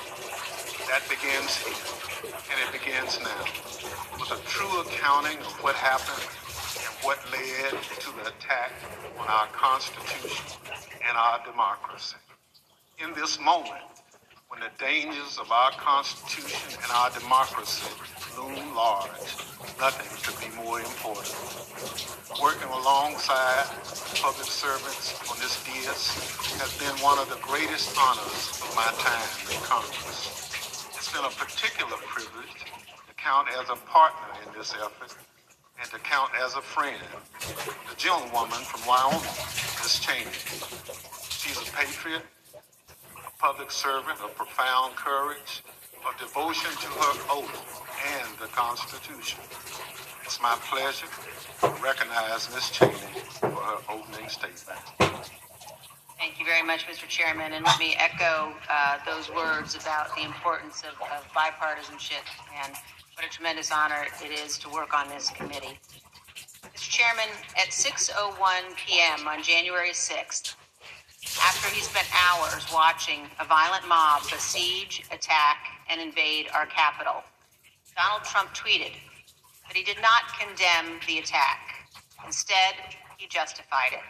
That 0.90 1.06
begins 1.06 1.54
here, 1.62 2.34
and 2.50 2.58
it 2.66 2.74
begins 2.74 3.20
now, 3.22 3.46
with 4.18 4.34
a 4.34 4.42
true 4.50 4.82
accounting 4.82 5.38
of 5.38 5.54
what 5.62 5.76
happened 5.76 6.26
and 6.82 6.94
what 7.06 7.22
led 7.30 7.78
to 7.78 8.10
the 8.18 8.34
attack 8.34 8.74
on 9.20 9.28
our 9.28 9.46
Constitution 9.54 10.58
and 11.08 11.16
our 11.16 11.46
democracy. 11.46 12.18
In 12.98 13.14
this 13.14 13.40
moment, 13.40 13.86
when 14.50 14.62
the 14.62 14.74
dangers 14.80 15.38
of 15.38 15.52
our 15.52 15.70
Constitution 15.74 16.80
and 16.82 16.92
our 16.92 17.12
democracy 17.12 17.86
loom 18.38 18.76
large, 18.76 19.34
nothing 19.82 20.06
could 20.22 20.38
be 20.38 20.54
more 20.62 20.80
important. 20.80 21.34
Working 22.38 22.70
alongside 22.70 23.66
public 24.22 24.46
servants 24.46 25.18
on 25.26 25.38
this 25.42 25.58
dais 25.66 26.14
has 26.62 26.72
been 26.78 26.94
one 27.02 27.18
of 27.18 27.30
the 27.34 27.42
greatest 27.42 27.98
honors 27.98 28.62
of 28.62 28.70
my 28.78 28.86
time 29.02 29.26
in 29.50 29.58
Congress. 29.66 30.94
It's 30.94 31.10
been 31.12 31.26
a 31.26 31.34
particular 31.34 31.98
privilege 32.06 32.62
to 33.10 33.14
count 33.18 33.50
as 33.58 33.70
a 33.74 33.78
partner 33.90 34.30
in 34.46 34.54
this 34.54 34.74
effort 34.78 35.18
and 35.82 35.90
to 35.90 35.98
count 36.00 36.30
as 36.38 36.54
a 36.54 36.62
friend. 36.62 37.02
The 37.90 37.98
gentlewoman 37.98 38.62
from 38.70 38.86
Wyoming, 38.86 39.26
Miss 39.82 39.98
Cheney. 39.98 40.30
She's 41.34 41.58
a 41.58 41.66
patriot, 41.74 42.22
a 42.54 43.34
public 43.42 43.72
servant 43.72 44.22
of 44.22 44.36
profound 44.36 44.96
courage, 44.96 45.64
of 46.06 46.18
devotion 46.20 46.72
to 46.72 46.88
her 46.88 47.14
oath 47.32 47.84
and 48.20 48.38
the 48.40 48.48
Constitution. 48.48 49.40
It's 50.24 50.42
my 50.42 50.58
pleasure 50.70 51.08
to 51.62 51.68
recognize 51.82 52.54
Ms. 52.54 52.70
Cheney 52.72 53.24
for 53.40 53.50
her 53.50 53.78
opening 53.90 54.30
statement. 54.30 54.80
Thank 56.18 56.40
you 56.40 56.46
very 56.46 56.64
much, 56.64 56.86
Mr. 56.88 57.08
Chairman, 57.08 57.54
and 57.54 57.64
let 57.64 57.80
me 57.80 57.96
echo 57.98 58.54
uh, 58.70 58.98
those 59.06 59.30
words 59.32 59.76
about 59.76 60.16
the 60.16 60.24
importance 60.24 60.84
of, 60.84 61.00
of 61.12 61.24
bipartisanship 61.32 62.26
and 62.64 62.74
what 63.16 63.26
a 63.26 63.30
tremendous 63.30 63.72
honor 63.72 64.06
it 64.24 64.32
is 64.32 64.58
to 64.60 64.70
work 64.70 64.94
on 64.94 65.08
this 65.10 65.30
committee. 65.30 65.80
Mr. 66.76 66.90
Chairman, 66.90 67.30
at 67.56 67.70
6.01 67.70 68.76
p.m. 68.76 69.28
on 69.28 69.42
January 69.42 69.92
6th, 69.92 70.56
after 71.44 71.74
he 71.74 71.82
spent 71.82 72.08
hours 72.14 72.66
watching 72.74 73.22
a 73.40 73.46
violent 73.46 73.88
mob 73.88 74.22
besiege, 74.30 75.04
attack, 75.12 75.58
and 75.90 76.00
invade 76.00 76.48
our 76.54 76.66
Capitol, 76.66 77.24
Donald 77.96 78.24
Trump 78.24 78.54
tweeted, 78.54 78.94
but 79.68 79.76
he 79.76 79.84
did 79.84 79.98
not 80.02 80.38
condemn 80.40 81.00
the 81.08 81.20
attack. 81.20 81.90
Instead, 82.26 82.76
he 83.18 83.28
justified 83.28 83.94
it. 83.94 84.04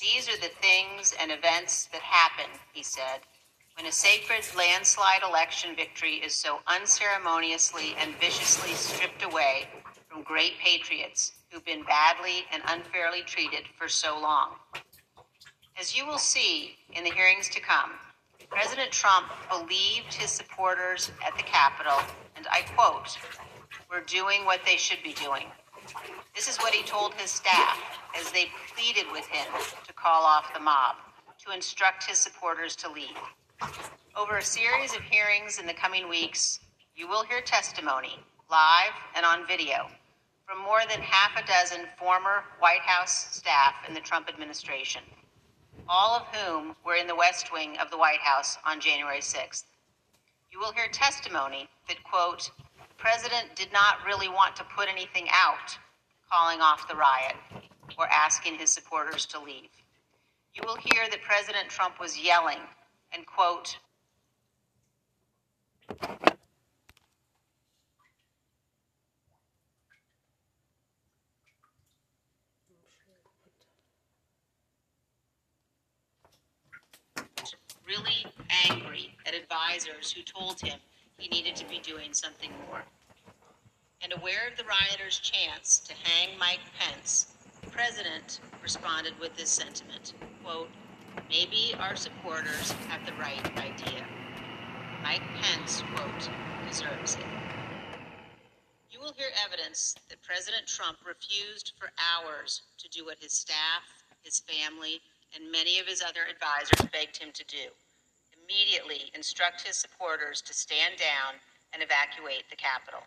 These 0.00 0.28
are 0.28 0.36
the 0.36 0.52
things 0.60 1.14
and 1.20 1.30
events 1.30 1.88
that 1.92 2.02
happen, 2.02 2.50
he 2.72 2.82
said, 2.82 3.20
when 3.76 3.86
a 3.86 3.92
sacred 3.92 4.44
landslide 4.56 5.22
election 5.26 5.74
victory 5.74 6.16
is 6.16 6.34
so 6.34 6.60
unceremoniously 6.66 7.96
and 7.98 8.14
viciously 8.20 8.74
stripped 8.74 9.24
away 9.24 9.66
from 10.08 10.22
great 10.22 10.58
patriots 10.58 11.32
who've 11.50 11.64
been 11.64 11.84
badly 11.84 12.44
and 12.52 12.62
unfairly 12.68 13.22
treated 13.22 13.64
for 13.78 13.88
so 13.88 14.18
long. 14.20 14.50
As 15.78 15.96
you 15.96 16.06
will 16.06 16.18
see 16.18 16.76
in 16.92 17.02
the 17.02 17.10
hearings 17.10 17.48
to 17.48 17.60
come, 17.60 17.90
President 18.48 18.92
Trump 18.92 19.26
believed 19.50 20.14
his 20.14 20.30
supporters 20.30 21.10
at 21.26 21.36
the 21.36 21.42
Capitol, 21.42 21.98
and 22.36 22.46
I 22.48 22.62
quote, 22.76 23.18
were 23.90 24.02
doing 24.06 24.44
what 24.44 24.60
they 24.64 24.76
should 24.76 25.02
be 25.02 25.14
doing. 25.14 25.46
This 26.32 26.48
is 26.48 26.58
what 26.58 26.72
he 26.72 26.84
told 26.84 27.14
his 27.14 27.30
staff 27.30 27.76
as 28.16 28.30
they 28.30 28.46
pleaded 28.74 29.06
with 29.10 29.26
him 29.26 29.46
to 29.84 29.92
call 29.94 30.22
off 30.22 30.54
the 30.54 30.60
mob, 30.60 30.94
to 31.44 31.52
instruct 31.52 32.04
his 32.04 32.18
supporters 32.18 32.76
to 32.76 32.90
leave. 32.90 33.18
Over 34.16 34.36
a 34.36 34.42
series 34.42 34.94
of 34.94 35.02
hearings 35.02 35.58
in 35.58 35.66
the 35.66 35.74
coming 35.74 36.08
weeks, 36.08 36.60
you 36.94 37.08
will 37.08 37.24
hear 37.24 37.40
testimony, 37.40 38.20
live 38.48 38.94
and 39.16 39.26
on 39.26 39.44
video, 39.48 39.88
from 40.46 40.62
more 40.62 40.82
than 40.88 41.00
half 41.00 41.32
a 41.36 41.46
dozen 41.48 41.86
former 41.98 42.44
White 42.60 42.82
House 42.82 43.34
staff 43.34 43.74
in 43.88 43.94
the 43.94 44.00
Trump 44.00 44.28
administration, 44.28 45.02
all 45.88 46.16
of 46.16 46.26
whom 46.34 46.76
were 46.84 46.94
in 46.94 47.06
the 47.06 47.14
West 47.14 47.52
Wing 47.52 47.76
of 47.78 47.90
the 47.90 47.98
White 47.98 48.20
House 48.20 48.58
on 48.64 48.80
January 48.80 49.20
6th. 49.20 49.64
You 50.50 50.58
will 50.58 50.72
hear 50.72 50.88
testimony 50.88 51.68
that, 51.88 52.02
quote, 52.04 52.50
the 52.78 52.94
president 52.96 53.54
did 53.56 53.72
not 53.72 54.04
really 54.06 54.28
want 54.28 54.56
to 54.56 54.64
put 54.64 54.88
anything 54.88 55.26
out 55.32 55.76
calling 56.30 56.60
off 56.60 56.88
the 56.88 56.96
riot 56.96 57.36
or 57.98 58.06
asking 58.08 58.54
his 58.54 58.70
supporters 58.70 59.26
to 59.26 59.38
leave. 59.40 59.70
You 60.54 60.62
will 60.66 60.76
hear 60.76 61.08
that 61.10 61.22
President 61.22 61.68
Trump 61.68 62.00
was 62.00 62.18
yelling 62.18 62.60
and, 63.12 63.26
quote, 63.26 63.76
really 77.86 78.26
angry 78.68 79.14
at 79.26 79.34
advisors 79.34 80.12
who 80.12 80.22
told 80.22 80.60
him 80.60 80.78
he 81.18 81.28
needed 81.28 81.56
to 81.56 81.68
be 81.68 81.78
doing 81.80 82.12
something 82.12 82.50
more. 82.68 82.82
And 84.02 84.12
aware 84.12 84.48
of 84.50 84.56
the 84.56 84.64
rioters' 84.64 85.18
chance 85.18 85.78
to 85.80 85.94
hang 85.94 86.38
Mike 86.38 86.60
Pence, 86.78 87.34
the 87.62 87.70
president 87.70 88.40
responded 88.62 89.18
with 89.20 89.36
this 89.36 89.50
sentiment 89.50 90.14
quote, 90.42 90.68
Maybe 91.30 91.74
our 91.78 91.96
supporters 91.96 92.72
have 92.88 93.06
the 93.06 93.12
right 93.14 93.44
idea. 93.58 94.04
Mike 95.02 95.22
Pence, 95.40 95.82
quote, 95.94 96.28
deserves 96.68 97.14
it. 97.14 97.24
You 98.90 99.00
will 99.00 99.12
hear 99.16 99.28
evidence 99.44 99.94
that 100.08 100.22
President 100.22 100.66
Trump 100.66 100.98
refused 101.06 101.72
for 101.78 101.90
hours 101.98 102.62
to 102.78 102.88
do 102.88 103.04
what 103.04 103.18
his 103.20 103.32
staff, 103.32 103.82
his 104.22 104.40
family, 104.40 105.00
and 105.34 105.50
many 105.50 105.78
of 105.78 105.86
his 105.86 106.02
other 106.02 106.22
advisors 106.30 106.88
begged 106.90 107.18
him 107.18 107.30
to 107.34 107.44
do 107.44 107.70
immediately 108.44 109.10
instruct 109.14 109.66
his 109.66 109.76
supporters 109.76 110.42
to 110.42 110.52
stand 110.52 110.96
down 111.00 111.40
and 111.72 111.82
evacuate 111.82 112.44
the 112.50 112.56
Capitol. 112.56 113.00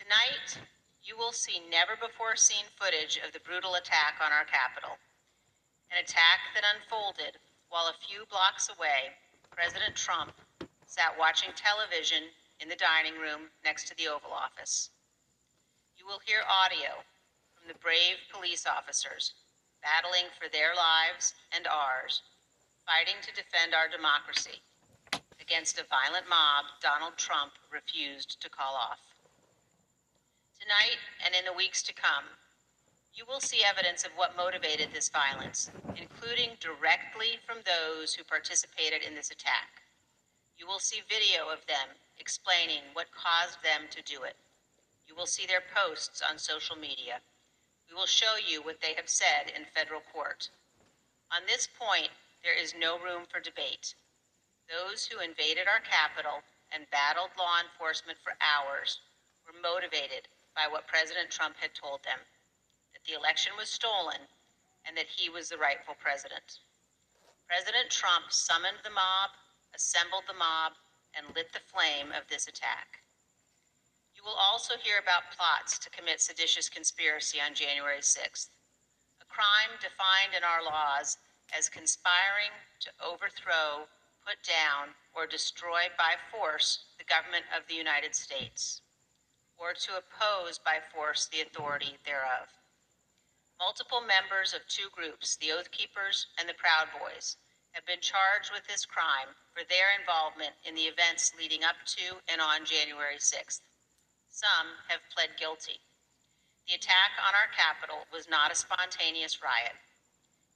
Tonight, 0.00 0.64
you 1.04 1.16
will 1.16 1.32
see 1.32 1.60
never 1.70 1.92
before 1.96 2.36
seen 2.36 2.64
footage 2.76 3.20
of 3.20 3.32
the 3.32 3.44
brutal 3.44 3.76
attack 3.76 4.16
on 4.24 4.32
our 4.32 4.48
Capitol. 4.48 4.96
An 5.92 6.00
attack 6.00 6.52
that 6.54 6.64
unfolded 6.64 7.36
while 7.68 7.88
a 7.88 8.00
few 8.08 8.24
blocks 8.32 8.68
away, 8.68 9.12
President 9.52 9.94
Trump 9.94 10.32
sat 10.86 11.12
watching 11.18 11.52
television 11.52 12.32
in 12.60 12.68
the 12.68 12.80
dining 12.80 13.20
room 13.20 13.52
next 13.64 13.88
to 13.88 13.96
the 13.96 14.08
Oval 14.08 14.32
Office. 14.32 14.90
You 15.96 16.06
will 16.06 16.20
hear 16.24 16.40
audio 16.48 17.04
from 17.52 17.68
the 17.68 17.78
brave 17.78 18.16
police 18.32 18.64
officers 18.66 19.34
battling 19.88 20.28
for 20.36 20.52
their 20.52 20.76
lives 20.76 21.32
and 21.56 21.64
ours, 21.64 22.20
fighting 22.84 23.16
to 23.24 23.32
defend 23.32 23.72
our 23.72 23.88
democracy 23.88 24.60
against 25.40 25.80
a 25.80 25.88
violent 25.88 26.28
mob 26.28 26.68
Donald 26.84 27.16
Trump 27.16 27.56
refused 27.72 28.36
to 28.36 28.52
call 28.52 28.76
off. 28.76 29.00
Tonight 30.60 31.00
and 31.24 31.32
in 31.32 31.48
the 31.48 31.56
weeks 31.56 31.80
to 31.88 31.96
come, 31.96 32.28
you 33.16 33.24
will 33.24 33.40
see 33.40 33.64
evidence 33.64 34.04
of 34.04 34.12
what 34.12 34.36
motivated 34.36 34.92
this 34.92 35.08
violence, 35.08 35.72
including 35.96 36.60
directly 36.60 37.40
from 37.48 37.64
those 37.64 38.12
who 38.12 38.28
participated 38.28 39.00
in 39.00 39.16
this 39.16 39.32
attack. 39.32 39.80
You 40.60 40.68
will 40.68 40.78
see 40.84 41.00
video 41.08 41.48
of 41.48 41.64
them 41.64 41.96
explaining 42.20 42.84
what 42.92 43.08
caused 43.16 43.64
them 43.64 43.88
to 43.88 44.04
do 44.04 44.22
it. 44.28 44.36
You 45.08 45.16
will 45.16 45.26
see 45.26 45.46
their 45.46 45.64
posts 45.64 46.20
on 46.20 46.36
social 46.36 46.76
media. 46.76 47.24
We 47.88 47.94
will 47.94 48.06
show 48.06 48.36
you 48.36 48.62
what 48.62 48.80
they 48.80 48.94
have 48.94 49.08
said 49.08 49.50
in 49.56 49.64
federal 49.64 50.02
court. 50.12 50.50
On 51.32 51.42
this 51.46 51.66
point, 51.66 52.10
there 52.44 52.56
is 52.56 52.74
no 52.78 52.98
room 52.98 53.24
for 53.28 53.40
debate. 53.40 53.94
Those 54.68 55.06
who 55.06 55.20
invaded 55.20 55.66
our 55.66 55.80
Capitol 55.80 56.44
and 56.72 56.90
battled 56.90 57.32
law 57.38 57.56
enforcement 57.60 58.18
for 58.22 58.36
hours 58.44 59.00
were 59.46 59.56
motivated 59.60 60.28
by 60.54 60.68
what 60.68 60.86
President 60.86 61.30
Trump 61.30 61.56
had 61.56 61.74
told 61.74 62.04
them 62.04 62.20
that 62.92 63.04
the 63.08 63.16
election 63.16 63.52
was 63.56 63.70
stolen 63.70 64.28
and 64.84 64.96
that 64.96 65.08
he 65.08 65.30
was 65.30 65.48
the 65.48 65.56
rightful 65.56 65.96
president. 65.96 66.60
President 67.48 67.88
Trump 67.88 68.28
summoned 68.28 68.84
the 68.84 68.90
mob, 68.92 69.32
assembled 69.74 70.24
the 70.28 70.36
mob, 70.36 70.72
and 71.16 71.34
lit 71.34 71.52
the 71.52 71.64
flame 71.64 72.12
of 72.12 72.28
this 72.28 72.48
attack. 72.48 73.00
Will 74.28 74.36
also 74.36 74.76
hear 74.76 75.00
about 75.00 75.32
plots 75.32 75.78
to 75.78 75.88
commit 75.88 76.20
seditious 76.20 76.68
conspiracy 76.68 77.40
on 77.40 77.54
January 77.54 78.04
6th, 78.04 78.52
a 79.22 79.24
crime 79.24 79.80
defined 79.80 80.36
in 80.36 80.44
our 80.44 80.62
laws 80.62 81.16
as 81.56 81.70
conspiring 81.72 82.52
to 82.80 82.92
overthrow, 83.00 83.88
put 84.20 84.36
down, 84.44 84.92
or 85.16 85.26
destroy 85.26 85.88
by 85.96 86.20
force 86.30 86.92
the 86.98 87.08
government 87.08 87.46
of 87.56 87.66
the 87.68 87.74
United 87.74 88.14
States, 88.14 88.82
or 89.56 89.72
to 89.72 89.96
oppose 89.96 90.58
by 90.58 90.76
force 90.92 91.24
the 91.32 91.40
authority 91.40 91.96
thereof. 92.04 92.52
Multiple 93.58 94.02
members 94.02 94.52
of 94.52 94.60
two 94.68 94.92
groups, 94.92 95.36
the 95.36 95.52
Oath 95.52 95.70
Keepers 95.70 96.26
and 96.36 96.46
the 96.46 96.60
Proud 96.60 96.92
Boys, 97.00 97.38
have 97.72 97.86
been 97.86 98.04
charged 98.04 98.52
with 98.52 98.68
this 98.68 98.84
crime 98.84 99.32
for 99.56 99.64
their 99.64 99.96
involvement 99.98 100.52
in 100.68 100.74
the 100.74 100.84
events 100.84 101.32
leading 101.40 101.64
up 101.64 101.80
to 101.96 102.20
and 102.28 102.42
on 102.42 102.66
January 102.66 103.16
6th. 103.16 103.62
Some 104.38 104.78
have 104.86 105.02
pled 105.10 105.34
guilty. 105.34 105.82
The 106.70 106.78
attack 106.78 107.18
on 107.18 107.34
our 107.34 107.50
Capitol 107.50 108.06
was 108.14 108.30
not 108.30 108.54
a 108.54 108.54
spontaneous 108.54 109.42
riot. 109.42 109.74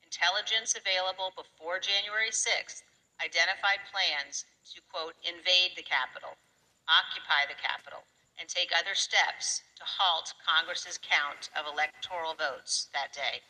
Intelligence 0.07 0.79
available 0.79 1.35
before 1.35 1.83
January 1.83 2.31
6th 2.31 2.87
identified 3.19 3.83
plans 3.91 4.47
to, 4.71 4.79
quote, 4.87 5.19
invade 5.27 5.75
the 5.75 5.83
Capitol, 5.83 6.39
occupy 6.87 7.43
the 7.51 7.59
Capitol, 7.59 8.07
and 8.39 8.47
take 8.47 8.71
other 8.71 8.95
steps 8.95 9.67
to 9.75 9.83
halt 9.83 10.31
Congress's 10.47 11.03
count 11.03 11.51
of 11.59 11.67
electoral 11.67 12.39
votes 12.39 12.87
that 12.95 13.11
day. 13.11 13.43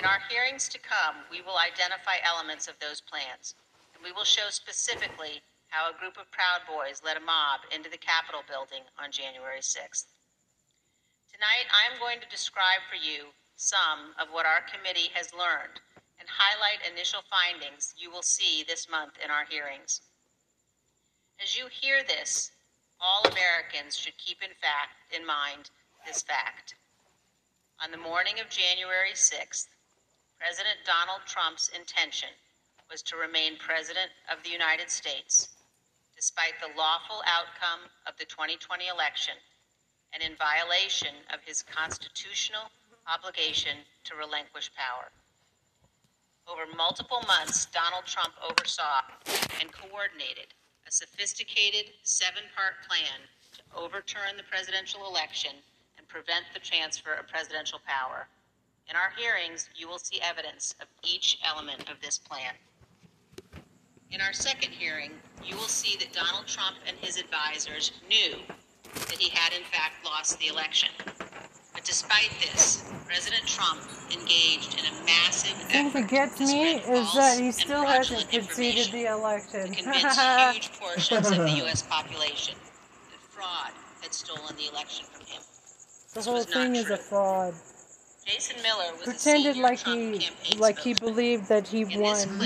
In 0.00 0.08
our 0.08 0.24
hearings 0.32 0.64
to 0.72 0.80
come, 0.80 1.28
we 1.28 1.44
will 1.44 1.60
identify 1.60 2.24
elements 2.24 2.72
of 2.72 2.80
those 2.80 3.04
plans, 3.04 3.52
and 3.92 4.00
we 4.00 4.16
will 4.16 4.24
show 4.24 4.48
specifically 4.48 5.44
how 5.70 5.86
a 5.86 5.94
group 5.94 6.18
of 6.18 6.26
Proud 6.34 6.66
Boys 6.66 6.98
led 7.06 7.16
a 7.16 7.22
mob 7.22 7.62
into 7.70 7.86
the 7.86 7.96
Capitol 7.96 8.42
building 8.50 8.82
on 8.98 9.14
January 9.14 9.62
6th. 9.62 10.10
Tonight, 11.30 11.70
I 11.70 11.86
am 11.86 12.02
going 12.02 12.18
to 12.18 12.26
describe 12.26 12.82
for 12.90 12.98
you 12.98 13.30
some 13.54 14.10
of 14.18 14.34
what 14.34 14.50
our 14.50 14.66
committee 14.66 15.14
has 15.14 15.30
learned 15.30 15.78
and 16.18 16.26
highlight 16.26 16.82
initial 16.82 17.22
findings 17.30 17.94
you 17.94 18.10
will 18.10 18.26
see 18.26 18.66
this 18.66 18.90
month 18.90 19.14
in 19.22 19.30
our 19.30 19.46
hearings. 19.46 20.02
As 21.38 21.56
you 21.56 21.70
hear 21.70 22.02
this, 22.02 22.50
all 23.00 23.22
Americans 23.30 23.96
should 23.96 24.18
keep 24.18 24.42
in 24.42 24.52
fact 24.58 24.98
in 25.14 25.24
mind 25.24 25.70
this 26.04 26.20
fact. 26.20 26.74
On 27.78 27.94
the 27.94 27.96
morning 27.96 28.42
of 28.42 28.50
January 28.50 29.14
6th, 29.14 29.70
President 30.36 30.82
Donald 30.84 31.22
Trump's 31.30 31.70
intention 31.70 32.34
was 32.90 33.02
to 33.02 33.16
remain 33.16 33.56
President 33.56 34.10
of 34.26 34.42
the 34.42 34.50
United 34.50 34.90
States, 34.90 35.48
despite 36.20 36.52
the 36.60 36.76
lawful 36.76 37.24
outcome 37.24 37.88
of 38.04 38.12
the 38.20 38.28
2020 38.28 38.92
election 38.92 39.32
and 40.12 40.20
in 40.20 40.36
violation 40.36 41.16
of 41.32 41.40
his 41.48 41.64
constitutional 41.64 42.68
obligation 43.08 43.80
to 44.04 44.12
relinquish 44.12 44.68
power. 44.76 45.08
Over 46.44 46.68
multiple 46.76 47.24
months, 47.24 47.64
Donald 47.72 48.04
Trump 48.04 48.36
oversaw 48.36 49.00
and 49.64 49.72
coordinated 49.72 50.52
a 50.84 50.92
sophisticated 50.92 51.88
seven 52.04 52.44
part 52.52 52.84
plan 52.84 53.24
to 53.56 53.64
overturn 53.72 54.36
the 54.36 54.44
presidential 54.44 55.08
election 55.08 55.56
and 55.96 56.04
prevent 56.04 56.44
the 56.52 56.60
transfer 56.60 57.16
of 57.16 57.32
presidential 57.32 57.80
power. 57.88 58.28
In 58.92 58.96
our 58.96 59.08
hearings, 59.16 59.70
you 59.72 59.88
will 59.88 60.02
see 60.02 60.20
evidence 60.20 60.74
of 60.84 60.88
each 61.00 61.40
element 61.48 61.88
of 61.88 61.96
this 62.04 62.18
plan. 62.18 62.52
In 64.12 64.20
our 64.20 64.32
second 64.32 64.72
hearing, 64.72 65.12
you 65.44 65.54
will 65.54 65.68
see 65.68 65.96
that 65.98 66.12
Donald 66.12 66.46
Trump 66.48 66.76
and 66.86 66.96
his 66.96 67.16
advisors 67.16 67.92
knew 68.08 68.38
that 68.94 69.18
he 69.18 69.30
had 69.30 69.52
in 69.52 69.62
fact 69.62 70.04
lost 70.04 70.36
the 70.40 70.48
election. 70.48 70.88
But 71.72 71.84
despite 71.84 72.30
this, 72.40 72.90
President 73.06 73.46
Trump 73.46 73.80
engaged 74.10 74.74
in 74.74 74.84
a 74.86 75.04
massive 75.06 75.56
The 75.58 75.64
thing 75.66 75.86
effort 75.86 76.00
that 76.00 76.10
gets 76.10 76.38
to 76.38 76.44
me 76.44 76.80
spread 76.80 76.96
is 76.98 77.14
that 77.14 77.38
he 77.40 77.52
still 77.52 77.84
fraudulent 77.84 78.08
hasn't 78.08 78.30
conceded 78.30 78.92
the 78.92 79.04
election. 79.06 79.72
to 79.74 79.82
convince 79.82 80.18
huge 80.54 80.72
portions 80.80 81.30
of 81.30 81.36
the 81.36 81.50
U.S. 81.62 81.82
population 81.82 82.56
that 83.10 83.20
fraud 83.30 83.70
had 84.02 84.12
stolen 84.12 84.56
the 84.56 84.68
election 84.72 85.06
from 85.12 85.24
him. 85.26 85.42
the 86.14 86.22
whole 86.22 86.34
was 86.34 86.46
not 86.48 86.54
thing 86.54 86.74
is 86.74 86.90
a 86.90 86.96
fraud. 86.96 87.54
Jason 88.26 88.60
Miller 88.62 88.92
was 88.92 89.04
Pretended 89.04 89.54
senior 89.54 89.68
like 89.68 89.80
Trump 89.80 89.98
he 89.98 90.18
campaign 90.18 90.58
like 90.58 90.78
he 90.80 90.94
believed 90.94 91.48
that 91.48 91.68
he 91.68 91.82
In 91.82 91.88
this 91.88 92.26
won. 92.26 92.38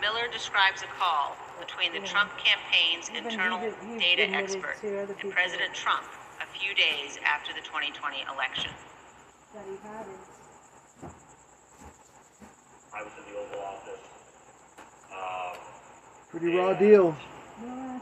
Clip, 0.00 0.12
Miller 0.12 0.28
describes 0.32 0.82
a 0.82 0.86
call 0.98 1.36
between 1.58 1.92
the 1.92 2.06
Trump 2.06 2.30
campaign's 2.38 3.10
Even 3.10 3.24
internal 3.24 3.58
he 3.58 3.66
he 3.66 3.98
data 3.98 4.22
admitted 4.24 4.56
expert 4.56 4.76
and. 4.82 5.32
President 5.32 5.74
Trump 5.74 6.04
a 6.40 6.46
few 6.58 6.74
days 6.74 7.18
after 7.24 7.52
the 7.52 7.60
2020 7.60 8.24
election. 8.32 8.70
That 9.54 9.64
he 9.68 9.76
had 9.86 10.06
it. 10.06 11.10
I 12.94 13.02
was 13.02 13.12
in 13.18 13.32
the 13.32 13.38
Oval 13.38 13.60
Office. 13.60 14.04
Um, 15.12 15.58
Pretty 16.30 16.56
raw 16.56 16.72
deal. 16.74 17.16
at 17.60 18.00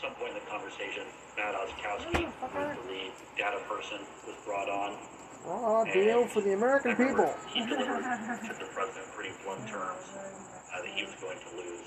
some 0.00 0.14
point 0.14 0.32
in 0.32 0.38
the 0.38 0.50
conversation, 0.50 1.04
Matt 1.36 1.54
Oczkowski, 1.54 2.24
who 2.24 2.58
was 2.58 2.76
the 2.76 2.92
lead 2.92 3.12
data 3.36 3.60
person, 3.68 3.98
was 4.26 4.36
brought 4.44 4.68
on. 4.68 4.96
Raw 5.44 5.84
deal 5.84 6.26
for 6.26 6.40
the 6.40 6.52
American 6.54 6.94
people. 6.96 7.34
He 7.52 7.66
delivered 7.66 8.02
to 8.02 8.54
the 8.58 8.66
president 8.72 9.06
in 9.06 9.12
pretty 9.14 9.32
blunt 9.44 9.66
terms 9.68 10.06
uh, 10.14 10.82
that 10.82 10.86
he 10.94 11.04
was 11.04 11.14
going 11.20 11.38
to 11.38 11.56
lose. 11.56 11.86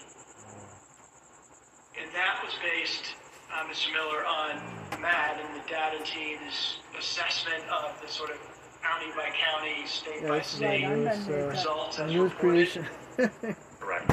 And 2.00 2.10
that 2.14 2.44
was 2.44 2.54
based, 2.62 3.16
uh, 3.54 3.64
Mr. 3.72 3.94
Miller, 3.94 4.26
on 4.26 5.02
Matt 5.02 5.40
and 5.40 5.56
the 5.56 5.68
data 5.70 6.04
team's 6.04 6.80
assessment 7.00 7.64
of 7.72 8.00
the 8.02 8.08
sort 8.10 8.32
of 8.32 8.38
county 8.84 9.12
by 9.16 9.30
county, 9.32 9.86
state 9.88 10.22
Yeah, 10.22 10.28
by 10.28 10.42
state 10.42 10.84
a 10.84 10.90
news, 10.90 11.28
results 11.28 12.00
uh, 12.00 12.04
a 12.04 12.06
as 12.06 12.12
news 12.12 12.32
reported. 12.34 12.40
creation. 12.40 12.86
Correct. 13.80 14.12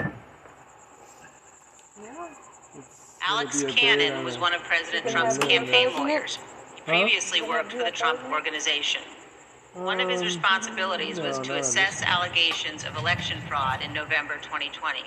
Yeah. 2.01 2.29
Alex 3.29 3.57
It'll 3.61 3.67
be 3.67 3.73
a 3.73 3.77
Cannon 3.77 4.25
was 4.25 4.37
uh, 4.37 4.41
one 4.41 4.55
of 4.55 4.63
President 4.63 5.09
Trump's 5.09 5.39
campaign 5.39 5.93
lawyers. 5.97 6.39
He 6.77 6.83
previously 6.83 7.43
worked 7.43 7.73
for 7.73 7.79
the 7.79 7.91
Trump 7.91 8.21
Organization. 8.31 9.03
One 9.75 10.01
of 10.01 10.09
his 10.11 10.21
Um, 10.21 10.27
responsibilities 10.27 11.19
was 11.19 11.39
to 11.41 11.57
assess 11.57 12.03
allegations 12.03 12.85
of 12.85 12.95
election 12.97 13.41
fraud 13.49 13.81
in 13.81 13.95
November 13.95 14.37
2020. 14.43 15.03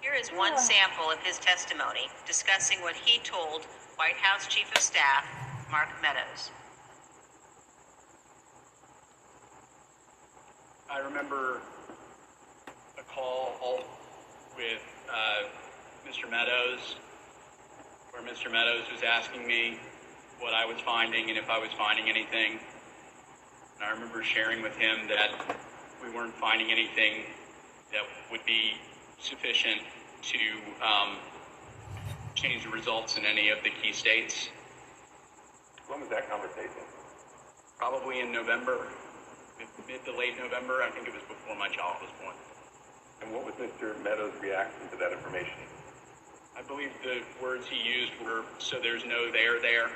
Here 0.00 0.14
is 0.14 0.30
one 0.30 0.56
sample 0.58 1.10
of 1.10 1.18
his 1.20 1.38
testimony 1.38 2.08
discussing 2.26 2.80
what 2.80 2.96
he 2.96 3.18
told 3.18 3.64
White 3.96 4.16
House 4.16 4.46
Chief 4.46 4.72
of 4.74 4.80
Staff 4.80 5.26
Mark 5.70 5.90
Meadows. 6.00 6.50
I 10.90 11.00
remember 11.00 11.60
a 12.98 13.02
call 13.14 13.84
with 14.56 14.80
uh, 15.12 15.48
Mr. 16.08 16.30
Meadows, 16.30 16.96
where 18.12 18.22
Mr. 18.22 18.50
Meadows 18.50 18.84
was 18.90 19.02
asking 19.02 19.46
me 19.46 19.78
what 20.38 20.54
I 20.54 20.64
was 20.64 20.80
finding 20.80 21.28
and 21.28 21.38
if 21.38 21.50
I 21.50 21.58
was 21.58 21.70
finding 21.76 22.08
anything. 22.08 22.60
And 23.76 23.84
I 23.84 23.90
remember 23.90 24.22
sharing 24.22 24.62
with 24.62 24.76
him 24.76 25.08
that 25.08 25.56
we 26.02 26.14
weren't 26.14 26.34
finding 26.34 26.70
anything 26.70 27.24
that 27.92 28.02
would 28.30 28.44
be 28.46 28.74
sufficient 29.18 29.80
to 30.22 30.38
um, 30.84 31.16
change 32.34 32.64
the 32.64 32.70
results 32.70 33.16
in 33.16 33.24
any 33.24 33.50
of 33.50 33.58
the 33.64 33.70
key 33.70 33.92
states. 33.92 34.48
When 35.88 36.00
was 36.00 36.08
that 36.10 36.28
conversation? 36.30 36.82
Probably 37.78 38.20
in 38.20 38.32
November, 38.32 38.88
mid, 39.58 39.68
mid 39.86 40.04
to 40.04 40.16
late 40.16 40.38
November. 40.38 40.82
I 40.82 40.90
think 40.90 41.08
it 41.08 41.14
was 41.14 41.22
before 41.22 41.56
my 41.56 41.68
child 41.68 41.96
was 42.00 42.10
born. 42.20 42.34
And 43.22 43.32
what 43.32 43.44
was 43.44 43.54
Mr. 43.54 44.02
Meadows' 44.02 44.32
reaction 44.42 44.88
to 44.90 44.96
that 44.96 45.12
information? 45.12 45.54
I 46.56 46.62
believe 46.62 46.90
the 47.02 47.22
words 47.42 47.66
he 47.66 47.82
used 47.82 48.12
were, 48.24 48.44
so 48.58 48.78
there's 48.80 49.04
no 49.04 49.30
there 49.30 49.60
there. 49.60 49.90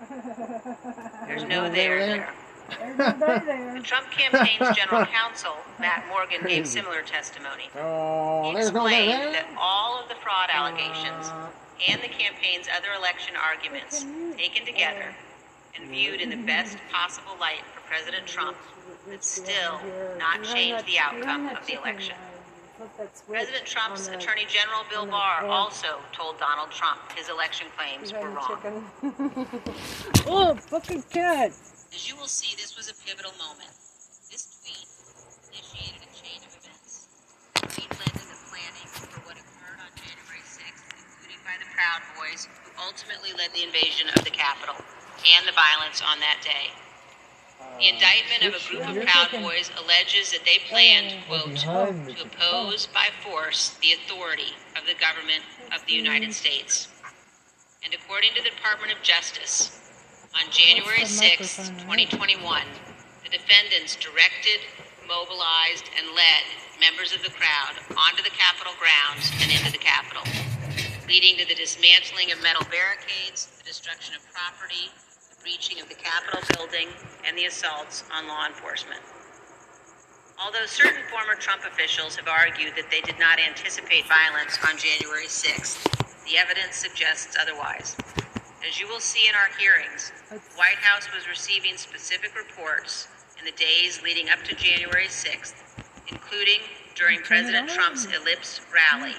There's 1.26 1.44
no 1.44 1.70
there 1.70 1.98
there. 2.00 2.34
The 2.68 3.80
Trump 3.82 4.10
campaign's 4.10 4.76
general 4.76 5.04
counsel, 5.06 5.56
Matt 5.78 6.06
Morgan, 6.08 6.40
gave 6.46 6.66
similar 6.66 7.02
testimony. 7.02 7.64
Oh, 7.76 8.48
He 8.48 8.54
there's 8.54 8.72
no 8.72 8.86
explained 8.86 9.34
that 9.34 9.46
all 9.58 10.00
of 10.00 10.08
the 10.08 10.14
fraud 10.16 10.48
allegations 10.52 11.30
and 11.88 12.02
the 12.02 12.08
campaign's 12.08 12.68
other 12.74 12.88
election 12.96 13.34
arguments 13.36 14.06
taken 14.36 14.64
together 14.64 15.14
and 15.76 15.90
viewed 15.90 16.20
in 16.20 16.30
the 16.30 16.36
best 16.36 16.78
possible 16.90 17.32
light 17.40 17.60
for 17.74 17.80
President 17.88 18.26
Trump 18.26 18.56
would 19.08 19.22
still 19.22 19.80
not 20.18 20.42
change 20.44 20.82
the 20.86 20.98
outcome 20.98 21.48
of 21.48 21.66
the 21.66 21.74
election. 21.74 22.14
President 23.28 23.64
Trump's 23.64 24.08
Attorney 24.08 24.46
General 24.48 24.82
Bill 24.90 25.06
Barr 25.06 25.44
also 25.46 25.98
told 26.12 26.38
Donald 26.38 26.70
Trump 26.70 27.00
his 27.14 27.28
election 27.28 27.66
claims 27.76 28.12
were 28.12 28.30
wrong. 28.30 28.90
Oh, 30.26 30.54
fucking 30.54 31.02
cat. 31.10 31.52
As 31.94 32.10
you 32.10 32.16
will 32.16 32.26
see, 32.26 32.56
this 32.58 32.76
was 32.76 32.90
a 32.90 32.96
pivotal 33.06 33.30
moment. 33.38 33.70
This 34.26 34.58
tweet 34.58 34.82
initiated 35.54 36.02
a 36.02 36.10
chain 36.10 36.42
of 36.42 36.50
events. 36.50 37.06
The 37.54 37.70
tweet 37.70 37.90
led 37.94 38.10
to 38.18 38.26
the 38.26 38.40
planning 38.50 38.90
for 38.90 39.22
what 39.22 39.38
occurred 39.38 39.78
on 39.78 39.94
January 39.94 40.42
6th, 40.42 40.90
including 40.90 41.38
by 41.46 41.54
the 41.62 41.70
Proud 41.70 42.02
Boys, 42.18 42.50
who 42.66 42.74
ultimately 42.82 43.30
led 43.38 43.54
the 43.54 43.62
invasion 43.62 44.10
of 44.10 44.26
the 44.26 44.34
Capitol 44.34 44.74
and 44.74 45.46
the 45.46 45.54
violence 45.54 46.02
on 46.02 46.18
that 46.18 46.42
day. 46.42 46.74
The 47.78 47.86
indictment 47.86 48.42
of 48.42 48.58
a 48.58 48.62
group 48.66 48.90
of 48.90 48.98
Proud 49.06 49.30
Boys 49.30 49.70
alleges 49.78 50.34
that 50.34 50.42
they 50.42 50.66
planned, 50.66 51.14
quote, 51.30 51.62
to 51.62 52.26
oppose 52.26 52.90
by 52.90 53.14
force 53.22 53.78
the 53.78 53.94
authority 53.94 54.50
of 54.74 54.82
the 54.90 54.98
government 54.98 55.46
of 55.70 55.86
the 55.86 55.94
United 55.94 56.34
States. 56.34 56.90
And 57.86 57.94
according 57.94 58.34
to 58.34 58.42
the 58.42 58.50
Department 58.50 58.90
of 58.90 58.98
Justice, 59.06 59.83
on 60.34 60.50
January 60.50 61.04
6, 61.04 61.38
2021, 61.86 62.42
the 63.22 63.30
defendants 63.30 63.94
directed, 63.96 64.66
mobilized, 65.06 65.86
and 65.94 66.10
led 66.10 66.44
members 66.80 67.14
of 67.14 67.22
the 67.22 67.30
crowd 67.30 67.78
onto 67.94 68.22
the 68.22 68.34
Capitol 68.34 68.74
grounds 68.82 69.30
and 69.40 69.50
into 69.52 69.70
the 69.70 69.78
Capitol, 69.78 70.26
leading 71.06 71.38
to 71.38 71.46
the 71.46 71.54
dismantling 71.54 72.32
of 72.32 72.42
metal 72.42 72.66
barricades, 72.66 73.46
the 73.58 73.64
destruction 73.64 74.14
of 74.14 74.22
property, 74.34 74.90
the 75.30 75.38
breaching 75.42 75.80
of 75.80 75.88
the 75.88 75.94
Capitol 75.94 76.42
building, 76.58 76.88
and 77.22 77.38
the 77.38 77.46
assaults 77.46 78.02
on 78.10 78.26
law 78.26 78.46
enforcement. 78.46 79.00
Although 80.42 80.66
certain 80.66 81.06
former 81.10 81.38
Trump 81.38 81.62
officials 81.62 82.16
have 82.16 82.26
argued 82.26 82.74
that 82.74 82.90
they 82.90 83.00
did 83.00 83.20
not 83.20 83.38
anticipate 83.38 84.04
violence 84.10 84.58
on 84.66 84.76
January 84.76 85.30
6th, 85.30 85.78
the 86.26 86.36
evidence 86.38 86.74
suggests 86.74 87.36
otherwise. 87.40 87.94
As 88.66 88.80
you 88.80 88.88
will 88.88 89.00
see 89.00 89.28
in 89.28 89.34
our 89.34 89.50
hearings, 89.58 90.10
the 90.30 90.38
White 90.56 90.80
House 90.80 91.06
was 91.14 91.28
receiving 91.28 91.76
specific 91.76 92.32
reports 92.34 93.08
in 93.38 93.44
the 93.44 93.52
days 93.52 94.00
leading 94.02 94.30
up 94.30 94.42
to 94.44 94.54
January 94.54 95.06
6th, 95.06 95.52
including 96.08 96.60
during 96.94 97.20
President 97.20 97.68
Trump's 97.68 98.06
Ellipse 98.06 98.62
rally, 98.72 99.16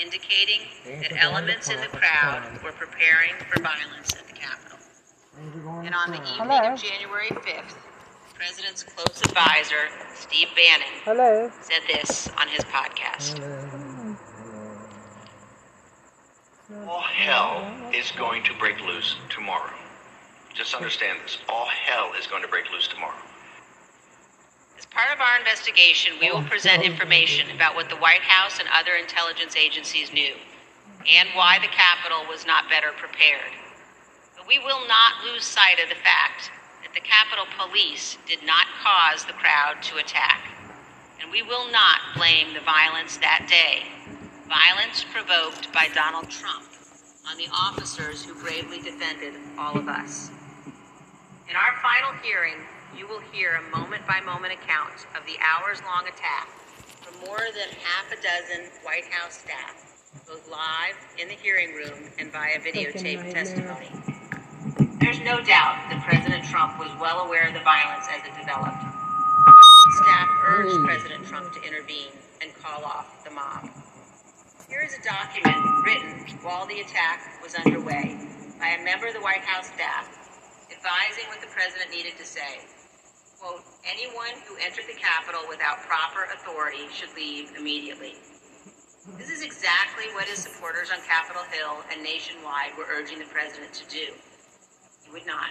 indicating 0.00 0.60
that 1.02 1.12
elements 1.20 1.68
in 1.68 1.80
the 1.80 1.88
crowd 1.88 2.44
were 2.62 2.72
preparing 2.72 3.34
for 3.50 3.60
violence 3.60 4.14
at 4.14 4.26
the 4.28 4.34
Capitol. 4.34 4.78
And 5.84 5.94
on 5.94 6.10
the 6.12 6.18
evening 6.18 6.34
Hello? 6.36 6.72
of 6.72 6.80
January 6.80 7.30
5th, 7.30 7.74
President's 8.34 8.84
close 8.84 9.20
advisor, 9.22 9.90
Steve 10.14 10.48
Bannon, 10.54 11.02
Hello? 11.04 11.50
said 11.62 11.82
this 11.88 12.28
on 12.38 12.46
his 12.46 12.62
podcast. 12.64 13.87
All 16.86 17.00
hell 17.00 17.64
is 17.94 18.12
going 18.12 18.44
to 18.44 18.52
break 18.58 18.78
loose 18.84 19.16
tomorrow. 19.30 19.72
Just 20.52 20.74
understand 20.74 21.18
this. 21.24 21.38
All 21.48 21.64
hell 21.64 22.12
is 22.20 22.26
going 22.26 22.42
to 22.42 22.48
break 22.48 22.70
loose 22.70 22.86
tomorrow. 22.86 23.16
As 24.76 24.84
part 24.84 25.08
of 25.14 25.18
our 25.18 25.38
investigation, 25.38 26.12
we 26.20 26.30
will 26.30 26.42
present 26.42 26.82
information 26.82 27.50
about 27.52 27.74
what 27.74 27.88
the 27.88 27.96
White 27.96 28.20
House 28.20 28.58
and 28.60 28.68
other 28.68 28.96
intelligence 29.00 29.56
agencies 29.56 30.12
knew 30.12 30.34
and 31.10 31.30
why 31.34 31.58
the 31.58 31.72
Capitol 31.72 32.28
was 32.28 32.44
not 32.46 32.68
better 32.68 32.92
prepared. 32.98 33.52
But 34.36 34.46
we 34.46 34.58
will 34.58 34.86
not 34.86 35.24
lose 35.24 35.44
sight 35.44 35.80
of 35.82 35.88
the 35.88 35.94
fact 36.04 36.50
that 36.84 36.92
the 36.92 37.00
Capitol 37.00 37.46
Police 37.56 38.18
did 38.26 38.44
not 38.44 38.66
cause 38.84 39.24
the 39.24 39.32
crowd 39.32 39.82
to 39.84 39.96
attack. 39.96 40.44
And 41.22 41.32
we 41.32 41.40
will 41.40 41.70
not 41.72 42.00
blame 42.14 42.52
the 42.52 42.60
violence 42.60 43.16
that 43.16 43.46
day. 43.48 43.97
Violence 44.48 45.04
provoked 45.12 45.70
by 45.74 45.88
Donald 45.94 46.30
Trump 46.30 46.64
on 47.28 47.36
the 47.36 47.48
officers 47.52 48.24
who 48.24 48.32
bravely 48.40 48.80
defended 48.80 49.34
all 49.58 49.76
of 49.76 49.88
us. 49.88 50.30
In 51.50 51.54
our 51.54 51.76
final 51.82 52.18
hearing, 52.22 52.56
you 52.96 53.06
will 53.06 53.20
hear 53.30 53.60
a 53.60 53.76
moment 53.76 54.06
by 54.06 54.22
moment 54.22 54.54
account 54.54 55.04
of 55.14 55.26
the 55.26 55.36
hours 55.44 55.82
long 55.84 56.08
attack 56.08 56.48
from 57.04 57.20
more 57.26 57.44
than 57.52 57.68
half 57.76 58.08
a 58.10 58.16
dozen 58.16 58.72
White 58.84 59.04
House 59.12 59.36
staff, 59.36 59.84
both 60.26 60.48
live 60.50 60.96
in 61.20 61.28
the 61.28 61.34
hearing 61.34 61.74
room 61.74 62.08
and 62.18 62.32
via 62.32 62.58
videotaped 62.58 63.30
testimony. 63.30 63.90
There's 64.98 65.20
no 65.20 65.44
doubt 65.44 65.92
that 65.92 66.02
President 66.08 66.46
Trump 66.46 66.78
was 66.78 66.88
well 66.98 67.20
aware 67.26 67.48
of 67.48 67.52
the 67.52 67.60
violence 67.60 68.06
as 68.08 68.24
it 68.24 68.32
developed. 68.40 68.80
White 68.80 69.60
House 69.60 69.98
staff 70.00 70.28
urged 70.46 70.84
President 70.86 71.26
Trump 71.26 71.52
to 71.52 71.60
intervene 71.62 72.16
and 72.40 72.54
call 72.62 72.82
off 72.82 73.22
the 73.24 73.30
mob. 73.30 73.68
Here 74.68 74.84
is 74.84 74.92
a 74.92 75.00
document 75.00 75.64
written 75.80 76.12
while 76.44 76.66
the 76.68 76.84
attack 76.84 77.40
was 77.40 77.56
underway 77.56 78.20
by 78.60 78.76
a 78.76 78.84
member 78.84 79.08
of 79.08 79.14
the 79.14 79.24
White 79.24 79.40
House 79.40 79.72
staff 79.72 80.04
advising 80.68 81.24
what 81.32 81.40
the 81.40 81.48
president 81.48 81.88
needed 81.88 82.20
to 82.20 82.26
say. 82.28 82.60
Quote, 83.40 83.64
anyone 83.88 84.36
who 84.44 84.60
entered 84.60 84.84
the 84.84 85.00
Capitol 85.00 85.40
without 85.48 85.80
proper 85.88 86.28
authority 86.36 86.84
should 86.92 87.08
leave 87.16 87.56
immediately. 87.56 88.12
This 89.16 89.32
is 89.32 89.40
exactly 89.40 90.04
what 90.12 90.28
his 90.28 90.44
supporters 90.44 90.92
on 90.92 91.00
Capitol 91.08 91.48
Hill 91.48 91.80
and 91.88 92.04
nationwide 92.04 92.76
were 92.76 92.92
urging 92.92 93.18
the 93.18 93.32
president 93.32 93.72
to 93.72 93.88
do. 93.88 94.12
He 95.00 95.08
would 95.10 95.24
not. 95.24 95.48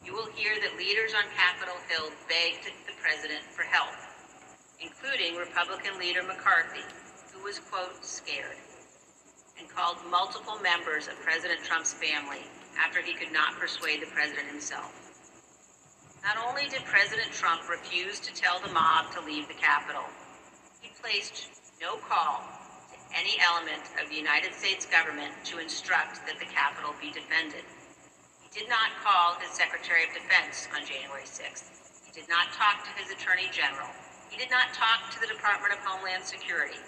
You 0.00 0.14
will 0.14 0.32
hear 0.32 0.56
that 0.64 0.80
leaders 0.80 1.12
on 1.12 1.28
Capitol 1.36 1.76
Hill 1.92 2.08
begged 2.24 2.72
the 2.88 2.96
president 3.04 3.44
for 3.52 3.68
help, 3.68 3.92
including 4.80 5.36
Republican 5.36 6.00
leader 6.00 6.22
McCarthy, 6.24 6.88
was, 7.44 7.60
quote, 7.60 8.00
scared, 8.00 8.56
and 9.60 9.68
called 9.68 10.00
multiple 10.10 10.56
members 10.64 11.08
of 11.08 11.20
President 11.20 11.60
Trump's 11.62 11.92
family 11.92 12.40
after 12.80 13.04
he 13.04 13.12
could 13.12 13.30
not 13.36 13.60
persuade 13.60 14.00
the 14.00 14.08
president 14.16 14.48
himself. 14.48 14.88
Not 16.24 16.40
only 16.40 16.64
did 16.72 16.88
President 16.88 17.28
Trump 17.36 17.68
refuse 17.68 18.18
to 18.24 18.32
tell 18.32 18.64
the 18.64 18.72
mob 18.72 19.12
to 19.12 19.20
leave 19.20 19.46
the 19.46 19.60
Capitol, 19.60 20.08
he 20.80 20.88
placed 20.96 21.52
no 21.84 22.00
call 22.08 22.40
to 22.88 22.96
any 23.12 23.36
element 23.44 23.92
of 24.00 24.08
the 24.08 24.16
United 24.16 24.56
States 24.56 24.88
government 24.88 25.36
to 25.44 25.60
instruct 25.60 26.24
that 26.24 26.40
the 26.40 26.48
Capitol 26.48 26.96
be 26.96 27.12
defended. 27.12 27.68
He 28.40 28.48
did 28.56 28.72
not 28.72 28.96
call 29.04 29.36
his 29.36 29.52
Secretary 29.52 30.08
of 30.08 30.16
Defense 30.16 30.64
on 30.72 30.80
January 30.88 31.28
6th. 31.28 32.08
He 32.08 32.12
did 32.16 32.28
not 32.32 32.56
talk 32.56 32.88
to 32.88 32.96
his 32.96 33.12
Attorney 33.12 33.52
General. 33.52 33.92
He 34.32 34.40
did 34.40 34.50
not 34.50 34.72
talk 34.72 35.12
to 35.12 35.20
the 35.20 35.28
Department 35.28 35.76
of 35.76 35.84
Homeland 35.84 36.24
Security. 36.24 36.80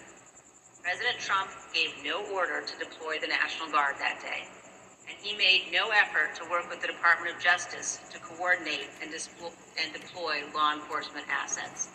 President 0.87 1.19
Trump 1.19 1.51
gave 1.73 1.91
no 1.99 2.23
order 2.31 2.63
to 2.63 2.79
deploy 2.79 3.19
the 3.19 3.27
National 3.27 3.67
Guard 3.67 3.99
that 3.99 4.23
day, 4.23 4.47
and 5.03 5.17
he 5.19 5.35
made 5.35 5.67
no 5.67 5.91
effort 5.91 6.31
to 6.39 6.49
work 6.49 6.63
with 6.69 6.79
the 6.79 6.87
Department 6.87 7.35
of 7.35 7.43
Justice 7.43 7.99
to 8.09 8.17
coordinate 8.19 8.87
and, 9.03 9.11
displ- 9.11 9.51
and 9.83 9.91
deploy 9.91 10.47
law 10.55 10.71
enforcement 10.71 11.25
assets. 11.27 11.89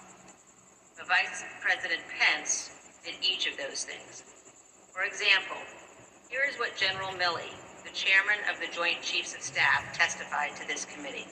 But 0.99 1.09
Vice 1.09 1.43
President 1.63 2.03
Pence 2.21 3.01
did 3.03 3.15
each 3.25 3.49
of 3.49 3.57
those 3.57 3.89
things. 3.89 4.25
For 4.93 5.05
example, 5.05 5.57
here 6.29 6.45
is 6.47 6.59
what 6.59 6.77
General 6.77 7.17
Milley, 7.17 7.49
the 7.89 7.97
chairman 7.97 8.45
of 8.53 8.61
the 8.61 8.69
Joint 8.77 9.01
Chiefs 9.01 9.35
of 9.35 9.41
Staff, 9.41 9.97
testified 9.97 10.55
to 10.57 10.69
this 10.69 10.85
committee. 10.85 11.25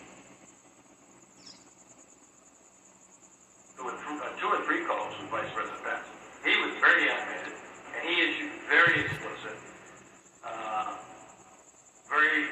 Uh, 3.78 3.92
two 4.40 4.48
or 4.48 4.64
three 4.64 4.82
calls 4.86 5.12
with 5.20 5.28
Vice 5.28 5.52
President 5.52 5.84
Pence. 5.84 6.08
He 6.40 6.56
was 6.56 6.72
very 6.80 7.04
animated, 7.04 7.52
and 7.52 7.99
he 8.10 8.18
issued 8.26 8.50
very 8.66 9.06
explicit, 9.06 9.54
uh, 10.42 10.98
very 12.10 12.42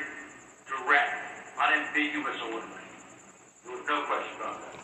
direct, 0.71 1.19
unambiguous 1.59 2.39
orders. 2.47 2.79
There 3.67 3.75
was 3.75 3.83
no 3.91 4.07
question 4.07 4.35
about 4.39 4.63
that. 4.63 4.79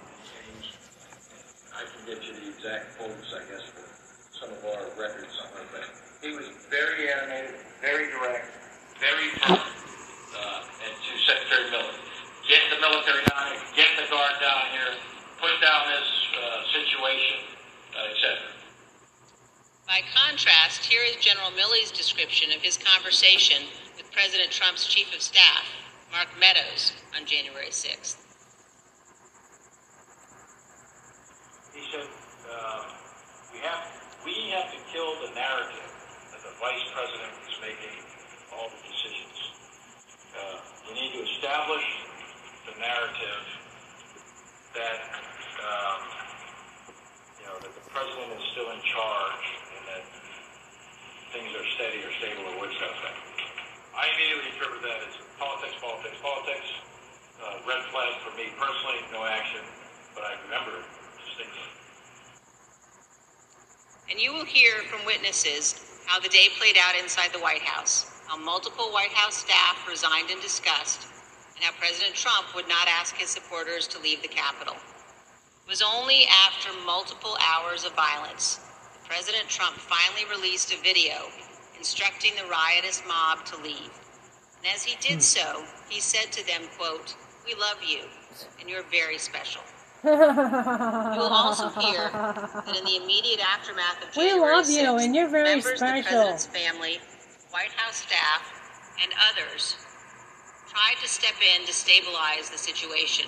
I 1.78 1.82
can 1.86 2.02
get 2.10 2.18
you 2.26 2.34
the 2.34 2.46
exact 2.58 2.98
quotes, 2.98 3.30
I 3.38 3.42
guess, 3.46 3.62
for 3.70 3.86
some 4.34 4.50
of 4.50 4.62
our 4.66 4.82
records, 4.98 5.30
like 5.54 5.70
that. 5.78 5.86
He 6.22 6.34
was 6.34 6.50
very 6.70 7.06
animated, 7.06 7.54
very 7.80 8.10
direct, 8.10 8.50
very 8.98 9.30
firm, 9.46 9.62
uh, 9.62 10.82
and 10.82 10.90
to 10.90 11.12
Secretary 11.22 11.70
Miller. 11.70 11.98
Get 12.50 12.62
the 12.74 12.78
military 12.82 13.22
down 13.30 13.46
here, 13.54 13.62
get 13.78 13.90
the 13.94 14.10
guard 14.10 14.42
down 14.42 14.62
here, 14.74 14.90
put 15.38 15.54
down 15.62 15.86
this, 15.86 16.08
uh, 16.34 16.62
situation. 16.74 17.53
By 19.94 20.02
contrast, 20.10 20.90
here 20.90 21.06
is 21.06 21.14
General 21.22 21.54
Milley's 21.54 21.94
description 21.94 22.50
of 22.50 22.58
his 22.58 22.74
conversation 22.74 23.62
with 23.94 24.10
President 24.10 24.50
Trump's 24.50 24.90
chief 24.90 25.14
of 25.14 25.22
staff, 25.22 25.70
Mark 26.10 26.26
Meadows, 26.34 26.98
on 27.14 27.22
January 27.22 27.70
6th. 27.70 28.18
He 31.78 31.82
said, 31.94 32.10
uh, 32.10 32.82
we, 33.54 33.62
have, 33.62 33.82
we 34.26 34.34
have 34.58 34.66
to 34.74 34.80
kill 34.90 35.14
the 35.22 35.30
narrative 35.30 35.86
that 35.86 36.42
the 36.42 36.54
vice 36.58 36.86
president 36.90 37.38
is 37.46 37.56
making 37.62 37.94
all 38.50 38.66
the 38.66 38.80
decisions. 38.90 39.38
Uh, 40.34 40.58
we 40.90 40.98
need 40.98 41.14
to 41.14 41.22
establish 41.38 41.86
the 42.66 42.74
narrative 42.82 43.42
that, 44.74 44.98
um, 45.62 46.02
you 47.38 47.46
know, 47.46 47.56
that 47.62 47.72
the 47.78 47.84
president 47.94 48.42
is 48.42 48.46
still 48.58 48.74
in 48.74 48.82
charge 48.90 49.63
things 51.34 51.50
are 51.50 51.66
steady 51.74 51.98
or 51.98 52.12
stable 52.22 52.46
or 52.46 52.62
what's 52.62 52.78
that. 52.78 52.94
I 53.98 54.06
immediately 54.14 54.54
interpret 54.54 54.86
that 54.86 55.02
as 55.02 55.18
politics, 55.34 55.74
politics, 55.82 56.18
politics. 56.22 56.68
Uh, 57.42 57.58
red 57.66 57.82
flag 57.90 58.14
for 58.22 58.30
me 58.38 58.54
personally, 58.54 59.02
no 59.10 59.26
action, 59.26 59.66
but 60.14 60.22
I 60.22 60.38
remember 60.46 60.78
distinctly. 61.18 61.66
And 64.08 64.22
you 64.22 64.32
will 64.32 64.46
hear 64.46 64.86
from 64.86 65.02
witnesses 65.04 66.06
how 66.06 66.20
the 66.22 66.30
day 66.30 66.54
played 66.54 66.78
out 66.78 66.94
inside 66.94 67.34
the 67.34 67.42
White 67.42 67.66
House, 67.66 68.22
how 68.30 68.38
multiple 68.38 68.94
White 68.94 69.12
House 69.12 69.34
staff 69.34 69.82
resigned 69.90 70.30
in 70.30 70.38
disgust, 70.38 71.10
and 71.56 71.64
how 71.64 71.74
President 71.82 72.14
Trump 72.14 72.54
would 72.54 72.68
not 72.68 72.86
ask 72.86 73.16
his 73.16 73.28
supporters 73.28 73.88
to 73.88 73.98
leave 73.98 74.22
the 74.22 74.30
Capitol. 74.30 74.76
It 75.66 75.68
was 75.68 75.82
only 75.82 76.30
after 76.46 76.70
multiple 76.86 77.36
hours 77.42 77.84
of 77.84 77.92
violence 77.98 78.60
President 79.06 79.48
Trump 79.48 79.76
finally 79.76 80.24
released 80.30 80.72
a 80.72 80.82
video 80.82 81.28
instructing 81.76 82.32
the 82.36 82.48
riotous 82.48 83.02
mob 83.06 83.44
to 83.44 83.56
leave. 83.62 83.92
And 84.58 84.74
as 84.74 84.82
he 84.82 84.96
did 85.00 85.16
hmm. 85.16 85.20
so, 85.20 85.64
he 85.88 86.00
said 86.00 86.32
to 86.32 86.46
them, 86.46 86.62
quote, 86.78 87.14
We 87.46 87.54
love 87.54 87.76
you, 87.86 88.04
and 88.58 88.68
you're 88.68 88.84
very 88.90 89.18
special. 89.18 89.60
You 90.04 90.10
will 90.10 91.32
also 91.32 91.68
hear 91.80 92.10
that 92.12 92.76
in 92.76 92.84
the 92.84 92.96
immediate 92.96 93.40
aftermath 93.40 94.02
of 94.02 94.08
We 94.16 94.28
January 94.30 94.52
love 94.52 94.68
you, 94.68 94.96
and 94.96 95.14
you're 95.14 95.28
very 95.28 95.44
members 95.44 95.80
of 95.80 95.88
the 95.88 96.02
president's 96.02 96.46
family, 96.46 96.98
White 97.50 97.72
House 97.76 97.96
staff, 97.96 98.42
and 99.02 99.12
others 99.32 99.76
tried 100.68 100.96
to 101.02 101.08
step 101.08 101.34
in 101.56 101.66
to 101.66 101.72
stabilize 101.72 102.50
the 102.50 102.58
situation, 102.58 103.26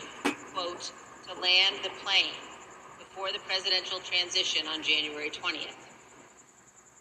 quote, 0.53 0.93
to 1.29 1.41
land 1.41 1.77
the 1.83 1.91
plane 2.05 2.35
before 3.17 3.33
the 3.33 3.49
presidential 3.49 3.99
transition 4.01 4.69
on 4.69 4.83
January 4.83 5.31
20th. 5.31 5.73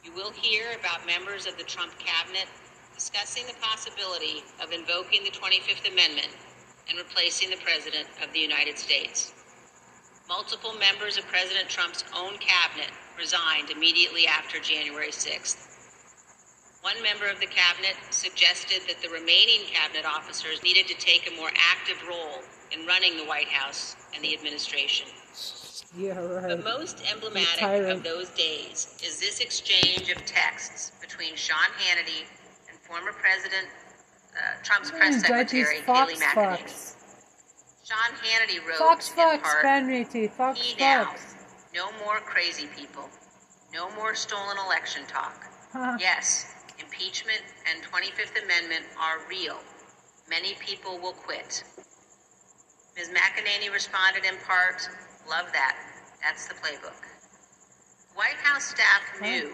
You 0.02 0.14
will 0.14 0.32
hear 0.32 0.64
about 0.80 1.06
members 1.06 1.46
of 1.46 1.58
the 1.58 1.66
Trump 1.66 1.92
cabinet 2.00 2.48
discussing 2.94 3.44
the 3.48 3.60
possibility 3.60 4.40
of 4.64 4.72
invoking 4.72 5.26
the 5.26 5.36
25th 5.36 5.92
Amendment 5.92 6.32
and 6.88 6.98
replacing 6.98 7.50
the 7.50 7.60
President 7.60 8.08
of 8.24 8.32
the 8.32 8.40
United 8.40 8.78
States. 8.78 9.34
Multiple 10.30 10.72
members 10.80 11.18
of 11.18 11.28
President 11.28 11.68
Trump's 11.68 12.06
own 12.16 12.38
cabinet 12.38 12.96
resigned 13.20 13.70
immediately 13.70 14.26
after 14.26 14.58
January 14.60 15.12
6th. 15.12 15.68
One 16.80 17.02
member 17.04 17.28
of 17.28 17.42
the 17.42 17.52
cabinet 17.52 17.98
suggested 18.12 18.88
that 18.88 19.02
the 19.02 19.12
remaining 19.12 19.68
cabinet 19.68 20.06
officers 20.06 20.64
needed 20.64 20.88
to 20.88 20.96
take 20.96 21.28
a 21.28 21.36
more 21.36 21.52
active 21.76 22.02
role 22.08 22.40
in 22.72 22.88
running 22.88 23.18
the 23.18 23.26
White 23.26 23.50
House 23.50 23.98
and 24.16 24.24
the 24.24 24.34
administration. 24.34 25.08
Yeah, 25.98 26.20
right. 26.20 26.48
But 26.50 26.64
most 26.64 27.02
emblematic 27.12 27.62
of 27.90 28.04
those 28.04 28.30
days 28.32 28.98
is 29.04 29.20
this 29.20 29.40
exchange 29.40 30.10
of 30.10 30.26
texts 30.26 30.92
between 31.00 31.36
Sean 31.36 31.58
Hannity 31.80 32.26
and 32.70 32.78
former 32.80 33.14
President 33.14 33.68
uh, 34.36 34.62
Trump's 34.64 34.92
press 34.92 35.24
Mm, 35.24 35.28
Judges 35.28 35.68
secretary 35.68 35.82
Fox 35.82 36.12
Kayleigh 36.14 36.22
McEnany. 36.22 36.60
Fox. 36.60 36.96
Sean 37.86 38.18
Hannity 38.18 38.68
wrote 38.68 38.78
Fox 38.78 39.10
in 39.12 39.16
Fox, 39.16 39.42
part, 39.44 39.64
Fox 40.32 40.60
"He 40.60 40.76
now, 40.80 41.06
Fox. 41.06 41.36
no 41.74 41.86
more 42.04 42.20
crazy 42.20 42.68
people, 42.76 43.10
no 43.74 43.90
more 43.92 44.16
stolen 44.16 44.58
election 44.66 45.04
talk. 45.08 45.46
yes, 46.00 46.54
impeachment 46.80 47.42
and 47.72 47.84
25th 47.84 48.44
Amendment 48.44 48.86
are 49.00 49.20
real. 49.30 49.58
Many 50.30 50.56
people 50.56 50.98
will 50.98 51.14
quit. 51.14 51.64
Ms. 52.98 53.10
McEnany 53.10 53.72
responded 53.72 54.26
in 54.26 54.36
part, 54.48 54.90
love 55.30 55.52
that. 55.54 55.78
That's 56.22 56.48
the 56.48 56.56
playbook. 56.56 56.96
White 58.16 58.40
House 58.44 58.66
staff 58.66 59.22
knew 59.22 59.52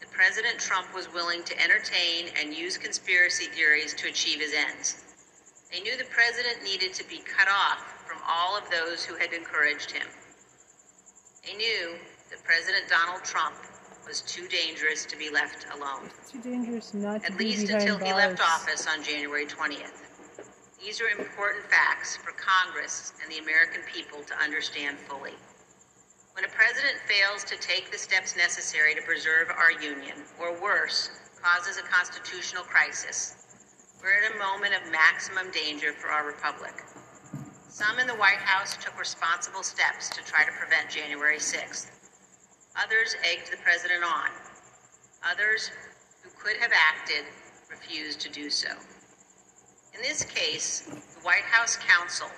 that 0.00 0.10
President 0.10 0.58
Trump 0.58 0.94
was 0.94 1.12
willing 1.12 1.42
to 1.44 1.62
entertain 1.62 2.28
and 2.40 2.52
use 2.52 2.76
conspiracy 2.76 3.46
theories 3.46 3.94
to 3.94 4.08
achieve 4.08 4.40
his 4.40 4.52
ends. 4.52 5.04
They 5.70 5.80
knew 5.80 5.96
the 5.96 6.04
president 6.04 6.64
needed 6.64 6.92
to 6.94 7.08
be 7.08 7.18
cut 7.18 7.48
off 7.48 7.78
from 8.06 8.18
all 8.28 8.56
of 8.56 8.68
those 8.70 9.04
who 9.04 9.14
had 9.14 9.32
encouraged 9.32 9.92
him. 9.92 10.06
They 11.46 11.54
knew 11.56 11.94
that 12.30 12.42
President 12.42 12.88
Donald 12.88 13.22
Trump 13.24 13.54
was 14.06 14.22
too 14.22 14.48
dangerous 14.48 15.04
to 15.06 15.16
be 15.16 15.30
left 15.30 15.66
alone, 15.76 16.10
Too 16.30 16.40
dangerous 16.40 16.92
not 16.92 17.22
to 17.22 17.32
at 17.32 17.38
least 17.38 17.70
until 17.70 17.98
he 17.98 18.12
left 18.12 18.40
office 18.40 18.88
on 18.88 19.04
January 19.04 19.46
20th. 19.46 19.99
These 20.80 21.02
are 21.02 21.08
important 21.08 21.66
facts 21.66 22.16
for 22.16 22.32
Congress 22.32 23.12
and 23.22 23.30
the 23.30 23.38
American 23.38 23.82
people 23.92 24.22
to 24.24 24.34
understand 24.42 24.96
fully. 24.98 25.34
When 26.32 26.44
a 26.46 26.48
president 26.48 26.96
fails 27.04 27.44
to 27.44 27.60
take 27.60 27.92
the 27.92 27.98
steps 27.98 28.34
necessary 28.34 28.94
to 28.94 29.02
preserve 29.02 29.50
our 29.50 29.72
union, 29.72 30.16
or 30.40 30.58
worse, 30.58 31.10
causes 31.42 31.76
a 31.76 31.82
constitutional 31.82 32.64
crisis, 32.64 33.36
we're 34.00 34.24
in 34.24 34.32
a 34.32 34.38
moment 34.38 34.72
of 34.72 34.90
maximum 34.90 35.50
danger 35.52 35.92
for 35.92 36.08
our 36.08 36.26
republic. 36.26 36.72
Some 37.68 37.98
in 37.98 38.06
the 38.06 38.16
White 38.16 38.40
House 38.40 38.74
took 38.78 38.98
responsible 38.98 39.62
steps 39.62 40.08
to 40.08 40.24
try 40.24 40.44
to 40.46 40.52
prevent 40.52 40.88
January 40.88 41.38
6th. 41.38 41.90
Others 42.82 43.16
egged 43.22 43.52
the 43.52 43.58
president 43.58 44.02
on. 44.02 44.30
Others 45.30 45.70
who 46.22 46.30
could 46.42 46.56
have 46.56 46.72
acted 46.72 47.26
refused 47.68 48.20
to 48.22 48.30
do 48.30 48.48
so. 48.48 48.70
In 50.00 50.08
this 50.08 50.24
case, 50.24 50.80
the 50.80 51.20
White 51.20 51.44
House 51.44 51.76
counsel 51.76 52.28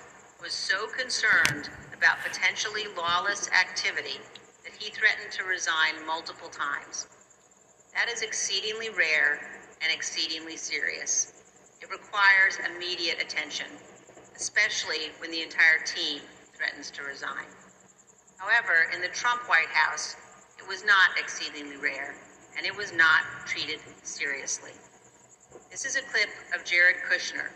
was 0.41 0.51
so 0.51 0.85
concerned 0.87 1.69
about 1.97 2.17
potentially 2.21 2.83
lawless 2.97 3.49
activity 3.51 4.19
that 4.65 4.73
he 4.77 4.91
threatened 4.91 5.31
to 5.31 5.45
resign 5.45 6.05
multiple 6.05 6.49
times. 6.49 7.07
That 7.93 8.09
is 8.11 8.21
exceedingly 8.21 8.89
rare 8.89 9.39
and 9.81 9.93
exceedingly 9.93 10.57
serious. 10.57 11.31
It 11.81 11.89
requires 11.89 12.59
immediate 12.75 13.21
attention, 13.21 13.67
especially 14.35 15.13
when 15.19 15.31
the 15.31 15.41
entire 15.41 15.79
team 15.85 16.19
threatens 16.57 16.91
to 16.91 17.03
resign. 17.03 17.47
However, 18.39 18.91
in 18.93 18.99
the 18.99 19.07
Trump 19.07 19.47
White 19.47 19.71
House, 19.71 20.17
it 20.59 20.67
was 20.67 20.83
not 20.83 21.17
exceedingly 21.17 21.77
rare, 21.77 22.13
and 22.57 22.65
it 22.65 22.75
was 22.75 22.91
not 22.91 23.21
treated 23.45 23.79
seriously. 24.03 24.71
This 25.73 25.85
is 25.85 25.95
a 25.95 26.03
clip 26.03 26.29
of 26.53 26.63
Jared 26.63 26.97
Kushner 26.97 27.49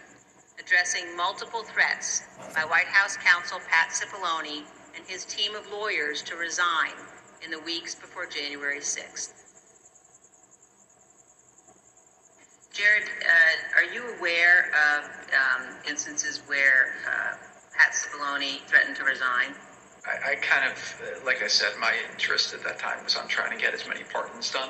addressing 0.59 1.15
multiple 1.15 1.61
threats 1.61 2.23
by 2.55 2.61
White 2.61 2.87
House 2.87 3.15
counsel 3.15 3.59
Pat 3.69 3.89
Cipollone 3.89 4.63
and 4.95 5.05
his 5.05 5.23
team 5.23 5.53
of 5.53 5.71
lawyers 5.71 6.23
to 6.23 6.35
resign 6.35 6.93
in 7.45 7.51
the 7.51 7.59
weeks 7.59 7.93
before 7.93 8.25
January 8.25 8.79
6th. 8.79 9.33
Jared, 12.73 13.03
uh, 13.03 13.77
are 13.77 13.93
you 13.93 14.01
aware 14.17 14.71
of 14.97 15.03
um, 15.35 15.67
instances 15.87 16.41
where 16.47 16.95
uh, 17.07 17.35
Pat 17.77 17.91
Cipollone 17.93 18.61
threatened 18.65 18.95
to 18.95 19.03
resign? 19.03 19.53
I, 20.07 20.31
I 20.31 20.35
kind 20.37 20.71
of, 20.71 21.01
uh, 21.03 21.23
like 21.23 21.43
I 21.43 21.47
said, 21.47 21.73
my 21.79 21.93
interest 22.11 22.55
at 22.55 22.63
that 22.63 22.79
time 22.79 23.03
was 23.03 23.15
on 23.15 23.27
trying 23.27 23.55
to 23.55 23.63
get 23.63 23.75
as 23.75 23.87
many 23.87 24.01
pardons 24.11 24.49
done. 24.51 24.69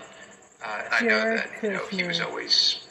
Uh, 0.62 0.82
and 0.86 0.94
I 0.94 1.00
know 1.00 1.36
that, 1.38 1.50
you 1.64 1.70
know, 1.70 1.86
he 1.90 2.04
was 2.04 2.20
always, 2.20 2.87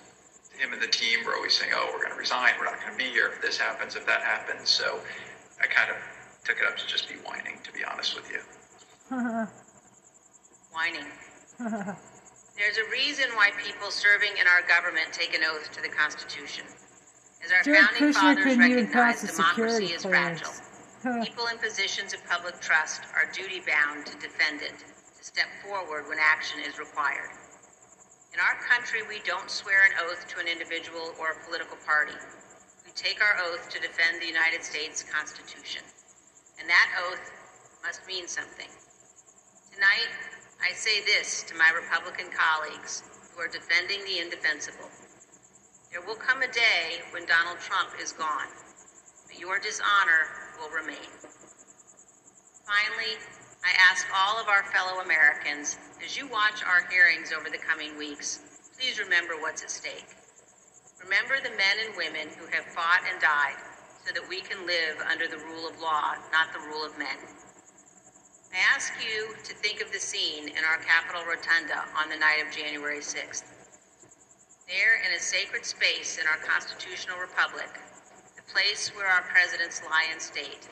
him 0.59 0.73
and 0.73 0.81
the 0.81 0.89
team 0.89 1.25
were 1.25 1.35
always 1.35 1.55
saying, 1.55 1.73
oh, 1.75 1.91
we're 1.93 2.01
going 2.01 2.13
to 2.13 2.19
resign, 2.19 2.53
we're 2.59 2.65
not 2.67 2.81
going 2.81 2.93
to 2.93 2.99
be 2.99 3.11
here 3.11 3.31
if 3.35 3.41
this 3.43 3.59
happens, 3.59 3.97
if 3.97 4.07
that 4.07 4.23
happens. 4.23 4.69
So 4.69 5.01
I 5.61 5.67
kind 5.67 5.91
of 5.91 5.97
took 6.45 6.59
it 6.59 6.67
up 6.67 6.77
to 6.77 6.87
just 6.87 7.09
be 7.09 7.17
whining, 7.27 7.59
to 7.65 7.73
be 7.73 7.85
honest 7.85 8.15
with 8.15 8.31
you. 8.31 8.41
Whining. 10.73 11.07
There's 12.57 12.79
a 12.79 12.91
reason 12.91 13.27
why 13.35 13.51
people 13.63 13.91
serving 13.91 14.33
in 14.41 14.47
our 14.47 14.67
government 14.69 15.13
take 15.13 15.35
an 15.35 15.41
oath 15.45 15.71
to 15.73 15.83
the 15.83 15.89
Constitution. 15.89 16.65
As 17.45 17.53
our 17.53 17.63
Jared 17.63 17.85
founding 17.85 18.03
Kushner 18.09 18.15
fathers 18.15 18.45
couldn't 18.45 18.71
even 18.71 18.87
pass 18.89 19.23
recognized, 19.23 19.37
democracy 19.37 19.85
is 19.95 20.03
clearance. 20.03 20.41
fragile. 20.41 21.25
People 21.25 21.47
in 21.47 21.59
positions 21.59 22.13
of 22.15 22.25
public 22.27 22.61
trust 22.61 23.03
are 23.15 23.31
duty 23.33 23.61
bound 23.61 24.07
to 24.07 24.17
defend 24.19 24.63
it, 24.63 24.75
to 24.79 25.25
step 25.25 25.47
forward 25.63 26.09
when 26.09 26.19
action 26.19 26.61
is 26.67 26.79
required. 26.79 27.31
In 28.37 28.45
our 28.45 28.61
country, 28.69 29.01
we 29.09 29.25
don't 29.25 29.49
swear 29.49 29.81
an 29.89 29.97
oath 30.05 30.29
to 30.29 30.37
an 30.37 30.47
individual 30.47 31.17
or 31.17 31.33
a 31.33 31.45
political 31.49 31.81
party. 31.89 32.13
We 32.85 32.93
take 32.93 33.17
our 33.25 33.41
oath 33.49 33.65
to 33.73 33.81
defend 33.81 34.21
the 34.21 34.29
United 34.29 34.61
States 34.61 35.03
Constitution. 35.03 35.81
And 36.61 36.69
that 36.69 36.89
oath 37.01 37.33
must 37.83 38.07
mean 38.07 38.29
something. 38.29 38.69
Tonight, 39.73 40.13
I 40.61 40.75
say 40.77 41.01
this 41.09 41.49
to 41.49 41.57
my 41.57 41.73
Republican 41.73 42.29
colleagues 42.29 43.09
who 43.33 43.41
are 43.41 43.49
defending 43.49 44.05
the 44.05 44.21
indefensible. 44.21 44.93
There 45.91 46.05
will 46.05 46.21
come 46.21 46.43
a 46.43 46.53
day 46.53 47.09
when 47.17 47.25
Donald 47.25 47.57
Trump 47.65 47.97
is 47.97 48.13
gone, 48.13 48.53
but 49.33 49.41
your 49.41 49.59
dishonor 49.59 50.29
will 50.61 50.69
remain. 50.77 51.09
Finally, 52.69 53.17
I 53.67 53.75
ask 53.91 54.07
all 54.15 54.39
of 54.39 54.47
our 54.47 54.63
fellow 54.71 55.03
Americans, 55.03 55.77
as 55.99 56.17
you 56.17 56.29
watch 56.29 56.63
our 56.63 56.87
hearings 56.87 57.33
over 57.35 57.51
the 57.51 57.59
coming 57.59 57.99
weeks, 57.99 58.39
please 58.79 59.01
remember 59.01 59.35
what's 59.43 59.65
at 59.65 59.73
stake. 59.73 60.07
Remember 61.03 61.35
the 61.43 61.51
men 61.51 61.83
and 61.83 61.97
women 61.97 62.31
who 62.39 62.47
have 62.55 62.65
fought 62.71 63.03
and 63.11 63.21
died 63.21 63.59
so 64.07 64.15
that 64.15 64.29
we 64.29 64.39
can 64.39 64.67
live 64.71 65.03
under 65.11 65.27
the 65.27 65.43
rule 65.51 65.67
of 65.67 65.81
law, 65.83 66.15
not 66.31 66.55
the 66.55 66.63
rule 66.63 66.87
of 66.87 66.97
men. 66.97 67.19
I 68.55 68.63
ask 68.73 68.93
you 69.03 69.35
to 69.35 69.55
think 69.55 69.83
of 69.83 69.91
the 69.91 69.99
scene 69.99 70.47
in 70.47 70.63
our 70.63 70.79
Capitol 70.87 71.27
Rotunda 71.27 71.91
on 71.99 72.09
the 72.09 72.23
night 72.23 72.47
of 72.47 72.55
January 72.55 73.03
6th. 73.03 73.43
There, 74.71 75.03
in 75.03 75.11
a 75.11 75.19
sacred 75.19 75.67
space 75.67 76.19
in 76.23 76.27
our 76.31 76.39
constitutional 76.39 77.19
republic, 77.19 77.69
the 78.37 78.47
place 78.47 78.95
where 78.95 79.11
our 79.11 79.23
presidents 79.23 79.83
lie 79.91 80.07
in 80.15 80.21
state, 80.21 80.71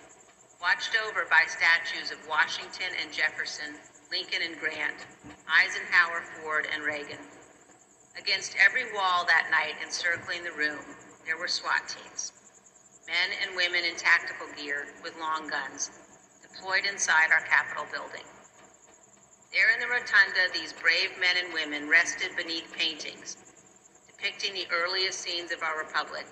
watched 0.65 0.97
over 1.05 1.29
by 1.29 1.45
statues 1.45 2.09
of 2.09 2.17
Washington 2.27 2.89
and 2.97 3.12
Jefferson, 3.12 3.77
Lincoln 4.11 4.41
and 4.41 4.57
Grant, 4.57 4.97
Eisenhower, 5.45 6.25
Ford, 6.41 6.67
and 6.73 6.83
Reagan. 6.83 7.21
Against 8.17 8.57
every 8.57 8.89
wall 8.97 9.29
that 9.29 9.53
night 9.53 9.77
encircling 9.85 10.41
the 10.43 10.57
room, 10.57 10.81
there 11.27 11.37
were 11.37 11.53
SWAT 11.53 11.85
teams. 11.85 12.33
Men 13.05 13.37
and 13.45 13.55
women 13.55 13.85
in 13.85 13.95
tactical 14.01 14.47
gear 14.57 14.89
with 15.03 15.12
long 15.21 15.53
guns, 15.53 15.93
deployed 16.41 16.89
inside 16.91 17.29
our 17.29 17.45
Capitol 17.45 17.85
building. 17.93 18.25
There 19.53 19.69
in 19.77 19.85
the 19.85 19.93
rotunda, 19.93 20.49
these 20.55 20.73
brave 20.73 21.12
men 21.21 21.45
and 21.45 21.53
women 21.53 21.93
rested 21.93 22.33
beneath 22.41 22.73
paintings 22.73 23.37
depicting 24.09 24.55
the 24.55 24.73
earliest 24.73 25.21
scenes 25.21 25.53
of 25.53 25.62
our 25.62 25.77
republic, 25.77 26.25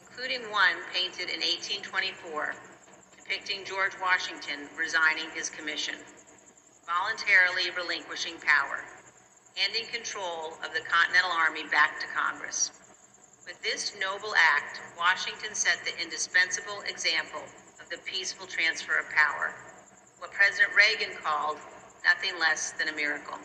including 0.00 0.40
one 0.48 0.80
painted 0.94 1.28
in 1.28 1.44
1824 1.44 2.56
depicting 3.26 3.64
George 3.64 3.92
Washington 4.00 4.70
resigning 4.78 5.26
his 5.34 5.50
commission, 5.50 5.96
voluntarily 6.86 7.74
relinquishing 7.74 8.34
power, 8.38 8.84
handing 9.56 9.86
control 9.90 10.54
of 10.62 10.70
the 10.70 10.86
Continental 10.86 11.32
Army 11.34 11.64
back 11.70 11.98
to 11.98 12.06
Congress. 12.14 12.70
With 13.44 13.60
this 13.62 13.96
noble 13.98 14.34
act, 14.54 14.80
Washington 14.96 15.54
set 15.54 15.78
the 15.82 16.00
indispensable 16.00 16.86
example 16.86 17.42
of 17.82 17.90
the 17.90 17.98
peaceful 18.06 18.46
transfer 18.46 18.96
of 18.98 19.10
power, 19.10 19.54
what 20.18 20.30
President 20.30 20.70
Reagan 20.76 21.16
called 21.18 21.58
nothing 22.04 22.38
less 22.38 22.72
than 22.78 22.88
a 22.88 22.94
miracle. 22.94 23.38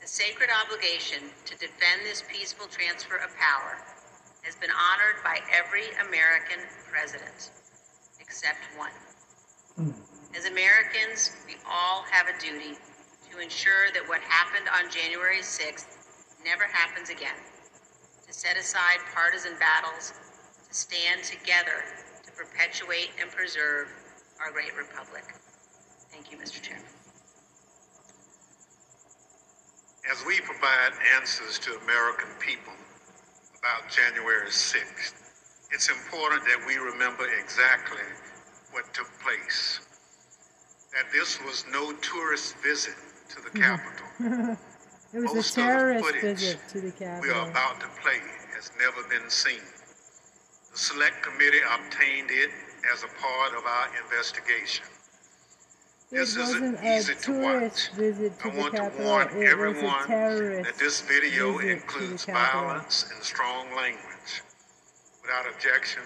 The 0.00 0.08
sacred 0.08 0.48
obligation 0.64 1.28
to 1.44 1.58
defend 1.60 2.04
this 2.04 2.24
peaceful 2.24 2.68
transfer 2.68 3.16
of 3.16 3.36
power 3.36 3.76
has 4.42 4.56
been 4.56 4.72
honored 4.72 5.20
by 5.22 5.40
every 5.52 5.92
American 6.08 6.64
president, 6.88 7.50
except 8.28 8.60
one. 8.76 8.92
Hmm. 9.76 9.90
As 10.36 10.44
Americans, 10.44 11.32
we 11.46 11.56
all 11.64 12.04
have 12.12 12.28
a 12.28 12.38
duty 12.38 12.76
to 13.32 13.38
ensure 13.40 13.88
that 13.94 14.06
what 14.06 14.20
happened 14.20 14.68
on 14.68 14.90
January 14.92 15.40
6th 15.40 15.96
never 16.44 16.64
happens 16.64 17.08
again, 17.08 17.40
to 18.26 18.32
set 18.32 18.56
aside 18.58 19.00
partisan 19.14 19.52
battles, 19.58 20.12
to 20.68 20.74
stand 20.74 21.24
together 21.24 21.82
to 22.24 22.30
perpetuate 22.32 23.10
and 23.20 23.30
preserve 23.30 23.88
our 24.40 24.52
great 24.52 24.76
republic. 24.76 25.24
Thank 26.12 26.30
you, 26.30 26.36
Mr. 26.36 26.60
Chairman. 26.60 26.84
As 30.10 30.24
we 30.26 30.40
provide 30.40 30.92
answers 31.16 31.58
to 31.60 31.76
American 31.84 32.28
people 32.40 32.72
about 33.58 33.90
January 33.90 34.48
6th, 34.48 35.27
it's 35.70 35.88
important 35.88 36.42
that 36.44 36.58
we 36.66 36.76
remember 36.76 37.24
exactly 37.40 38.04
what 38.72 38.92
took 38.94 39.08
place. 39.20 39.80
That 40.94 41.12
this 41.12 41.38
was 41.44 41.64
no 41.70 41.92
tourist 41.96 42.56
visit 42.62 42.94
to 43.30 43.42
the 43.42 43.50
mm-hmm. 43.50 43.62
Capitol. 43.62 44.56
it 45.12 45.18
was 45.20 45.34
Most 45.34 45.56
a 45.56 45.60
of 45.60 45.66
the 45.66 45.72
terrorist 45.72 46.04
footage 46.04 46.22
visit 46.22 46.60
to 46.68 46.80
the 46.80 47.20
we 47.22 47.30
are 47.30 47.50
about 47.50 47.80
to 47.80 47.86
play 48.02 48.20
has 48.54 48.70
never 48.78 49.06
been 49.08 49.28
seen. 49.28 49.60
The 50.72 50.78
Select 50.78 51.22
Committee 51.22 51.60
obtained 51.74 52.30
it 52.30 52.50
as 52.92 53.02
a 53.02 53.08
part 53.20 53.52
of 53.56 53.64
our 53.64 53.88
investigation. 54.04 54.86
It 56.10 56.16
This 56.16 56.36
isn't 56.36 56.82
easy 56.82 57.14
to 57.14 57.20
tourist 57.20 57.92
visit 57.92 58.38
to 58.40 58.50
I 58.50 58.56
want 58.56 58.74
to 58.74 58.80
Capitol. 58.80 59.04
warn 59.04 59.28
It 59.36 59.48
everyone 59.48 60.08
that 60.08 60.74
this 60.78 61.02
video 61.02 61.58
includes 61.58 62.24
to 62.24 62.32
Capitol. 62.32 62.62
violence 62.62 63.10
and 63.14 63.22
strong 63.22 63.66
language. 63.76 64.07
Without 65.28 65.44
objection, 65.52 66.00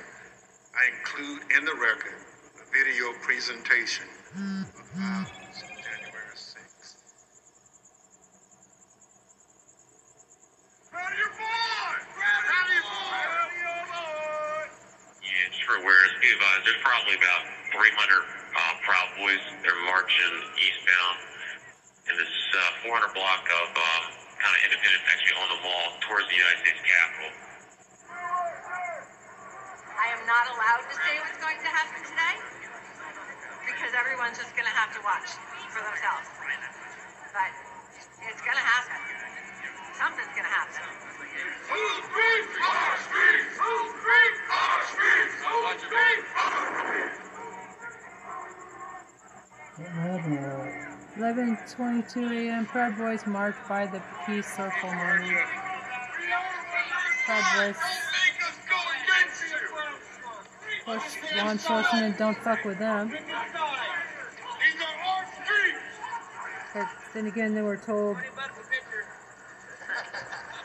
I 0.74 0.90
include 0.98 1.46
in 1.54 1.62
the 1.62 1.78
record 1.78 2.18
a 2.58 2.66
video 2.74 3.14
presentation 3.22 4.02
of 4.34 4.66
violence 4.98 5.62
on 5.62 5.78
January 5.78 6.34
6th. 6.34 6.98
Yeah, 15.22 15.46
just 15.54 15.70
for 15.70 15.78
awareness, 15.78 16.18
be 16.18 16.26
advised, 16.26 16.66
there's 16.66 16.82
probably 16.82 17.14
about 17.14 17.46
300 17.78 17.78
uh, 17.78 18.74
Proud 18.82 19.06
Boys. 19.22 19.38
They're 19.62 19.86
marching 19.86 20.34
eastbound 20.58 21.18
in 22.10 22.18
this 22.18 22.34
uh, 22.58 22.90
400 22.90 23.14
block 23.14 23.46
of 23.46 23.68
uh, 23.70 23.86
kind 24.42 24.50
of 24.50 24.60
independent, 24.66 25.02
actually 25.14 25.38
on 25.38 25.46
the 25.54 25.60
mall 25.62 25.94
towards 26.10 26.26
the 26.26 26.34
United 26.34 26.58
States 26.66 26.82
Capitol. 26.82 27.51
I 29.98 30.06
am 30.12 30.22
not 30.26 30.44
allowed 30.52 30.82
to 30.88 30.94
say 30.96 31.20
what's 31.20 31.38
going 31.38 31.58
to 31.60 31.70
happen 31.70 32.00
today 32.04 32.36
because 33.68 33.92
everyone's 33.96 34.38
just 34.38 34.52
going 34.56 34.66
to 34.66 34.76
have 34.76 34.92
to 34.96 35.00
watch 35.04 35.28
for 35.70 35.82
themselves. 35.84 36.28
But 37.32 37.52
it's 38.28 38.42
going 38.42 38.56
to 38.56 38.66
happen. 38.66 38.98
Something's 39.98 40.32
going 40.34 40.48
to 40.48 40.54
happen. 40.54 40.82
Eleven 51.16 51.58
twenty-two 51.68 52.26
a.m. 52.32 52.66
Proud 52.66 52.96
Boys 52.96 53.26
march 53.26 53.56
by 53.68 53.86
the 53.86 54.02
Peace 54.26 54.46
Circle 54.56 54.92
Monument. 54.92 55.46
Proud 57.24 57.44
Boys 57.56 57.76
law 60.86 61.50
enforcement. 61.50 62.18
Don't 62.18 62.38
fuck 62.38 62.64
with 62.64 62.78
them. 62.78 63.12
But 66.74 66.88
then 67.14 67.26
again, 67.26 67.54
they 67.54 67.62
were 67.62 67.76
told 67.76 68.16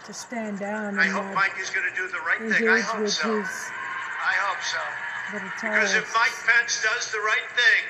to 0.06 0.14
stand 0.14 0.58
down 0.60 0.98
I 0.98 1.08
hope 1.08 1.28
Mike 1.36 1.60
is 1.60 1.70
going 1.70 1.84
to 1.84 1.96
do 1.96 2.08
the 2.08 2.24
right 2.24 2.40
thing. 2.40 2.70
I 2.70 2.80
hope 2.80 3.10
so. 3.10 3.44
his 3.44 3.72
I 4.24 4.36
hope 4.40 4.64
so. 4.64 4.80
Because 5.36 5.96
if. 5.96 6.08
Mike 6.16 6.32
Pence 6.48 6.82
does 6.82 7.12
the 7.12 7.20
right 7.20 7.48
thing, 7.52 7.84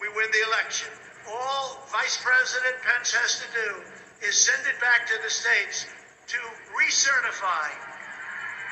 we 0.00 0.06
win 0.14 0.30
the 0.30 0.46
election. 0.46 0.88
All 1.26 1.82
Vice 1.90 2.22
President 2.22 2.76
Pence 2.86 3.10
has 3.12 3.42
to 3.42 3.48
do 3.50 3.82
is 4.26 4.38
send 4.38 4.62
it 4.70 4.80
back 4.80 5.06
to 5.10 5.14
the 5.22 5.30
states 5.30 5.86
to 6.28 6.38
recertify. 6.70 7.89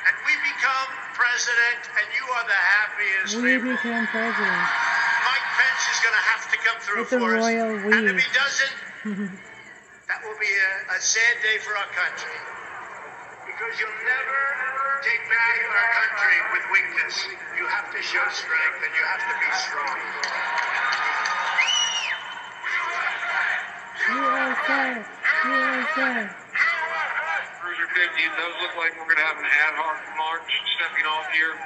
And 0.07 0.15
we 0.25 0.33
become 0.47 0.89
president, 1.13 1.81
and 1.99 2.05
you 2.15 2.23
are 2.39 2.45
the 2.47 2.61
happiest 2.77 3.31
We 3.39 3.57
people. 3.59 3.75
became 3.75 4.05
president. 4.07 4.63
Mike 5.27 5.47
Pence 5.59 5.83
is 5.91 5.99
going 6.03 6.15
to 6.15 6.25
have 6.31 6.43
to 6.49 6.57
come 6.63 6.77
through 6.79 7.03
the 7.11 7.19
for 7.19 7.35
us. 7.35 7.43
royal 7.43 7.69
And 7.93 8.03
if 8.07 8.15
we. 8.15 8.21
he 8.23 8.31
doesn't, 8.31 8.75
that 10.09 10.19
will 10.23 10.39
be 10.39 10.49
a, 10.49 10.71
a 10.95 10.99
sad 11.03 11.35
day 11.43 11.59
for 11.61 11.75
our 11.75 11.89
country. 11.91 12.37
Because 13.45 13.73
you'll 13.77 14.01
never 14.07 14.39
take 15.03 15.23
back 15.27 15.55
our 15.67 15.89
country 15.99 16.37
with 16.55 16.63
weakness. 16.71 17.15
You 17.59 17.67
have 17.67 17.91
to 17.91 17.99
show 18.01 18.23
strength 18.31 18.79
and 18.83 18.93
you 18.95 19.03
have 19.03 19.23
to 19.27 19.35
be 19.35 19.49
strong. 19.59 19.97
USA, 24.09 25.03
USA. 25.45 26.29
Cruiser 26.29 26.48
50, 27.89 28.05
those 28.37 28.55
look 28.61 28.73
like 28.77 28.93
we're 29.01 29.09
going 29.09 29.17
to 29.17 29.25
have 29.25 29.41
an 29.41 29.49
ad 29.49 29.73
hoc 29.73 29.97
march 30.13 30.45
stepping 30.77 31.09
off 31.09 31.25
here. 31.33 31.57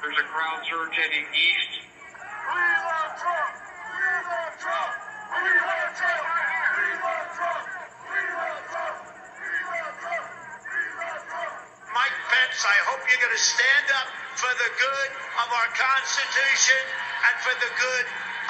There's 0.00 0.16
a 0.16 0.26
crowd 0.32 0.64
surge 0.64 0.96
heading 0.96 1.28
east. 1.28 1.72
We 1.84 2.64
love 2.88 3.12
Trump! 3.20 3.52
We 3.52 4.08
love 4.32 4.54
Trump! 4.56 4.92
We 5.28 5.44
love 5.44 5.90
Trump! 5.92 6.24
We 6.24 6.88
love 7.04 7.28
Trump! 7.36 7.64
We 8.08 8.20
love 8.32 8.62
Trump! 8.72 8.96
We 9.36 9.52
love 9.68 9.94
Trump! 10.00 10.26
We 10.72 10.80
love 11.04 11.22
Trump! 11.28 11.52
Mike 11.92 12.16
Pence, 12.32 12.60
I 12.64 12.78
hope 12.88 13.04
you're 13.04 13.20
going 13.20 13.36
to 13.36 13.44
stand 13.44 13.86
up 14.00 14.08
for 14.40 14.52
the 14.56 14.70
good 14.72 15.10
of 15.44 15.48
our 15.52 15.68
Constitution 15.76 16.82
and 17.28 17.34
for 17.44 17.54
the 17.60 17.70
good 17.76 18.06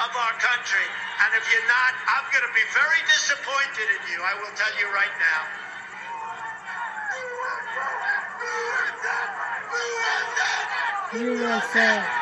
of 0.07 0.11
our 0.15 0.35
country. 0.39 0.87
And 1.27 1.35
if 1.35 1.43
you're 1.51 1.67
not, 1.67 1.91
I'm 2.15 2.25
going 2.31 2.47
to 2.47 2.55
be 2.55 2.63
very 2.71 3.01
disappointed 3.11 3.87
in 3.91 4.01
you. 4.07 4.23
I 4.23 4.39
will 4.39 4.55
tell 4.55 4.71
you 4.79 4.87
right 4.95 5.15
now. 5.19 5.68
USA. 11.11 12.19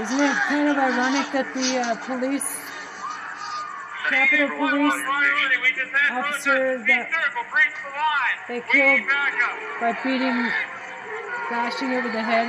Isn't 0.00 0.20
it 0.20 0.32
kind 0.48 0.68
of 0.68 0.76
ironic 0.78 1.30
that 1.32 1.52
the 1.54 1.78
uh, 1.78 1.94
police, 2.06 2.56
Capitol 4.08 4.48
Police 4.56 4.94
officer 6.10 6.78
that 6.86 7.10
they 8.48 8.60
killed 8.72 9.02
by 9.80 9.92
beating 10.02 10.50
bashing 11.50 11.92
over 11.92 12.08
the 12.08 12.22
head 12.22 12.30